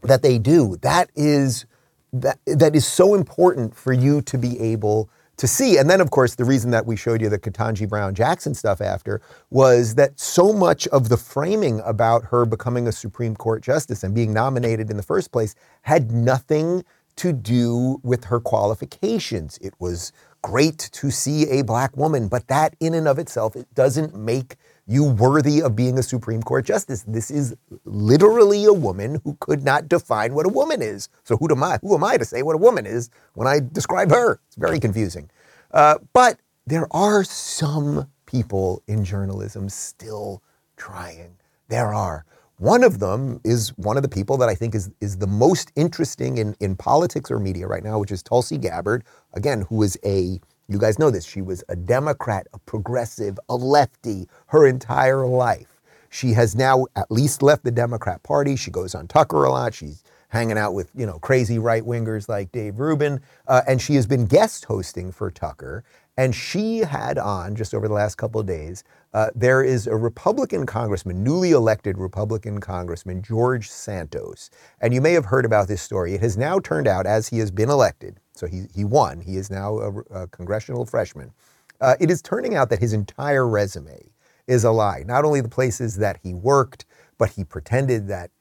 that 0.02 0.22
they 0.22 0.38
do, 0.38 0.76
that 0.82 1.10
is 1.16 1.64
that 2.12 2.38
that 2.46 2.76
is 2.76 2.86
so 2.86 3.14
important 3.14 3.74
for 3.74 3.94
you 3.94 4.20
to 4.22 4.36
be 4.36 4.60
able 4.60 5.08
to 5.42 5.48
see. 5.48 5.76
And 5.76 5.90
then, 5.90 6.00
of 6.00 6.12
course, 6.12 6.36
the 6.36 6.44
reason 6.44 6.70
that 6.70 6.86
we 6.86 6.94
showed 6.94 7.20
you 7.20 7.28
the 7.28 7.36
Ketanji 7.36 7.88
Brown 7.88 8.14
Jackson 8.14 8.54
stuff 8.54 8.80
after 8.80 9.20
was 9.50 9.96
that 9.96 10.20
so 10.20 10.52
much 10.52 10.86
of 10.88 11.08
the 11.08 11.16
framing 11.16 11.80
about 11.80 12.26
her 12.26 12.46
becoming 12.46 12.86
a 12.86 12.92
Supreme 12.92 13.34
Court 13.34 13.60
justice 13.60 14.04
and 14.04 14.14
being 14.14 14.32
nominated 14.32 14.88
in 14.88 14.96
the 14.96 15.02
first 15.02 15.32
place 15.32 15.56
had 15.82 16.12
nothing 16.12 16.84
to 17.16 17.32
do 17.32 17.98
with 18.04 18.22
her 18.26 18.38
qualifications. 18.38 19.58
It 19.60 19.74
was 19.80 20.12
great 20.42 20.78
to 20.92 21.10
see 21.10 21.50
a 21.50 21.62
black 21.62 21.96
woman, 21.96 22.28
but 22.28 22.46
that 22.46 22.76
in 22.78 22.94
and 22.94 23.08
of 23.08 23.18
itself, 23.18 23.56
it 23.56 23.66
doesn't 23.74 24.14
make 24.14 24.54
you 24.86 25.04
worthy 25.04 25.62
of 25.62 25.76
being 25.76 25.98
a 25.98 26.02
Supreme 26.02 26.42
Court 26.42 26.64
justice. 26.64 27.04
This 27.06 27.30
is 27.30 27.54
literally 27.84 28.64
a 28.64 28.72
woman 28.72 29.20
who 29.24 29.36
could 29.40 29.64
not 29.64 29.88
define 29.88 30.34
what 30.34 30.46
a 30.46 30.48
woman 30.48 30.82
is. 30.82 31.08
So 31.24 31.36
who 31.36 31.48
am 31.50 31.62
I? 31.62 31.78
Who 31.82 31.94
am 31.94 32.04
I 32.04 32.16
to 32.16 32.24
say 32.24 32.42
what 32.42 32.54
a 32.54 32.58
woman 32.58 32.86
is 32.86 33.10
when 33.34 33.46
I 33.46 33.60
describe 33.60 34.10
her? 34.10 34.40
It's 34.48 34.56
very 34.56 34.80
confusing. 34.80 35.30
Uh, 35.70 35.98
but 36.12 36.40
there 36.66 36.86
are 36.90 37.24
some 37.24 38.08
people 38.26 38.82
in 38.86 39.04
journalism 39.04 39.68
still 39.68 40.42
trying. 40.76 41.36
There 41.68 41.94
are. 41.94 42.24
One 42.58 42.84
of 42.84 43.00
them 43.00 43.40
is 43.44 43.76
one 43.76 43.96
of 43.96 44.02
the 44.04 44.08
people 44.08 44.36
that 44.36 44.48
I 44.48 44.54
think 44.54 44.74
is, 44.74 44.90
is 45.00 45.16
the 45.18 45.26
most 45.26 45.72
interesting 45.74 46.38
in, 46.38 46.54
in 46.60 46.76
politics 46.76 47.30
or 47.30 47.40
media 47.40 47.66
right 47.66 47.82
now, 47.82 47.98
which 47.98 48.12
is 48.12 48.22
Tulsi 48.22 48.56
Gabbard, 48.58 49.04
again, 49.32 49.62
who 49.62 49.82
is 49.82 49.98
a, 50.04 50.40
you 50.68 50.78
guys 50.78 50.98
know 50.98 51.10
this, 51.10 51.24
she 51.24 51.42
was 51.42 51.64
a 51.68 51.76
Democrat, 51.76 52.46
a 52.52 52.58
progressive, 52.60 53.38
a 53.48 53.56
lefty 53.56 54.28
her 54.46 54.66
entire 54.66 55.26
life. 55.26 55.80
She 56.08 56.32
has 56.34 56.54
now 56.54 56.86
at 56.94 57.10
least 57.10 57.42
left 57.42 57.64
the 57.64 57.70
Democrat 57.70 58.22
Party. 58.22 58.54
She 58.54 58.70
goes 58.70 58.94
on 58.94 59.08
Tucker 59.08 59.44
a 59.44 59.50
lot. 59.50 59.74
She's 59.74 60.02
hanging 60.28 60.58
out 60.58 60.72
with 60.72 60.90
you 60.94 61.06
know 61.06 61.18
crazy 61.18 61.58
right 61.58 61.82
wingers 61.82 62.28
like 62.28 62.52
Dave 62.52 62.78
Rubin, 62.78 63.20
uh, 63.48 63.62
and 63.66 63.80
she 63.80 63.94
has 63.94 64.06
been 64.06 64.26
guest 64.26 64.64
hosting 64.66 65.12
for 65.12 65.30
Tucker. 65.30 65.84
And 66.18 66.34
she 66.34 66.80
had 66.80 67.16
on 67.16 67.56
just 67.56 67.72
over 67.72 67.88
the 67.88 67.94
last 67.94 68.16
couple 68.16 68.38
of 68.38 68.46
days. 68.46 68.84
Uh, 69.14 69.30
there 69.34 69.62
is 69.62 69.86
a 69.86 69.96
Republican 69.96 70.66
congressman, 70.66 71.24
newly 71.24 71.52
elected 71.52 71.96
Republican 71.96 72.60
congressman 72.60 73.22
George 73.22 73.70
Santos, 73.70 74.50
and 74.82 74.92
you 74.92 75.00
may 75.00 75.14
have 75.14 75.24
heard 75.26 75.46
about 75.46 75.68
this 75.68 75.80
story. 75.80 76.12
It 76.14 76.20
has 76.20 76.36
now 76.36 76.58
turned 76.58 76.86
out, 76.86 77.06
as 77.06 77.28
he 77.28 77.38
has 77.38 77.50
been 77.50 77.70
elected, 77.70 78.20
so 78.42 78.48
he 78.48 78.64
he 78.74 78.84
won. 78.84 79.20
He 79.20 79.36
is 79.36 79.50
now 79.50 79.78
a, 79.78 80.22
a 80.22 80.26
congressional 80.28 80.84
freshman. 80.84 81.32
Uh, 81.80 81.94
it 82.00 82.10
is 82.10 82.20
turning 82.20 82.56
out 82.56 82.70
that 82.70 82.80
his 82.80 82.92
entire 82.92 83.46
resume 83.46 84.10
is 84.48 84.64
a 84.64 84.72
lie. 84.72 85.04
Not 85.06 85.24
only 85.24 85.40
the 85.40 85.48
places 85.48 85.96
that 85.98 86.18
he 86.24 86.34
worked, 86.34 86.86
but 87.18 87.30
he 87.30 87.44
pretended 87.44 88.08
that 88.08 88.32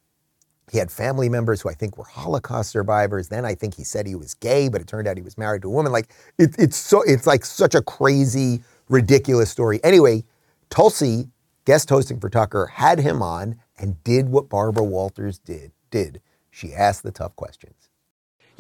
he 0.72 0.80
had 0.80 0.92
family 0.92 1.30
members 1.30 1.62
who 1.62 1.70
I 1.70 1.76
think 1.76 2.00
were 2.00 2.06
Holocaust 2.06 2.72
survivors. 2.72 3.28
Then 3.28 3.46
I 3.46 3.54
think 3.54 3.76
he 3.76 3.84
said 3.84 4.08
he 4.08 4.16
was 4.16 4.34
gay, 4.34 4.70
but 4.70 4.82
it 4.82 4.88
turned 4.88 5.08
out 5.08 5.18
he 5.18 5.24
was 5.24 5.38
married 5.38 5.62
to 5.64 5.68
a 5.68 5.72
woman. 5.72 5.92
Like 5.92 6.12
it, 6.40 6.56
it's 6.58 6.78
so 6.78 7.04
it's 7.04 7.28
like 7.28 7.46
such 7.46 7.76
a 7.76 7.84
crazy, 7.84 8.64
ridiculous 8.90 9.52
story. 9.52 9.80
Anyway, 9.84 10.24
Tulsi, 10.72 11.30
guest 11.66 11.92
hosting 11.92 12.20
for 12.20 12.30
Tucker, 12.32 12.68
had 12.68 13.00
him 13.00 13.22
on 13.22 13.60
and 13.78 14.04
did 14.04 14.30
what 14.30 14.50
Barbara 14.50 14.84
Walters 14.84 15.38
did. 15.38 15.74
Did 15.92 16.22
she 16.50 16.74
asked 16.74 17.04
the 17.04 17.12
tough 17.12 17.36
questions? 17.36 17.91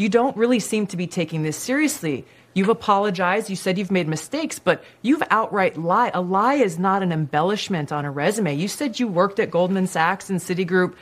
You 0.02 0.10
don't 0.10 0.36
really 0.36 0.60
seem 0.60 0.88
to 0.88 0.98
be 0.98 1.06
taking 1.06 1.44
this 1.44 1.56
seriously. 1.56 2.26
You've 2.56 2.70
apologized. 2.70 3.52
You 3.52 3.56
said 3.56 3.78
you've 3.78 3.92
made 3.92 4.08
mistakes, 4.08 4.58
but 4.58 4.84
you've 5.04 5.22
outright 5.30 5.78
lied. 5.78 6.14
A 6.16 6.22
lie 6.22 6.56
is 6.56 6.80
not 6.80 7.04
an 7.04 7.12
embellishment 7.12 7.92
on 7.92 8.04
a 8.04 8.10
resume. 8.10 8.56
You 8.56 8.68
said 8.68 9.00
you 9.00 9.08
worked 9.08 9.40
at 9.40 9.52
Goldman 9.52 9.86
Sachs 9.86 10.32
and 10.32 10.40
Citigroup, 10.40 10.96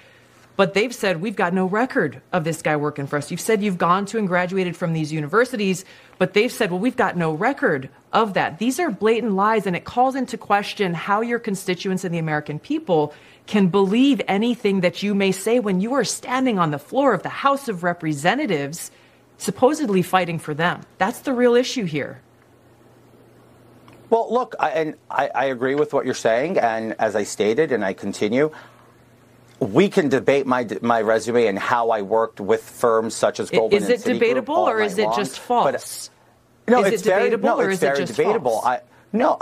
but 0.58 0.74
they've 0.74 0.94
said 0.94 1.22
we've 1.22 1.38
got 1.38 1.54
no 1.54 1.66
record 1.66 2.22
of 2.34 2.44
this 2.44 2.62
guy 2.62 2.76
working 2.76 3.08
for 3.08 3.16
us. 3.16 3.32
You've 3.32 3.40
said 3.40 3.64
you've 3.64 3.78
gone 3.78 4.06
to 4.08 4.18
and 4.18 4.28
graduated 4.28 4.76
from 4.76 4.92
these 4.92 5.14
universities, 5.14 5.86
but 6.18 6.34
they've 6.34 6.52
said, 6.52 6.70
well, 6.70 6.82
we've 6.82 6.98
got 6.98 7.16
no 7.16 7.32
record 7.32 7.88
of 8.12 8.34
that. 8.34 8.60
These 8.60 8.82
are 8.82 8.92
blatant 8.92 9.32
lies, 9.32 9.66
and 9.66 9.78
it 9.78 9.86
calls 9.86 10.16
into 10.16 10.38
question 10.38 10.94
how 10.94 11.22
your 11.22 11.40
constituents 11.40 12.04
and 12.04 12.14
the 12.14 12.20
American 12.20 12.60
people 12.60 13.14
can 13.50 13.68
believe 13.70 14.22
anything 14.28 14.82
that 14.82 15.02
you 15.02 15.16
may 15.16 15.32
say 15.32 15.60
when 15.60 15.82
you 15.82 15.96
are 15.96 16.04
standing 16.04 16.60
on 16.60 16.70
the 16.70 16.78
floor 16.78 17.16
of 17.16 17.24
the 17.24 17.30
House 17.30 17.68
of 17.68 17.84
Representatives 17.84 18.92
supposedly 19.40 20.04
fighting 20.04 20.38
for 20.38 20.54
them. 20.54 20.82
That's 21.00 21.22
the 21.22 21.34
real 21.34 21.56
issue 21.56 21.86
here. 21.86 22.22
Well, 24.12 24.32
look, 24.32 24.54
I, 24.60 24.70
and 24.70 24.96
I, 25.10 25.32
I, 25.34 25.46
agree 25.46 25.74
with 25.74 25.94
what 25.94 26.06
you're 26.06 26.14
saying, 26.14 26.60
and 26.60 26.96
as 27.00 27.16
I 27.16 27.24
stated, 27.24 27.72
and 27.72 27.84
I 27.84 27.94
continue, 27.94 28.52
we 29.60 29.90
can 29.90 30.10
debate 30.10 30.46
my 30.46 30.68
my 30.82 31.02
resume 31.02 31.48
and 31.48 31.58
how 31.58 31.90
I 31.90 32.04
worked 32.04 32.40
with 32.40 32.62
firms 32.64 33.16
such 33.16 33.40
as 33.40 33.50
Goldman. 33.50 33.82
Is 33.82 33.90
it 33.90 34.04
debatable, 34.04 34.56
or 34.56 34.80
is 34.80 34.98
it 34.98 35.06
long. 35.06 35.16
just 35.16 35.40
false? 35.40 36.10
But, 36.66 36.72
no, 36.72 36.86
is 36.86 36.94
it's 36.94 37.02
it 37.02 37.10
debatable, 37.10 37.50
very, 37.50 37.58
no, 37.58 37.62
or 37.62 37.70
it's 37.70 37.74
is 37.76 37.80
very 37.80 37.98
it 37.98 38.06
just 38.06 38.18
debatable. 38.18 38.62
false? 38.62 38.66
I, 38.66 38.82
no, 39.14 39.38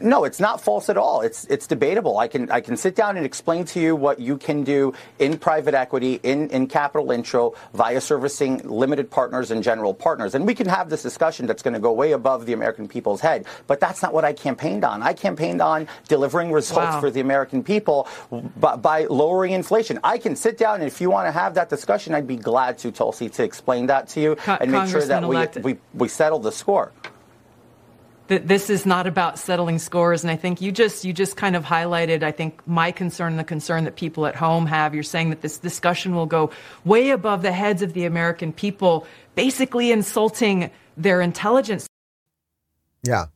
no, 0.00 0.24
it's 0.24 0.40
not 0.40 0.60
false 0.60 0.88
at 0.88 0.96
all. 0.96 1.20
It's 1.20 1.44
it's 1.46 1.66
debatable. 1.66 2.18
I 2.18 2.28
can 2.28 2.50
I 2.50 2.60
can 2.60 2.76
sit 2.76 2.94
down 2.94 3.16
and 3.16 3.26
explain 3.26 3.64
to 3.66 3.80
you 3.80 3.96
what 3.96 4.18
you 4.20 4.36
can 4.38 4.64
do 4.64 4.94
in 5.18 5.38
private 5.38 5.74
equity, 5.74 6.20
in 6.22 6.48
in 6.50 6.66
capital 6.66 7.10
intro, 7.10 7.54
via 7.74 8.00
servicing 8.00 8.58
limited 8.64 9.10
partners 9.10 9.50
and 9.50 9.62
general 9.62 9.92
partners, 9.94 10.34
and 10.34 10.46
we 10.46 10.54
can 10.54 10.66
have 10.68 10.90
this 10.90 11.02
discussion 11.02 11.46
that's 11.46 11.62
going 11.62 11.74
to 11.74 11.80
go 11.80 11.92
way 11.92 12.12
above 12.12 12.46
the 12.46 12.52
American 12.52 12.88
people's 12.88 13.20
head. 13.20 13.46
But 13.66 13.80
that's 13.80 14.02
not 14.02 14.12
what 14.14 14.24
I 14.24 14.32
campaigned 14.32 14.84
on. 14.84 15.02
I 15.02 15.12
campaigned 15.12 15.60
on 15.60 15.88
delivering 16.08 16.52
results 16.52 16.94
Wow. 16.94 17.00
for 17.00 17.10
the 17.10 17.20
American 17.20 17.62
people 17.62 18.06
by, 18.56 18.76
by 18.76 19.04
lowering 19.06 19.52
inflation. 19.52 19.98
I 20.04 20.18
can 20.18 20.36
sit 20.36 20.56
down 20.56 20.76
and 20.76 20.84
if 20.84 21.00
you 21.00 21.10
want 21.10 21.26
to 21.26 21.32
have 21.32 21.54
that 21.54 21.68
discussion, 21.68 22.14
I'd 22.14 22.26
be 22.26 22.36
glad 22.36 22.78
to, 22.78 22.90
Tulsi, 22.92 23.28
to 23.30 23.42
explain 23.44 23.86
that 23.86 24.08
to 24.10 24.20
you 24.20 24.36
and 24.46 24.70
make 24.72 24.88
sure 24.88 25.02
that 25.04 25.24
we, 25.28 25.36
we 25.62 25.78
we 25.94 26.08
settle 26.08 26.38
the 26.38 26.52
score. 26.52 26.92
That 28.30 28.46
this 28.48 28.70
is 28.70 28.86
not 28.86 29.08
about 29.08 29.40
settling 29.40 29.78
scores 29.80 30.22
and 30.24 30.30
i 30.30 30.36
think 30.36 30.60
you 30.60 30.70
just 30.72 31.04
you 31.04 31.12
just 31.12 31.36
kind 31.36 31.56
of 31.56 31.64
highlighted 31.64 32.22
i 32.22 32.30
think 32.30 32.66
my 32.66 32.92
concern 32.92 33.32
and 33.32 33.40
the 33.40 33.44
concern 33.44 33.84
that 33.84 33.96
people 33.96 34.24
at 34.24 34.36
home 34.36 34.66
have 34.66 34.94
you're 34.94 35.02
saying 35.02 35.30
that 35.30 35.42
this 35.42 35.58
discussion 35.58 36.14
will 36.14 36.26
go 36.26 36.50
way 36.84 37.10
above 37.10 37.42
the 37.42 37.52
heads 37.52 37.82
of 37.82 37.92
the 37.92 38.04
american 38.04 38.52
people 38.52 39.04
basically 39.34 39.90
insulting 39.90 40.70
their 40.96 41.20
intelligence 41.20 41.88
Yeah. 43.04 43.26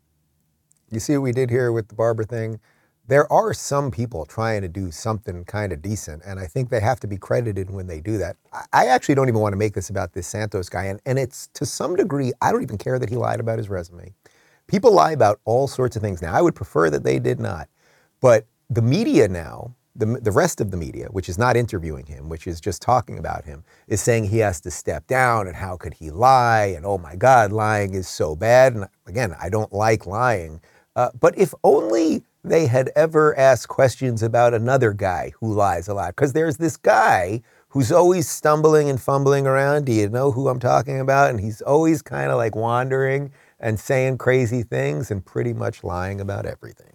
You 0.90 1.00
see 1.00 1.16
what 1.16 1.22
we 1.24 1.32
did 1.32 1.50
here 1.50 1.72
with 1.72 1.88
the 1.88 1.96
Barbara 1.96 2.26
thing? 2.26 2.60
There 3.08 3.30
are 3.32 3.52
some 3.52 3.90
people 3.90 4.26
trying 4.26 4.62
to 4.62 4.68
do 4.68 4.90
something 4.92 5.44
kind 5.44 5.72
of 5.72 5.82
decent, 5.82 6.22
and 6.24 6.38
I 6.40 6.46
think 6.46 6.70
they 6.70 6.80
have 6.80 7.00
to 7.00 7.06
be 7.08 7.16
credited 7.18 7.70
when 7.70 7.86
they 7.88 8.00
do 8.00 8.18
that. 8.18 8.36
I- 8.72 8.86
actually 8.86 9.16
don't 9.16 9.28
even 9.28 9.40
want 9.40 9.52
to 9.52 9.58
make 9.58 9.74
this 9.74 9.90
about 9.90 10.12
this 10.14 10.26
Santos 10.26 10.68
guy, 10.68 10.84
and, 10.84 11.00
and 11.04 11.18
it's 11.18 11.48
to 11.54 11.66
some 11.66 11.96
degree, 11.96 12.32
I 12.40 12.52
don't 12.52 12.62
even 12.62 12.78
care 12.78 12.98
that 12.98 13.10
he 13.10 13.16
lied 13.16 13.40
about 13.40 13.58
his 13.58 13.68
resume. 13.68 14.14
People 14.66 14.92
lie 14.92 15.12
about 15.12 15.40
all 15.44 15.68
sorts 15.68 15.96
of 15.96 16.02
things. 16.02 16.22
Now, 16.22 16.34
I 16.34 16.40
would 16.40 16.54
prefer 16.54 16.90
that 16.90 17.04
they 17.04 17.18
did 17.18 17.38
not. 17.38 17.68
But 18.20 18.46
the 18.70 18.82
media 18.82 19.28
now, 19.28 19.74
the, 19.94 20.06
the 20.06 20.32
rest 20.32 20.60
of 20.60 20.70
the 20.70 20.76
media, 20.76 21.06
which 21.10 21.28
is 21.28 21.38
not 21.38 21.56
interviewing 21.56 22.06
him, 22.06 22.28
which 22.28 22.46
is 22.46 22.60
just 22.60 22.82
talking 22.82 23.18
about 23.18 23.44
him, 23.44 23.62
is 23.86 24.00
saying 24.00 24.24
he 24.24 24.38
has 24.38 24.60
to 24.62 24.70
step 24.70 25.06
down 25.06 25.46
and 25.46 25.54
how 25.54 25.76
could 25.76 25.94
he 25.94 26.10
lie? 26.10 26.72
And 26.76 26.84
oh 26.84 26.98
my 26.98 27.14
God, 27.14 27.52
lying 27.52 27.94
is 27.94 28.08
so 28.08 28.34
bad. 28.34 28.74
And 28.74 28.88
again, 29.06 29.36
I 29.40 29.48
don't 29.50 29.72
like 29.72 30.06
lying. 30.06 30.60
Uh, 30.96 31.10
but 31.20 31.36
if 31.38 31.54
only 31.62 32.22
they 32.42 32.66
had 32.66 32.90
ever 32.96 33.38
asked 33.38 33.68
questions 33.68 34.22
about 34.22 34.54
another 34.54 34.92
guy 34.92 35.32
who 35.40 35.52
lies 35.52 35.88
a 35.88 35.94
lot, 35.94 36.16
because 36.16 36.32
there's 36.32 36.56
this 36.56 36.76
guy 36.76 37.42
who's 37.68 37.90
always 37.90 38.28
stumbling 38.28 38.88
and 38.88 39.00
fumbling 39.00 39.46
around. 39.46 39.86
Do 39.86 39.92
you 39.92 40.08
know 40.08 40.30
who 40.30 40.48
I'm 40.48 40.60
talking 40.60 41.00
about? 41.00 41.30
And 41.30 41.40
he's 41.40 41.60
always 41.62 42.02
kind 42.02 42.30
of 42.30 42.36
like 42.36 42.54
wandering 42.54 43.32
and 43.60 43.78
saying 43.78 44.18
crazy 44.18 44.62
things 44.62 45.10
and 45.10 45.24
pretty 45.24 45.52
much 45.52 45.84
lying 45.84 46.20
about 46.20 46.46
everything. 46.46 46.92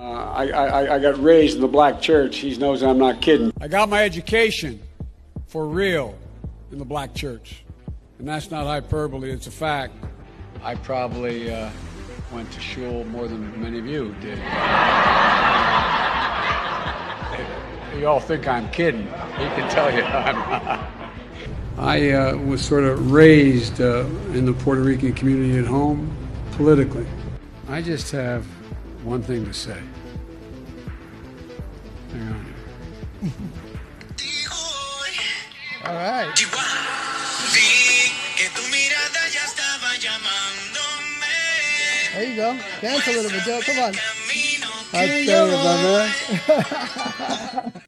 Uh, 0.00 0.04
I, 0.04 0.48
I, 0.48 0.96
I 0.96 0.98
got 0.98 1.22
raised 1.22 1.56
in 1.56 1.60
the 1.60 1.68
black 1.68 2.00
church. 2.00 2.38
He 2.38 2.56
knows 2.56 2.82
I'm 2.82 2.98
not 2.98 3.22
kidding. 3.22 3.52
I 3.60 3.68
got 3.68 3.88
my 3.88 4.02
education 4.02 4.80
for 5.46 5.66
real 5.66 6.18
in 6.72 6.78
the 6.78 6.84
black 6.84 7.14
church. 7.14 7.64
And 8.18 8.26
that's 8.26 8.50
not 8.50 8.66
hyperbole, 8.66 9.30
it's 9.30 9.46
a 9.46 9.50
fact. 9.50 9.94
I 10.62 10.76
probably 10.76 11.52
uh, 11.52 11.70
went 12.32 12.50
to 12.52 12.60
shul 12.60 13.04
more 13.04 13.28
than 13.28 13.60
many 13.60 13.78
of 13.78 13.86
you 13.86 14.14
did. 14.20 14.38
you 17.98 18.06
all 18.06 18.20
think 18.20 18.48
I'm 18.48 18.70
kidding. 18.70 19.02
He 19.02 19.48
can 19.54 19.70
tell 19.70 19.94
you 19.94 20.02
I'm 20.02 20.36
not. 20.36 20.81
I 21.78 22.10
uh, 22.10 22.36
was 22.36 22.60
sort 22.62 22.84
of 22.84 23.10
raised 23.10 23.80
uh, 23.80 24.04
in 24.34 24.44
the 24.46 24.52
Puerto 24.52 24.82
Rican 24.82 25.12
community 25.14 25.58
at 25.58 25.64
home 25.64 26.14
politically. 26.52 27.06
I 27.68 27.80
just 27.82 28.10
have 28.12 28.44
one 29.04 29.22
thing 29.22 29.44
to 29.46 29.52
say. 29.54 29.80
Hang 32.12 32.28
on. 32.28 32.46
All 35.86 35.94
right. 35.94 36.30
There 42.14 42.24
you 42.24 42.36
go. 42.36 42.58
Dance 42.80 43.06
a 43.08 43.12
little 43.12 43.30
bit, 43.30 43.42
Joe. 43.44 43.60
Come 43.64 43.78
on. 43.78 43.94
I'll 44.92 45.24
tell 45.24 45.48
you, 45.48 45.56
my 45.56 46.12
man. 47.72 47.82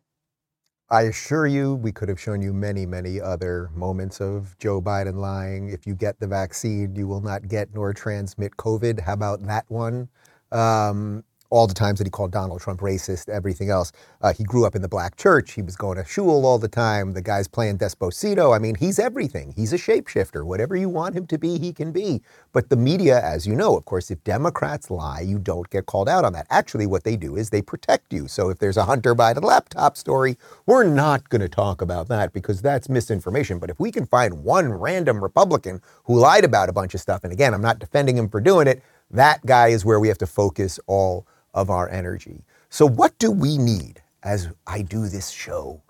I 0.90 1.03
assure 1.03 1.47
you, 1.47 1.75
we 1.75 1.92
could 1.92 2.09
have 2.09 2.20
shown 2.20 2.42
you 2.42 2.53
many, 2.53 2.85
many 2.85 3.20
other 3.20 3.70
moments 3.75 4.20
of 4.20 4.57
Joe 4.59 4.83
Biden 4.83 5.16
lying. 5.16 5.70
If 5.70 5.87
you 5.87 5.94
get 5.94 6.20
the 6.20 6.27
vaccine, 6.27 6.94
you 6.94 7.09
will 7.09 7.23
not 7.23 7.49
get 7.49 7.75
nor 7.75 7.92
transmit 7.94 8.57
COVID. 8.59 9.01
How 9.01 9.14
about 9.14 9.42
that 9.47 9.64
one? 9.68 10.09
Um, 10.53 11.25
all 11.54 11.68
the 11.68 11.74
times 11.74 11.98
that 11.98 12.06
he 12.06 12.10
called 12.10 12.32
Donald 12.32 12.60
Trump 12.60 12.80
racist, 12.80 13.28
everything 13.28 13.70
else. 13.70 13.92
Uh, 14.20 14.32
he 14.32 14.42
grew 14.42 14.66
up 14.66 14.74
in 14.74 14.82
the 14.82 14.88
black 14.88 15.16
church. 15.16 15.52
He 15.52 15.62
was 15.62 15.76
going 15.76 15.96
to 15.98 16.04
shul 16.04 16.44
all 16.44 16.58
the 16.58 16.66
time. 16.66 17.12
The 17.12 17.22
guy's 17.22 17.46
playing 17.46 17.78
Despacito. 17.78 18.52
I 18.52 18.58
mean, 18.58 18.74
he's 18.74 18.98
everything. 18.98 19.52
He's 19.54 19.72
a 19.72 19.78
shapeshifter. 19.78 20.44
Whatever 20.44 20.74
you 20.74 20.88
want 20.88 21.14
him 21.14 21.28
to 21.28 21.38
be, 21.38 21.60
he 21.60 21.72
can 21.72 21.92
be. 21.92 22.22
But 22.52 22.70
the 22.70 22.76
media, 22.76 23.20
as 23.22 23.46
you 23.46 23.55
know, 23.55 23.76
of 23.76 23.84
course, 23.84 24.11
if 24.11 24.24
Democrats 24.24 24.90
lie, 24.90 25.20
you 25.20 25.38
don't 25.38 25.70
get 25.70 25.86
called 25.86 26.09
out 26.09 26.24
on 26.24 26.32
that. 26.32 26.48
Actually, 26.50 26.86
what 26.86 27.05
they 27.05 27.14
do 27.16 27.36
is 27.36 27.50
they 27.50 27.62
protect 27.62 28.12
you. 28.12 28.26
So 28.26 28.48
if 28.48 28.59
there's 28.59 28.76
a 28.76 28.86
Hunter 28.86 29.14
Biden 29.14 29.44
laptop 29.44 29.96
story, 29.96 30.36
we're 30.66 30.82
not 30.82 31.28
going 31.28 31.42
to 31.42 31.48
talk 31.48 31.80
about 31.80 32.09
that 32.09 32.32
because 32.32 32.62
that's 32.62 32.88
misinformation. 32.88 33.61
But 33.61 33.70
if 33.70 33.78
we 33.78 33.92
can 33.92 34.07
find 34.07 34.42
one 34.42 34.72
random 34.72 35.22
Republican 35.22 35.82
who 36.02 36.18
lied 36.18 36.42
about 36.42 36.68
a 36.68 36.72
bunch 36.72 36.94
of 36.94 37.00
stuff, 37.00 37.22
and 37.22 37.32
again, 37.32 37.55
I'm 37.55 37.62
not 37.62 37.78
defending 37.78 38.16
him 38.18 38.28
for 38.28 38.40
doing 38.40 38.66
it, 38.66 38.82
that 39.12 39.46
guy 39.46 39.68
is 39.68 39.84
where 39.84 40.00
we 40.00 40.09
have 40.09 40.18
to 40.18 40.26
focus 40.26 40.80
all 40.88 41.28
of 41.55 41.70
our 41.70 41.88
energy. 41.90 42.44
So, 42.68 42.86
what 42.86 43.18
do 43.18 43.30
we 43.30 43.57
need 43.59 44.02
as 44.22 44.50
I 44.66 44.82
do 44.82 45.09
this 45.09 45.30
show, 45.30 45.82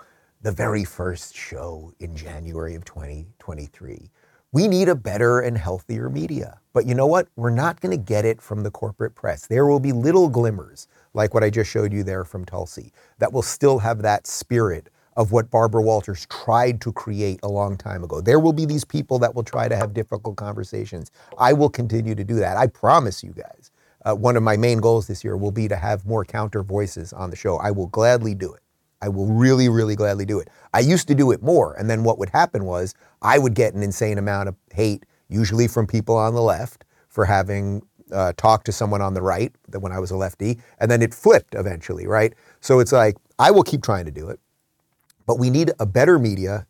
the 0.42 0.52
very 0.52 0.84
first 0.84 1.34
show 1.34 1.92
in 2.00 2.16
January 2.16 2.74
of 2.76 2.84
2023? 2.84 4.10
We 4.52 4.68
need 4.68 4.88
a 4.88 4.94
better 4.94 5.40
and 5.40 5.58
healthier 5.58 6.08
media. 6.08 6.60
But 6.72 6.86
you 6.86 6.94
know 6.94 7.06
what? 7.08 7.28
We're 7.36 7.50
not 7.50 7.80
going 7.80 7.90
to 7.96 8.02
get 8.02 8.24
it 8.24 8.40
from 8.40 8.62
the 8.62 8.70
corporate 8.70 9.16
press. 9.16 9.46
There 9.46 9.66
will 9.66 9.80
be 9.80 9.92
little 9.92 10.28
glimmers, 10.28 10.86
like 11.14 11.34
what 11.34 11.42
I 11.42 11.50
just 11.50 11.70
showed 11.70 11.92
you 11.92 12.04
there 12.04 12.24
from 12.24 12.44
Tulsi, 12.44 12.92
that 13.18 13.32
will 13.32 13.42
still 13.42 13.80
have 13.80 14.02
that 14.02 14.26
spirit 14.28 14.90
of 15.16 15.32
what 15.32 15.50
Barbara 15.50 15.82
Walters 15.82 16.26
tried 16.30 16.80
to 16.82 16.92
create 16.92 17.40
a 17.42 17.48
long 17.48 17.76
time 17.76 18.04
ago. 18.04 18.20
There 18.20 18.40
will 18.40 18.52
be 18.52 18.64
these 18.66 18.84
people 18.84 19.18
that 19.20 19.34
will 19.34 19.44
try 19.44 19.68
to 19.68 19.76
have 19.76 19.94
difficult 19.94 20.36
conversations. 20.36 21.10
I 21.38 21.52
will 21.52 21.70
continue 21.70 22.14
to 22.14 22.24
do 22.24 22.36
that. 22.36 22.56
I 22.56 22.66
promise 22.66 23.22
you 23.22 23.32
guys. 23.32 23.70
Uh, 24.04 24.14
one 24.14 24.36
of 24.36 24.42
my 24.42 24.56
main 24.56 24.78
goals 24.78 25.06
this 25.06 25.24
year 25.24 25.36
will 25.36 25.50
be 25.50 25.66
to 25.68 25.76
have 25.76 26.04
more 26.04 26.24
counter 26.24 26.62
voices 26.62 27.12
on 27.12 27.30
the 27.30 27.36
show. 27.36 27.56
I 27.56 27.70
will 27.70 27.86
gladly 27.86 28.34
do 28.34 28.52
it. 28.52 28.60
I 29.00 29.08
will 29.08 29.26
really, 29.26 29.68
really 29.68 29.96
gladly 29.96 30.24
do 30.24 30.38
it. 30.38 30.48
I 30.72 30.80
used 30.80 31.08
to 31.08 31.14
do 31.14 31.30
it 31.30 31.42
more. 31.42 31.74
And 31.74 31.90
then 31.90 32.04
what 32.04 32.18
would 32.18 32.30
happen 32.30 32.64
was 32.64 32.94
I 33.22 33.38
would 33.38 33.54
get 33.54 33.74
an 33.74 33.82
insane 33.82 34.18
amount 34.18 34.48
of 34.48 34.56
hate, 34.72 35.04
usually 35.28 35.68
from 35.68 35.86
people 35.86 36.16
on 36.16 36.34
the 36.34 36.42
left, 36.42 36.84
for 37.08 37.24
having 37.24 37.82
uh, 38.12 38.32
talked 38.36 38.66
to 38.66 38.72
someone 38.72 39.02
on 39.02 39.14
the 39.14 39.22
right 39.22 39.54
when 39.78 39.92
I 39.92 39.98
was 39.98 40.10
a 40.10 40.16
lefty. 40.16 40.58
And 40.78 40.90
then 40.90 41.02
it 41.02 41.14
flipped 41.14 41.54
eventually, 41.54 42.06
right? 42.06 42.34
So 42.60 42.80
it's 42.80 42.92
like, 42.92 43.16
I 43.38 43.50
will 43.50 43.62
keep 43.62 43.82
trying 43.82 44.04
to 44.06 44.10
do 44.10 44.28
it. 44.28 44.40
But 45.26 45.38
we 45.38 45.50
need 45.50 45.72
a 45.80 45.86
better 45.86 46.18
media. 46.18 46.66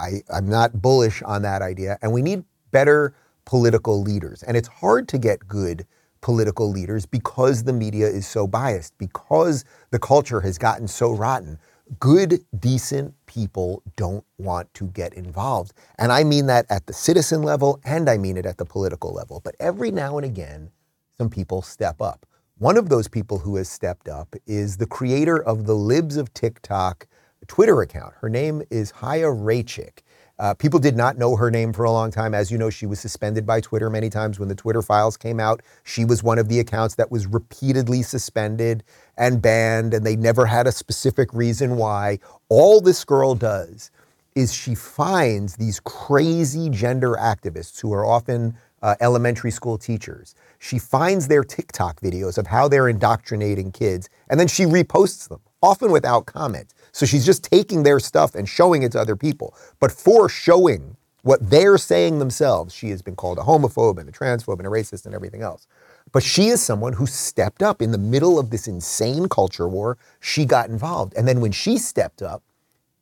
I, 0.00 0.22
I'm 0.32 0.48
not 0.48 0.80
bullish 0.80 1.22
on 1.22 1.42
that 1.42 1.62
idea. 1.62 1.98
And 2.02 2.12
we 2.12 2.22
need 2.22 2.44
better 2.70 3.14
political 3.44 4.02
leaders. 4.02 4.42
And 4.42 4.56
it's 4.56 4.68
hard 4.68 5.08
to 5.08 5.18
get 5.18 5.46
good 5.48 5.86
political 6.24 6.70
leaders 6.70 7.06
because 7.06 7.62
the 7.64 7.72
media 7.72 8.06
is 8.08 8.26
so 8.26 8.46
biased, 8.46 8.96
because 8.96 9.64
the 9.90 9.98
culture 9.98 10.40
has 10.40 10.58
gotten 10.58 10.88
so 10.88 11.12
rotten 11.12 11.58
good, 12.00 12.40
decent 12.58 13.14
people 13.26 13.82
don't 13.96 14.24
want 14.38 14.72
to 14.72 14.86
get 14.86 15.12
involved. 15.14 15.74
And 15.98 16.10
I 16.10 16.24
mean 16.24 16.46
that 16.46 16.64
at 16.70 16.86
the 16.86 16.94
citizen 16.94 17.42
level 17.42 17.78
and 17.84 18.08
I 18.08 18.16
mean 18.16 18.38
it 18.38 18.46
at 18.46 18.56
the 18.56 18.64
political 18.64 19.12
level. 19.12 19.42
But 19.44 19.54
every 19.60 19.90
now 19.90 20.16
and 20.16 20.24
again, 20.24 20.70
some 21.18 21.28
people 21.28 21.60
step 21.60 22.00
up. 22.00 22.26
One 22.56 22.78
of 22.78 22.88
those 22.88 23.06
people 23.06 23.38
who 23.38 23.56
has 23.56 23.68
stepped 23.68 24.08
up 24.08 24.34
is 24.46 24.78
the 24.78 24.86
creator 24.86 25.42
of 25.42 25.66
the 25.66 25.74
Libs 25.74 26.16
of 26.16 26.32
TikTok 26.32 27.06
Twitter 27.46 27.82
account. 27.82 28.14
Her 28.20 28.30
name 28.30 28.62
is 28.70 28.92
Chaya 28.92 29.30
Raichik. 29.34 29.98
Uh, 30.38 30.52
people 30.52 30.80
did 30.80 30.96
not 30.96 31.16
know 31.16 31.36
her 31.36 31.50
name 31.50 31.72
for 31.72 31.84
a 31.84 31.90
long 31.90 32.10
time. 32.10 32.34
As 32.34 32.50
you 32.50 32.58
know, 32.58 32.70
she 32.70 32.86
was 32.86 32.98
suspended 32.98 33.46
by 33.46 33.60
Twitter 33.60 33.88
many 33.88 34.10
times 34.10 34.40
when 34.40 34.48
the 34.48 34.54
Twitter 34.54 34.82
files 34.82 35.16
came 35.16 35.38
out. 35.38 35.62
She 35.84 36.04
was 36.04 36.22
one 36.22 36.38
of 36.38 36.48
the 36.48 36.58
accounts 36.58 36.96
that 36.96 37.10
was 37.10 37.26
repeatedly 37.26 38.02
suspended 38.02 38.82
and 39.16 39.40
banned, 39.40 39.94
and 39.94 40.04
they 40.04 40.16
never 40.16 40.46
had 40.46 40.66
a 40.66 40.72
specific 40.72 41.32
reason 41.32 41.76
why. 41.76 42.18
All 42.48 42.80
this 42.80 43.04
girl 43.04 43.34
does 43.36 43.92
is 44.34 44.52
she 44.52 44.74
finds 44.74 45.56
these 45.56 45.78
crazy 45.80 46.68
gender 46.68 47.12
activists 47.12 47.80
who 47.80 47.92
are 47.92 48.04
often 48.04 48.56
uh, 48.82 48.96
elementary 49.00 49.52
school 49.52 49.78
teachers. 49.78 50.34
She 50.58 50.78
finds 50.78 51.28
their 51.28 51.44
TikTok 51.44 52.00
videos 52.00 52.36
of 52.36 52.48
how 52.48 52.66
they're 52.66 52.88
indoctrinating 52.88 53.70
kids, 53.70 54.10
and 54.28 54.38
then 54.38 54.48
she 54.48 54.64
reposts 54.64 55.28
them, 55.28 55.40
often 55.62 55.92
without 55.92 56.26
comment. 56.26 56.74
So 56.94 57.06
she's 57.06 57.26
just 57.26 57.42
taking 57.42 57.82
their 57.82 57.98
stuff 57.98 58.36
and 58.36 58.48
showing 58.48 58.84
it 58.84 58.92
to 58.92 59.00
other 59.00 59.16
people. 59.16 59.56
But 59.80 59.90
for 59.90 60.28
showing 60.28 60.96
what 61.22 61.50
they're 61.50 61.76
saying 61.76 62.20
themselves, 62.20 62.72
she 62.72 62.90
has 62.90 63.02
been 63.02 63.16
called 63.16 63.36
a 63.38 63.42
homophobe 63.42 63.98
and 63.98 64.08
a 64.08 64.12
transphobe 64.12 64.58
and 64.58 64.66
a 64.66 64.70
racist 64.70 65.04
and 65.04 65.12
everything 65.12 65.42
else. 65.42 65.66
But 66.12 66.22
she 66.22 66.46
is 66.46 66.62
someone 66.62 66.92
who 66.92 67.06
stepped 67.06 67.64
up 67.64 67.82
in 67.82 67.90
the 67.90 67.98
middle 67.98 68.38
of 68.38 68.50
this 68.50 68.68
insane 68.68 69.28
culture 69.28 69.68
war. 69.68 69.98
She 70.20 70.44
got 70.44 70.68
involved. 70.68 71.14
And 71.16 71.26
then 71.26 71.40
when 71.40 71.50
she 71.50 71.78
stepped 71.78 72.22
up, 72.22 72.44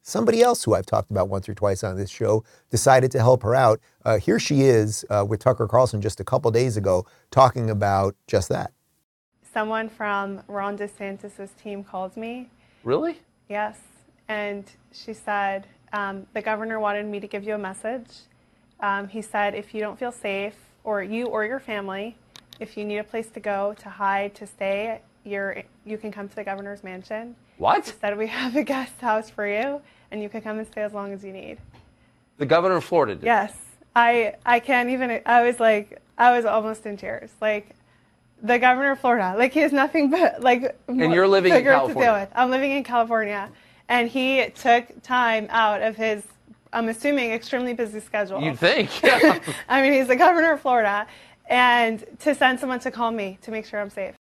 somebody 0.01 0.40
else 0.40 0.64
who 0.64 0.74
I've 0.74 0.86
talked 0.86 1.11
about 1.11 1.28
once 1.28 1.47
or 1.47 1.55
twice 1.55 1.84
on 1.84 1.99
this 1.99 2.09
show 2.09 2.45
decided 2.70 3.11
to 3.11 3.18
help 3.18 3.43
her 3.43 3.55
out. 3.55 3.78
Uh, 4.07 4.16
here 4.16 4.38
she 4.38 4.62
is 4.62 5.05
uh, 5.11 5.26
with 5.28 5.40
Tucker 5.40 5.68
Carlson 5.68 6.01
just 6.01 6.18
a 6.18 6.24
couple 6.24 6.51
days 6.51 6.78
ago 6.78 7.05
talking 7.30 7.68
about 7.68 8.16
just 8.26 8.49
that. 8.49 8.72
Someone 9.53 9.90
from 9.90 10.40
Ron 10.49 10.78
DeSantis' 10.78 11.51
team 11.62 11.84
called 11.84 12.16
me. 12.16 12.49
Really? 12.84 13.20
Yes. 13.53 13.78
And 14.28 14.64
she 14.92 15.12
said, 15.12 15.66
um, 15.92 16.26
The 16.32 16.40
governor 16.40 16.80
wanted 16.80 17.05
me 17.05 17.20
to 17.20 17.26
give 17.26 17.44
you 17.44 17.55
a 17.55 17.59
message. 17.59 18.09
Um, 18.80 19.09
he 19.09 19.20
said, 19.20 19.55
If 19.55 19.74
you 19.74 19.80
don't 19.82 19.98
feel 19.98 20.11
safe, 20.11 20.57
or 20.84 21.03
you 21.03 21.26
or 21.26 21.44
your 21.44 21.61
family, 21.61 22.16
if 22.61 22.78
you 22.78 22.86
need 22.86 22.96
a 22.96 23.05
place 23.05 23.28
to 23.28 23.40
go, 23.40 23.74
to 23.80 23.90
hide, 23.90 24.34
to 24.36 24.46
stay, 24.46 25.03
you're, 25.24 25.62
you 25.84 25.98
can 25.98 26.11
come 26.11 26.30
to 26.30 26.34
the 26.34 26.44
governor's 26.44 26.82
mansion. 26.82 27.36
What? 27.59 27.84
He 27.84 27.92
said, 28.00 28.16
We 28.16 28.26
have 28.28 28.57
a 28.57 28.64
guest 28.64 28.98
house 29.03 29.28
for 29.28 29.46
you, 29.46 29.82
and 30.11 30.22
you 30.22 30.30
can 30.30 30.40
come 30.40 30.59
and 30.59 30.66
stay 30.66 30.80
as 30.80 30.94
long 30.94 31.12
as 31.12 31.22
you 31.22 31.34
need. 31.34 31.59
The 32.38 32.46
governor 32.46 32.76
of 32.76 32.84
Florida 32.84 33.16
did. 33.16 33.24
Yes. 33.26 33.53
I, 33.94 34.36
I 34.46 34.61
can't 34.61 34.88
even, 34.88 35.20
I 35.26 35.42
was 35.42 35.61
like, 35.61 36.00
I 36.16 36.34
was 36.34 36.46
almost 36.46 36.86
in 36.86 36.96
tears. 36.96 37.30
Like, 37.42 37.76
the 38.43 38.59
governor 38.59 38.90
of 38.93 39.01
Florida, 39.01 39.34
like, 39.38 39.53
he 39.53 39.61
has 39.61 39.72
nothing 39.72 40.11
but, 40.11 40.43
like, 40.43 40.76
and 40.88 41.14
you're 41.14 41.28
living 41.28 41.53
in 41.53 41.59
bigger 41.59 41.70
to 41.70 41.76
deal 41.76 41.86
California. 41.95 42.12
with. 42.12 42.28
I'm 42.34 42.51
living 42.51 42.72
in 42.72 42.84
California 42.84 43.51
and 43.88 44.09
he 44.09 44.49
took 44.55 45.03
time 45.03 45.47
out 45.51 45.82
of 45.82 45.97
his 45.97 46.22
i'm 46.72 46.88
assuming 46.88 47.32
extremely 47.32 47.74
busy 47.74 48.01
schedule 48.01 48.40
You'd 48.40 48.59
think. 48.59 48.88
i 49.68 49.82
mean 49.82 49.93
he's 49.93 50.07
the 50.07 50.16
governor 50.16 50.53
of 50.53 50.61
florida 50.61 51.07
and 51.51 52.03
to 52.20 52.34
send 52.34 52.61
someone 52.61 52.78
to 52.80 52.90
call 52.90 53.11
me 53.11 53.38
to 53.43 53.51
make 53.51 53.66
sure 53.66 53.80
i'm 53.80 53.90
safe 53.90 54.14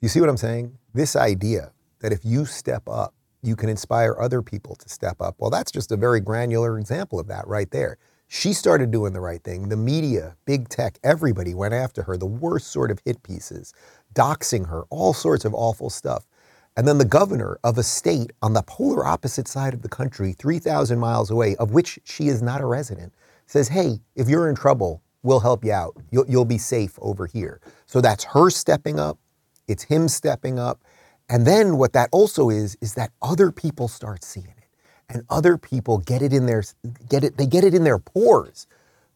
You 0.00 0.08
see 0.08 0.20
what 0.20 0.28
I'm 0.28 0.36
saying? 0.36 0.76
This 0.92 1.14
idea 1.16 1.72
that 2.00 2.12
if 2.12 2.24
you 2.24 2.44
step 2.44 2.82
up, 2.88 3.14
you 3.42 3.54
can 3.56 3.68
inspire 3.68 4.16
other 4.20 4.42
people 4.42 4.74
to 4.76 4.88
step 4.88 5.22
up. 5.22 5.36
Well, 5.38 5.48
that's 5.50 5.70
just 5.70 5.92
a 5.92 5.96
very 5.96 6.20
granular 6.20 6.76
example 6.78 7.20
of 7.20 7.28
that 7.28 7.46
right 7.46 7.70
there. 7.70 7.96
She 8.34 8.54
started 8.54 8.90
doing 8.90 9.12
the 9.12 9.20
right 9.20 9.44
thing. 9.44 9.68
The 9.68 9.76
media, 9.76 10.36
big 10.46 10.70
tech, 10.70 10.98
everybody 11.04 11.52
went 11.52 11.74
after 11.74 12.04
her, 12.04 12.16
the 12.16 12.24
worst 12.24 12.68
sort 12.68 12.90
of 12.90 12.98
hit 13.04 13.22
pieces, 13.22 13.74
doxing 14.14 14.68
her, 14.70 14.84
all 14.88 15.12
sorts 15.12 15.44
of 15.44 15.52
awful 15.52 15.90
stuff. 15.90 16.26
And 16.74 16.88
then 16.88 16.96
the 16.96 17.04
governor 17.04 17.58
of 17.62 17.76
a 17.76 17.82
state 17.82 18.32
on 18.40 18.54
the 18.54 18.62
polar 18.62 19.04
opposite 19.04 19.48
side 19.48 19.74
of 19.74 19.82
the 19.82 19.90
country, 19.90 20.32
3,000 20.32 20.98
miles 20.98 21.30
away, 21.30 21.56
of 21.56 21.72
which 21.72 21.98
she 22.04 22.28
is 22.28 22.40
not 22.40 22.62
a 22.62 22.64
resident, 22.64 23.12
says, 23.44 23.68
hey, 23.68 24.00
if 24.16 24.30
you're 24.30 24.48
in 24.48 24.56
trouble, 24.56 25.02
we'll 25.22 25.40
help 25.40 25.62
you 25.62 25.72
out. 25.72 25.94
You'll, 26.10 26.24
you'll 26.26 26.46
be 26.46 26.56
safe 26.56 26.98
over 27.02 27.26
here. 27.26 27.60
So 27.84 28.00
that's 28.00 28.24
her 28.24 28.48
stepping 28.48 28.98
up. 28.98 29.18
It's 29.68 29.82
him 29.82 30.08
stepping 30.08 30.58
up. 30.58 30.80
And 31.28 31.46
then 31.46 31.76
what 31.76 31.92
that 31.92 32.08
also 32.12 32.48
is, 32.48 32.78
is 32.80 32.94
that 32.94 33.10
other 33.20 33.52
people 33.52 33.88
start 33.88 34.24
seeing 34.24 34.46
it. 34.46 34.61
And 35.12 35.24
other 35.30 35.58
people 35.58 35.98
get 35.98 36.22
it 36.22 36.32
in 36.32 36.46
their, 36.46 36.64
get 37.10 37.24
it, 37.24 37.36
they 37.38 37.46
get 37.46 37.64
it 37.64 37.74
in 37.74 37.84
their 37.84 38.00
pores. 38.00 38.66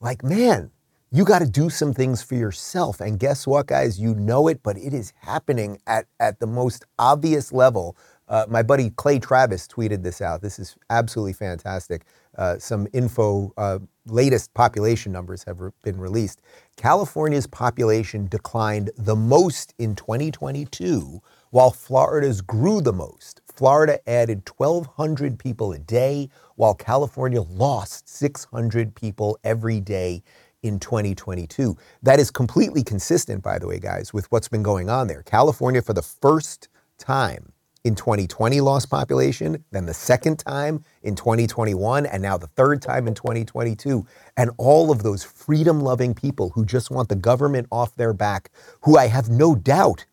Like, 0.01 0.23
man, 0.23 0.71
you 1.13 1.25
got 1.25 1.41
to 1.41 1.47
do 1.49 1.71
some 1.71 1.95
things 1.95 2.23
for 2.23 2.37
yourself. 2.37 3.01
And 3.01 3.19
guess 3.19 3.47
what, 3.47 3.69
guys? 3.69 3.99
You 3.99 4.15
know 4.15 4.49
it, 4.49 4.63
but 4.63 4.77
it 4.77 4.95
is 4.95 5.15
happening 5.21 5.81
at, 5.87 6.07
at 6.21 6.41
the 6.41 6.47
most 6.47 6.85
obvious 6.99 7.53
level. 7.53 7.97
Uh, 8.29 8.47
my 8.49 8.63
buddy 8.63 8.91
Clay 8.91 9.19
Travis 9.21 9.69
tweeted 9.69 10.03
this 10.03 10.21
out. 10.21 10.43
This 10.43 10.59
is 10.59 10.77
absolutely 10.91 11.33
fantastic. 11.33 12.05
Uh, 12.37 12.59
some 12.59 12.89
info, 12.93 13.55
uh, 13.57 13.79
latest 14.07 14.53
population 14.55 15.13
numbers 15.13 15.45
have 15.45 15.61
re- 15.61 15.71
been 15.83 15.99
released. 15.99 16.43
California's 16.77 17.47
population 17.47 18.27
declined 18.29 18.91
the 18.99 19.17
most 19.17 19.75
in 19.79 19.95
2022, 19.95 21.23
while 21.51 21.71
Florida's 21.71 22.43
grew 22.43 22.83
the 22.83 22.93
most. 22.93 23.41
Florida 23.57 23.99
added 24.07 24.43
1,200 24.57 25.39
people 25.39 25.73
a 25.73 25.79
day, 25.79 26.29
while 26.57 26.75
California 26.75 27.41
lost 27.41 28.07
600 28.07 28.95
people 28.95 29.39
every 29.45 29.81
day 29.81 30.23
in 30.63 30.79
2022. 30.79 31.75
That 32.03 32.21
is 32.21 32.31
completely 32.31 32.85
consistent, 32.85 33.43
by 33.43 33.59
the 33.59 33.67
way, 33.67 33.79
guys, 33.79 34.13
with 34.13 34.31
what's 34.31 34.49
been 34.49 34.63
going 34.63 34.91
on 34.91 35.09
there. 35.09 35.23
California, 35.23 35.81
for 35.81 35.95
the 35.95 36.03
first 36.03 36.69
time 36.99 37.51
in 37.83 37.95
2020, 37.95 38.61
lost 38.61 38.91
population, 38.91 39.65
then 39.71 39.87
the 39.87 39.95
second 39.95 40.39
time 40.39 40.85
in 41.03 41.15
2021, 41.15 42.05
and 42.05 42.23
now 42.23 42.37
the 42.37 42.49
third 42.49 42.83
time 42.83 43.09
in 43.09 43.15
2022. 43.15 44.07
And 44.37 44.51
all 44.59 44.91
of 44.91 45.03
those 45.03 45.25
freedom 45.25 45.81
loving 45.81 46.13
people 46.13 46.51
who 46.51 46.67
just 46.67 46.91
want 46.91 47.09
the 47.09 47.17
government 47.17 47.69
off 47.73 47.95
their 47.97 48.13
back, 48.13 48.51
who 48.83 48.99
I 48.99 49.07
have 49.07 49.31
no 49.31 49.55
doubt 49.55 50.05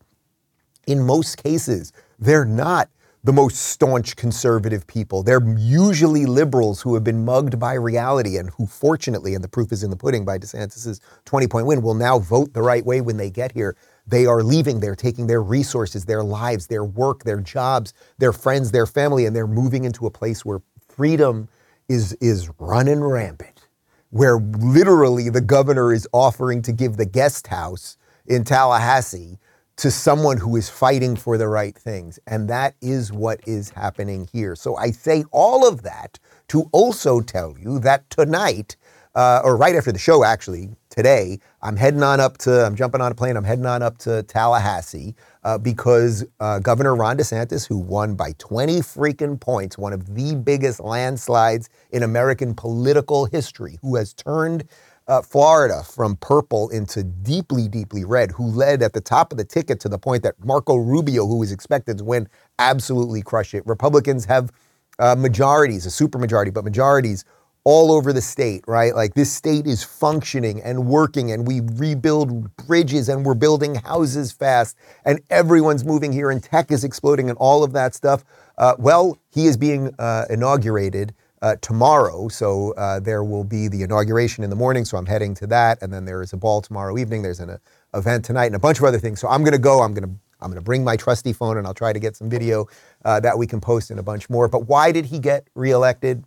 in 0.88 1.02
most 1.06 1.44
cases, 1.44 1.92
they're 2.20 2.46
not 2.46 2.90
the 3.24 3.32
most 3.32 3.56
staunch 3.56 4.18
conservative 4.18 4.86
people. 4.86 5.24
They're 5.24 5.48
usually 5.58 6.26
liberals 6.26 6.82
who 6.82 6.94
have 6.94 7.06
been 7.06 7.24
mugged 7.24 7.58
by 7.58 7.74
reality 7.74 8.36
and 8.38 8.50
who, 8.52 8.68
fortunately, 8.68 9.34
and 9.34 9.42
the 9.42 9.48
proof 9.48 9.72
is 9.72 9.82
in 9.82 9.90
the 9.90 9.96
pudding 9.96 10.26
by 10.26 10.38
DeSantis's 10.38 11.00
20 11.24 11.48
point 11.48 11.66
win, 11.66 11.82
will 11.82 11.94
now 11.94 12.20
vote 12.20 12.54
the 12.54 12.62
right 12.62 12.86
way 12.86 13.00
when 13.00 13.16
they 13.16 13.30
get 13.30 13.54
here. 13.54 13.78
They 14.06 14.26
are 14.26 14.44
leaving, 14.44 14.82
they're 14.82 14.96
taking 14.96 15.28
their 15.28 15.42
resources, 15.42 16.04
their 16.04 16.24
lives, 16.24 16.68
their 16.68 16.84
work, 16.84 17.24
their 17.24 17.40
jobs, 17.40 17.94
their 18.18 18.34
friends, 18.34 18.72
their 18.72 18.86
family, 18.86 19.26
and 19.26 19.34
they're 19.34 19.48
moving 19.48 19.86
into 19.86 20.06
a 20.06 20.12
place 20.12 20.44
where 20.44 20.62
freedom 20.90 21.48
is, 21.88 22.12
is 22.20 22.50
running 22.60 23.02
rampant, 23.02 23.68
where 24.10 24.38
literally 24.38 25.30
the 25.30 25.42
governor 25.42 25.94
is 25.94 26.08
offering 26.12 26.62
to 26.64 26.74
give 26.74 26.98
the 26.98 27.06
guest 27.06 27.48
house 27.48 27.98
in 28.26 28.44
Tallahassee 28.44 29.40
to 29.78 29.90
someone 29.90 30.38
who 30.38 30.56
is 30.56 30.70
fighting 30.70 31.16
for 31.16 31.38
the 31.38 31.48
right 31.48 31.76
things. 31.76 32.20
And 32.28 32.50
that 32.50 32.76
is 32.82 33.12
what 33.12 33.40
is 33.48 33.70
happening 33.72 34.30
here. 34.32 34.56
So 34.56 34.76
I 34.76 34.92
say 34.92 35.26
all 35.32 35.68
of 35.68 35.82
that 35.84 36.20
to 36.50 36.70
also 36.72 37.22
tell 37.22 37.56
you 37.58 37.80
that 37.80 38.10
tonight, 38.10 38.76
uh, 39.16 39.42
or 39.44 39.58
right 39.58 39.76
after 39.76 39.92
the 39.92 40.00
show, 40.00 40.24
actually, 40.24 40.70
today, 40.90 41.40
I'm 41.62 41.76
heading 41.76 42.04
on 42.04 42.20
up 42.20 42.38
to, 42.40 42.66
I'm 42.66 42.76
jumping 42.76 43.02
on 43.02 43.12
a 43.12 43.16
plane, 43.16 43.38
I'm 43.38 43.44
heading 43.44 43.66
on 43.66 43.82
up 43.82 43.98
to 44.00 44.24
Tallahassee 44.24 45.16
uh, 45.44 45.58
because 45.58 46.26
uh, 46.40 46.60
Governor 46.60 46.96
Ron 46.96 47.18
DeSantis, 47.18 47.68
who 47.68 47.78
won 47.78 48.16
by 48.16 48.34
20 48.38 48.80
freaking 48.80 49.40
points, 49.40 49.78
one 49.78 49.94
of 49.94 50.16
the 50.16 50.36
biggest 50.36 50.80
landslides 50.80 51.70
in 51.92 52.04
American 52.04 52.54
political 52.56 53.26
history, 53.26 53.78
who 53.82 53.96
has 53.96 54.14
turned 54.14 54.66
uh, 55.08 55.22
Florida 55.22 55.84
from 55.84 56.16
purple 56.18 56.70
into 56.70 57.04
deeply, 57.04 57.68
deeply 57.68 58.06
red, 58.06 58.32
who 58.32 58.46
led 58.46 58.82
at 58.82 58.94
the 58.94 59.02
top 59.02 59.32
of 59.32 59.38
the 59.38 59.44
ticket 59.44 59.80
to 59.82 59.90
the 59.90 59.98
point 59.98 60.24
that 60.24 60.36
Marco 60.44 60.76
Rubio, 60.76 61.26
who 61.26 61.38
was 61.40 61.52
expected 61.52 61.98
to 61.98 62.04
win, 62.04 62.28
absolutely 62.60 63.22
crushed 63.22 63.54
it. 63.54 63.66
Republicans 63.66 64.26
have 64.26 64.52
uh, 65.00 65.16
majorities, 65.16 65.86
a 65.86 65.90
supermajority, 65.90 66.54
but 66.54 66.64
majorities 66.64 67.26
all 67.66 67.92
over 67.92 68.12
the 68.12 68.22
state, 68.22 68.64
right? 68.68 68.94
Like 68.94 69.14
this 69.14 69.32
state 69.32 69.66
is 69.68 69.84
functioning 69.84 70.62
and 70.62 70.86
working, 70.86 71.32
and 71.32 71.48
we 71.48 71.62
rebuild 71.62 72.56
bridges 72.58 73.08
and 73.08 73.26
we're 73.26 73.36
building 73.36 73.76
houses 73.76 74.32
fast, 74.32 74.78
and 75.06 75.22
everyone's 75.30 75.86
moving 75.86 76.12
here, 76.12 76.30
and 76.30 76.44
tech 76.44 76.72
is 76.72 76.84
exploding, 76.84 77.30
and 77.30 77.38
all 77.38 77.64
of 77.64 77.72
that 77.74 77.96
stuff. 77.96 78.24
Uh, 78.58 78.76
well, 78.78 79.18
he 79.30 79.48
is 79.48 79.58
being 79.58 79.94
uh, 79.98 80.26
inaugurated 80.30 81.14
uh, 81.44 81.58
tomorrow, 81.58 82.30
so 82.30 82.72
uh, 82.78 83.02
there 83.02 83.22
will 83.22 83.44
be 83.44 83.68
the 83.68 83.84
inauguration 83.84 84.46
in 84.46 84.50
the 84.50 84.56
morning. 84.56 84.86
So 84.86 84.98
I'm 84.98 85.06
heading 85.06 85.36
to 85.36 85.48
that, 85.48 85.82
and 85.82 85.92
then 85.94 86.06
there 86.06 86.22
is 86.24 86.32
a 86.32 86.38
ball 86.38 86.62
tomorrow 86.62 86.98
evening. 86.98 87.22
There's 87.22 87.42
an 87.42 87.50
uh, 87.50 87.58
event 87.94 88.24
tonight, 88.24 88.46
and 88.46 88.56
a 88.56 88.60
bunch 88.60 88.80
of 88.80 88.86
other 88.86 88.98
things. 88.98 89.20
So 89.20 89.28
I'm 89.28 89.42
going 89.42 89.52
to 89.52 89.60
go. 89.60 89.82
I'm 89.82 89.94
going 89.94 90.08
to 90.08 90.16
I'm 90.40 90.50
going 90.50 90.60
to 90.60 90.64
bring 90.64 90.86
my 90.86 90.96
trusty 90.96 91.34
phone, 91.34 91.58
and 91.58 91.68
I'll 91.68 91.74
try 91.74 91.92
to 91.92 92.00
get 92.00 92.16
some 92.16 92.30
video 92.30 92.68
uh, 93.04 93.20
that 93.20 93.38
we 93.38 93.46
can 93.46 93.60
post 93.60 93.92
and 93.92 94.00
a 94.00 94.04
bunch 94.04 94.30
more. 94.30 94.48
But 94.48 94.70
why 94.70 94.94
did 94.94 95.06
he 95.06 95.20
get 95.20 95.50
reelected? 95.54 96.24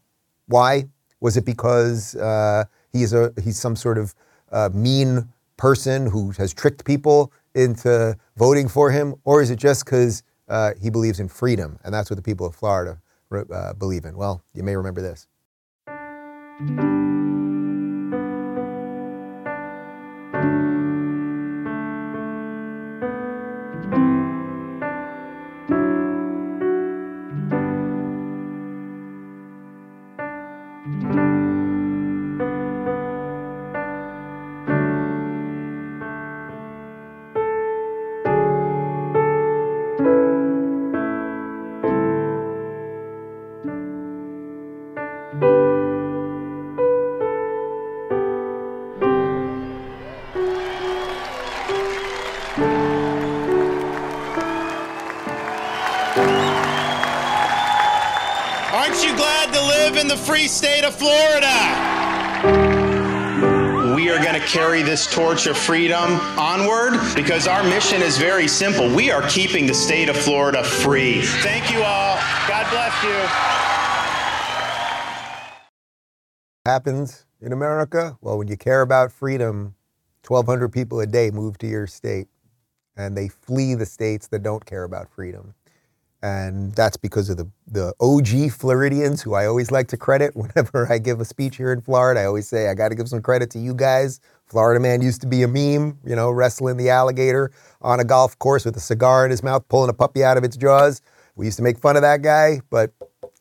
Why? 0.49 0.85
Was 1.21 1.39
it 1.39 1.47
because 1.47 2.14
uh, 2.17 2.64
he's 2.93 3.14
a 3.14 3.33
he's 3.43 3.59
some 3.59 3.75
sort 3.75 3.97
of 3.97 4.14
uh, 4.53 4.69
mean 4.75 5.33
person 5.57 6.11
who 6.11 6.33
has 6.33 6.53
tricked 6.53 6.85
people 6.85 7.33
into 7.55 8.14
voting 8.37 8.69
for 8.69 8.91
him, 8.91 9.14
or 9.25 9.41
is 9.41 9.51
it 9.51 9.59
just 9.59 9.87
because 9.87 10.23
he 10.79 10.91
believes 10.91 11.21
in 11.21 11.29
freedom 11.29 11.79
and 11.83 11.93
that's 11.93 12.09
what 12.09 12.17
the 12.17 12.23
people 12.23 12.47
of 12.47 12.55
Florida 12.55 13.01
uh, 13.33 13.72
believe 13.74 14.05
in? 14.05 14.16
Well, 14.16 14.43
you 14.55 14.62
may 14.62 14.77
remember 14.77 15.03
this. 15.03 15.27
Glad 59.47 59.55
to 59.55 59.66
live 59.66 59.97
in 59.97 60.09
the 60.09 60.16
free 60.16 60.49
state 60.49 60.84
of 60.84 60.94
Florida? 60.94 61.47
We 63.94 64.11
are 64.11 64.22
going 64.22 64.40
to 64.40 64.47
carry 64.47 64.82
this 64.82 65.12
torch 65.12 65.47
of 65.47 65.57
freedom 65.57 66.20
onward 66.38 66.99
because 67.14 67.47
our 67.47 67.62
mission 67.64 68.03
is 68.03 68.18
very 68.18 68.49
simple. 68.49 68.94
We 68.94 69.11
are 69.11 69.26
keeping 69.28 69.66
the 69.66 69.74
state 69.74 70.09
of 70.09 70.16
Florida 70.16 70.62
free. 70.62 71.22
Thank 71.22 71.72
you 71.72 71.82
all. 71.82 72.18
God 72.49 72.66
bless 72.70 73.03
you. 73.03 73.26
happens 76.64 77.26
in 77.40 77.53
America? 77.53 78.18
Well, 78.20 78.38
when 78.38 78.49
you 78.49 78.57
care 78.57 78.82
about 78.82 79.12
freedom, 79.12 79.76
1,200 80.26 80.68
people 80.70 80.99
a 80.99 81.07
day 81.07 81.30
move 81.30 81.59
to 81.59 81.68
your 81.68 81.86
state 81.86 82.26
and 82.97 83.16
they 83.16 83.28
flee 83.28 83.74
the 83.74 83.86
states 83.86 84.26
that 84.28 84.42
don't 84.42 84.66
care 84.66 84.82
about 84.82 85.09
freedom. 85.09 85.55
And 86.27 86.72
that's 86.74 86.97
because 86.97 87.31
of 87.31 87.37
the, 87.37 87.49
the 87.68 87.95
OG 88.01 88.51
Floridians, 88.51 89.22
who 89.22 89.35
I 89.35 89.47
always 89.47 89.70
like 89.70 89.87
to 89.89 89.97
credit 89.97 90.35
whenever 90.37 90.91
I 90.91 90.99
give 90.99 91.20
a 91.20 91.24
speech 91.24 91.57
here 91.57 91.72
in 91.72 91.81
Florida. 91.81 92.20
I 92.20 92.24
always 92.24 92.49
say, 92.49 92.68
I 92.68 92.74
got 92.74 92.89
to 92.89 92.97
give 92.97 93.09
some 93.09 93.22
credit 93.22 93.49
to 93.53 93.61
you 93.61 93.74
guys. 93.74 94.18
Florida 94.47 94.81
man 94.81 95.03
used 95.03 95.20
to 95.20 95.29
be 95.29 95.45
a 95.45 95.49
meme, 95.49 95.99
you 96.05 96.16
know, 96.16 96.31
wrestling 96.33 96.79
the 96.79 96.91
alligator 96.91 97.53
on 97.81 98.01
a 98.01 98.05
golf 98.05 98.37
course 98.41 98.64
with 98.64 98.77
a 98.77 98.81
cigar 98.81 99.24
in 99.24 99.31
his 99.31 99.45
mouth, 99.45 99.68
pulling 99.68 99.89
a 99.89 99.93
puppy 99.93 100.24
out 100.24 100.37
of 100.37 100.43
its 100.43 100.57
jaws. 100.57 101.01
We 101.37 101.47
used 101.47 101.59
to 101.59 101.62
make 101.62 101.79
fun 101.79 101.95
of 101.95 102.03
that 102.03 102.22
guy, 102.22 102.61
but 102.70 102.91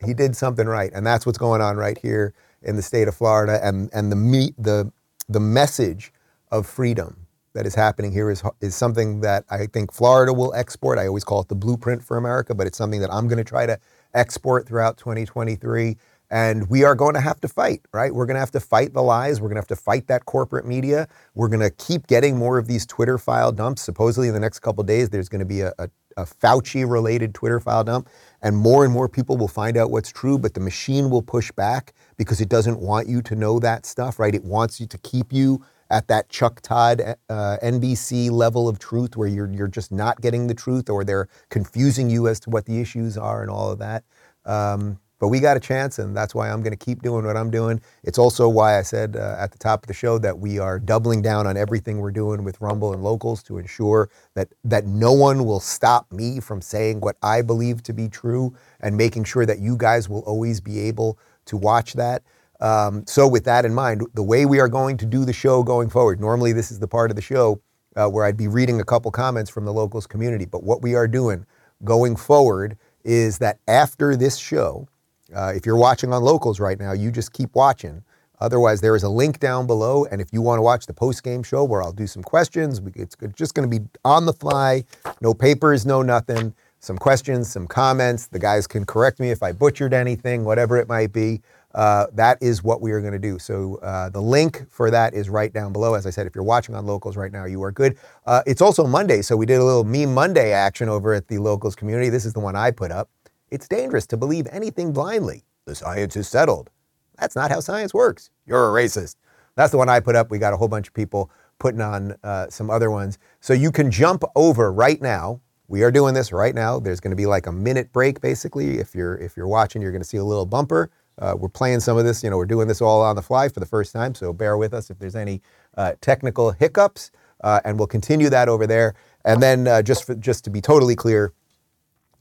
he 0.04 0.14
did 0.14 0.36
something 0.36 0.66
right. 0.68 0.92
And 0.94 1.04
that's 1.04 1.26
what's 1.26 1.38
going 1.38 1.60
on 1.60 1.76
right 1.76 1.98
here 1.98 2.34
in 2.62 2.76
the 2.76 2.82
state 2.82 3.08
of 3.08 3.16
Florida. 3.16 3.58
And, 3.66 3.90
and 3.92 4.12
the, 4.12 4.16
me, 4.16 4.52
the, 4.58 4.92
the 5.28 5.40
message 5.40 6.12
of 6.52 6.66
freedom 6.66 7.25
that 7.56 7.66
is 7.66 7.74
happening 7.74 8.12
here 8.12 8.30
is, 8.30 8.42
is 8.60 8.74
something 8.74 9.20
that 9.22 9.44
I 9.50 9.66
think 9.66 9.92
Florida 9.92 10.32
will 10.32 10.54
export. 10.54 10.98
I 10.98 11.06
always 11.06 11.24
call 11.24 11.40
it 11.40 11.48
the 11.48 11.54
blueprint 11.54 12.04
for 12.04 12.18
America, 12.18 12.54
but 12.54 12.66
it's 12.66 12.76
something 12.76 13.00
that 13.00 13.12
I'm 13.12 13.28
going 13.28 13.38
to 13.38 13.44
try 13.44 13.64
to 13.64 13.78
export 14.14 14.68
throughout 14.68 14.98
2023. 14.98 15.96
And 16.30 16.68
we 16.68 16.84
are 16.84 16.94
going 16.94 17.14
to 17.14 17.20
have 17.20 17.40
to 17.40 17.48
fight, 17.48 17.80
right? 17.94 18.12
We're 18.12 18.26
going 18.26 18.34
to 18.34 18.40
have 18.40 18.50
to 18.50 18.60
fight 18.60 18.92
the 18.92 19.02
lies. 19.02 19.40
We're 19.40 19.48
going 19.48 19.56
to 19.56 19.60
have 19.60 19.68
to 19.68 19.76
fight 19.76 20.06
that 20.08 20.26
corporate 20.26 20.66
media. 20.66 21.08
We're 21.34 21.48
going 21.48 21.60
to 21.60 21.70
keep 21.70 22.08
getting 22.08 22.36
more 22.36 22.58
of 22.58 22.66
these 22.66 22.84
Twitter 22.84 23.16
file 23.16 23.52
dumps. 23.52 23.80
Supposedly, 23.80 24.28
in 24.28 24.34
the 24.34 24.40
next 24.40 24.58
couple 24.58 24.84
days, 24.84 25.08
there's 25.08 25.28
going 25.28 25.40
to 25.40 25.46
be 25.46 25.62
a, 25.62 25.72
a, 25.78 25.88
a 26.18 26.24
Fauci 26.24 26.88
related 26.90 27.32
Twitter 27.32 27.60
file 27.60 27.84
dump. 27.84 28.08
And 28.42 28.56
more 28.56 28.84
and 28.84 28.92
more 28.92 29.08
people 29.08 29.38
will 29.38 29.48
find 29.48 29.78
out 29.78 29.90
what's 29.90 30.12
true, 30.12 30.36
but 30.38 30.52
the 30.52 30.60
machine 30.60 31.08
will 31.08 31.22
push 31.22 31.50
back 31.52 31.94
because 32.18 32.40
it 32.40 32.50
doesn't 32.50 32.80
want 32.80 33.08
you 33.08 33.22
to 33.22 33.34
know 33.34 33.58
that 33.60 33.86
stuff, 33.86 34.18
right? 34.18 34.34
It 34.34 34.44
wants 34.44 34.78
you 34.78 34.86
to 34.88 34.98
keep 34.98 35.32
you 35.32 35.64
at 35.90 36.08
that 36.08 36.28
Chuck 36.28 36.60
Todd 36.60 37.00
uh, 37.28 37.56
NBC 37.62 38.30
level 38.30 38.68
of 38.68 38.78
truth 38.78 39.16
where 39.16 39.28
you're, 39.28 39.50
you're 39.50 39.68
just 39.68 39.92
not 39.92 40.20
getting 40.20 40.46
the 40.46 40.54
truth 40.54 40.90
or 40.90 41.04
they're 41.04 41.28
confusing 41.50 42.10
you 42.10 42.28
as 42.28 42.40
to 42.40 42.50
what 42.50 42.66
the 42.66 42.80
issues 42.80 43.16
are 43.16 43.42
and 43.42 43.50
all 43.50 43.70
of 43.70 43.78
that. 43.78 44.04
Um, 44.44 44.98
but 45.18 45.28
we 45.28 45.40
got 45.40 45.56
a 45.56 45.60
chance, 45.60 45.98
and 45.98 46.14
that's 46.14 46.34
why 46.34 46.50
I'm 46.50 46.60
going 46.60 46.76
to 46.76 46.84
keep 46.84 47.02
doing 47.02 47.24
what 47.24 47.36
I'm 47.38 47.50
doing. 47.50 47.80
It's 48.04 48.18
also 48.18 48.48
why 48.48 48.78
I 48.78 48.82
said 48.82 49.16
uh, 49.16 49.36
at 49.38 49.50
the 49.50 49.58
top 49.58 49.82
of 49.82 49.88
the 49.88 49.94
show 49.94 50.18
that 50.18 50.38
we 50.38 50.58
are 50.58 50.78
doubling 50.78 51.22
down 51.22 51.46
on 51.46 51.56
everything 51.56 51.98
we're 51.98 52.10
doing 52.10 52.44
with 52.44 52.60
Rumble 52.60 52.92
and 52.92 53.02
Locals 53.02 53.42
to 53.44 53.56
ensure 53.56 54.10
that 54.34 54.48
that 54.64 54.84
no 54.84 55.12
one 55.12 55.46
will 55.46 55.60
stop 55.60 56.10
me 56.12 56.38
from 56.38 56.60
saying 56.60 57.00
what 57.00 57.16
I 57.22 57.40
believe 57.40 57.82
to 57.84 57.94
be 57.94 58.08
true, 58.08 58.54
and 58.80 58.96
making 58.96 59.24
sure 59.24 59.46
that 59.46 59.58
you 59.58 59.78
guys 59.78 60.06
will 60.06 60.20
always 60.20 60.60
be 60.60 60.80
able 60.80 61.18
to 61.46 61.56
watch 61.56 61.94
that. 61.94 62.22
Um, 62.60 63.04
so, 63.06 63.28
with 63.28 63.44
that 63.44 63.64
in 63.64 63.74
mind, 63.74 64.06
the 64.14 64.22
way 64.22 64.46
we 64.46 64.60
are 64.60 64.68
going 64.68 64.96
to 64.98 65.06
do 65.06 65.24
the 65.24 65.32
show 65.32 65.62
going 65.62 65.90
forward, 65.90 66.20
normally 66.20 66.52
this 66.52 66.70
is 66.70 66.78
the 66.78 66.88
part 66.88 67.10
of 67.10 67.16
the 67.16 67.22
show 67.22 67.60
uh, 67.96 68.08
where 68.08 68.24
I'd 68.24 68.36
be 68.36 68.48
reading 68.48 68.80
a 68.80 68.84
couple 68.84 69.10
comments 69.10 69.50
from 69.50 69.64
the 69.64 69.72
locals 69.72 70.06
community. 70.06 70.44
But 70.44 70.62
what 70.62 70.82
we 70.82 70.94
are 70.94 71.08
doing 71.08 71.46
going 71.84 72.16
forward 72.16 72.76
is 73.04 73.38
that 73.38 73.58
after 73.68 74.16
this 74.16 74.36
show, 74.36 74.88
uh, 75.34 75.52
if 75.54 75.66
you're 75.66 75.76
watching 75.76 76.12
on 76.12 76.22
locals 76.22 76.60
right 76.60 76.78
now, 76.78 76.92
you 76.92 77.10
just 77.10 77.32
keep 77.32 77.54
watching. 77.54 78.02
Otherwise, 78.40 78.80
there 78.80 78.94
is 78.94 79.02
a 79.02 79.08
link 79.08 79.40
down 79.40 79.66
below. 79.66 80.04
And 80.04 80.20
if 80.20 80.32
you 80.32 80.42
want 80.42 80.58
to 80.58 80.62
watch 80.62 80.86
the 80.86 80.92
post 80.92 81.22
game 81.22 81.42
show 81.42 81.64
where 81.64 81.82
I'll 81.82 81.92
do 81.92 82.06
some 82.06 82.22
questions, 82.22 82.80
it's 82.94 83.16
just 83.34 83.54
going 83.54 83.68
to 83.68 83.80
be 83.80 83.86
on 84.04 84.26
the 84.26 84.32
fly, 84.32 84.84
no 85.20 85.32
papers, 85.32 85.86
no 85.86 86.02
nothing. 86.02 86.54
Some 86.80 86.98
questions, 86.98 87.50
some 87.50 87.66
comments. 87.66 88.26
The 88.26 88.38
guys 88.38 88.66
can 88.66 88.84
correct 88.84 89.18
me 89.18 89.30
if 89.30 89.42
I 89.42 89.52
butchered 89.52 89.94
anything, 89.94 90.44
whatever 90.44 90.76
it 90.76 90.88
might 90.88 91.12
be. 91.12 91.40
Uh, 91.76 92.06
that 92.14 92.38
is 92.40 92.64
what 92.64 92.80
we 92.80 92.90
are 92.90 93.02
going 93.02 93.12
to 93.12 93.18
do. 93.18 93.38
So 93.38 93.76
uh, 93.82 94.08
the 94.08 94.20
link 94.20 94.64
for 94.70 94.90
that 94.90 95.12
is 95.12 95.28
right 95.28 95.52
down 95.52 95.74
below. 95.74 95.92
As 95.92 96.06
I 96.06 96.10
said, 96.10 96.26
if 96.26 96.34
you're 96.34 96.42
watching 96.42 96.74
on 96.74 96.86
Locals 96.86 97.18
right 97.18 97.30
now, 97.30 97.44
you 97.44 97.62
are 97.62 97.70
good. 97.70 97.98
Uh, 98.24 98.42
it's 98.46 98.62
also 98.62 98.86
Monday, 98.86 99.20
so 99.20 99.36
we 99.36 99.44
did 99.44 99.60
a 99.60 99.64
little 99.64 99.84
Meme 99.84 100.14
Monday 100.14 100.52
action 100.52 100.88
over 100.88 101.12
at 101.12 101.28
the 101.28 101.36
Locals 101.36 101.76
community. 101.76 102.08
This 102.08 102.24
is 102.24 102.32
the 102.32 102.40
one 102.40 102.56
I 102.56 102.70
put 102.70 102.90
up. 102.90 103.10
It's 103.50 103.68
dangerous 103.68 104.06
to 104.06 104.16
believe 104.16 104.46
anything 104.50 104.92
blindly. 104.92 105.44
The 105.66 105.74
science 105.74 106.16
is 106.16 106.28
settled. 106.28 106.70
That's 107.18 107.36
not 107.36 107.50
how 107.50 107.60
science 107.60 107.92
works. 107.92 108.30
You're 108.46 108.76
a 108.76 108.82
racist. 108.82 109.16
That's 109.54 109.70
the 109.70 109.78
one 109.78 109.90
I 109.90 110.00
put 110.00 110.16
up. 110.16 110.30
We 110.30 110.38
got 110.38 110.54
a 110.54 110.56
whole 110.56 110.68
bunch 110.68 110.88
of 110.88 110.94
people 110.94 111.30
putting 111.58 111.82
on 111.82 112.16
uh, 112.24 112.48
some 112.48 112.70
other 112.70 112.90
ones. 112.90 113.18
So 113.40 113.52
you 113.52 113.70
can 113.70 113.90
jump 113.90 114.24
over 114.34 114.72
right 114.72 115.00
now. 115.00 115.42
We 115.68 115.82
are 115.82 115.90
doing 115.90 116.14
this 116.14 116.32
right 116.32 116.54
now. 116.54 116.78
There's 116.78 117.00
going 117.00 117.10
to 117.10 117.16
be 117.16 117.26
like 117.26 117.46
a 117.46 117.52
minute 117.52 117.92
break, 117.92 118.20
basically. 118.20 118.78
If 118.78 118.94
you're 118.94 119.16
if 119.18 119.36
you're 119.36 119.48
watching, 119.48 119.82
you're 119.82 119.92
going 119.92 120.02
to 120.02 120.08
see 120.08 120.18
a 120.18 120.24
little 120.24 120.46
bumper. 120.46 120.90
Uh, 121.18 121.34
we're 121.36 121.48
playing 121.48 121.80
some 121.80 121.96
of 121.96 122.04
this. 122.04 122.22
You 122.22 122.30
know, 122.30 122.36
we're 122.36 122.46
doing 122.46 122.68
this 122.68 122.80
all 122.80 123.00
on 123.02 123.16
the 123.16 123.22
fly 123.22 123.48
for 123.48 123.60
the 123.60 123.66
first 123.66 123.92
time, 123.92 124.14
so 124.14 124.32
bear 124.32 124.56
with 124.56 124.74
us 124.74 124.90
if 124.90 124.98
there's 124.98 125.16
any 125.16 125.42
uh, 125.76 125.92
technical 126.00 126.52
hiccups, 126.52 127.10
uh, 127.42 127.60
and 127.64 127.78
we'll 127.78 127.86
continue 127.86 128.28
that 128.30 128.48
over 128.48 128.66
there. 128.66 128.94
And 129.24 129.42
then 129.42 129.66
uh, 129.66 129.82
just 129.82 130.04
for, 130.04 130.14
just 130.14 130.44
to 130.44 130.50
be 130.50 130.60
totally 130.60 130.94
clear, 130.94 131.32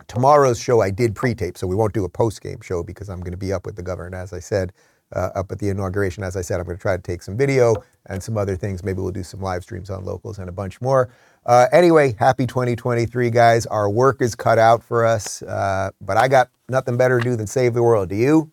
tomorrow's 0.08 0.60
show 0.60 0.82
I 0.82 0.92
did 0.92 1.16
pre-tape, 1.16 1.58
so 1.58 1.68
we 1.68 1.76
won't 1.76 1.94
do 1.94 2.06
a 2.06 2.10
post-game 2.10 2.62
show 2.62 2.84
because 2.84 3.10
I'm 3.10 3.20
going 3.20 3.32
to 3.32 3.38
be 3.38 3.54
up 3.54 3.66
with 3.66 3.76
the 3.76 3.84
governor, 3.84 4.18
as 4.18 4.34
I 4.34 4.40
said, 4.40 4.72
uh, 5.14 5.30
up 5.36 5.52
at 5.52 5.60
the 5.60 5.70
inauguration. 5.70 6.24
As 6.24 6.36
I 6.36 6.42
said, 6.42 6.60
I'm 6.60 6.66
going 6.66 6.78
to 6.78 6.82
try 6.82 6.96
to 6.96 7.04
take 7.04 7.22
some 7.22 7.38
video 7.38 7.76
and 8.08 8.24
some 8.24 8.38
other 8.38 8.56
things. 8.56 8.84
Maybe 8.84 9.02
we'll 9.02 9.12
do 9.12 9.24
some 9.24 9.42
live 9.42 9.64
streams 9.64 9.90
on 9.90 10.04
locals 10.06 10.40
and 10.40 10.50
a 10.50 10.54
bunch 10.54 10.82
more. 10.82 11.10
Uh, 11.46 11.68
anyway, 11.72 12.16
happy 12.18 12.48
2023, 12.48 13.30
guys. 13.30 13.66
Our 13.68 13.90
work 13.90 14.22
is 14.22 14.36
cut 14.36 14.58
out 14.58 14.84
for 14.84 15.06
us, 15.06 15.42
but 15.46 16.18
I 16.18 16.28
got 16.28 16.50
nothing 16.70 16.98
better 16.98 17.20
to 17.20 17.24
do 17.24 17.36
than 17.36 17.46
save 17.46 17.74
the 17.74 17.84
world. 17.84 18.10
Do 18.10 18.16
you? 18.16 18.52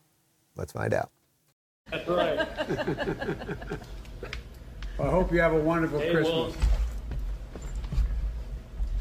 Let's 0.57 0.73
find 0.73 0.93
out. 0.95 1.11
That's 1.91 2.09
right. 2.09 2.39
I 5.01 5.09
hope 5.11 5.33
you 5.33 5.41
have 5.41 5.53
a 5.55 5.61
wonderful 5.61 5.99
Hey, 5.99 6.13
Christmas. 6.13 6.55
well, 6.55 6.69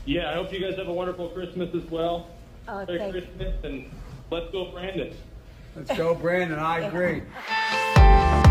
yeah, 0.06 0.32
I 0.32 0.34
hope 0.34 0.52
you 0.52 0.60
guys 0.60 0.76
have 0.78 0.88
a 0.88 0.94
wonderful 0.94 1.30
Christmas 1.30 1.74
as 1.76 1.84
well. 1.92 2.28
Oh, 2.68 2.86
Merry 2.86 2.98
thank- 2.98 3.12
Christmas 3.14 3.54
and 3.64 3.90
let's 4.32 4.52
go, 4.52 4.72
Brandon. 4.72 5.14
Let's 5.76 5.96
go, 5.96 6.16
Brandon. 6.16 6.60
I 6.60 6.80
agree. 6.80 7.24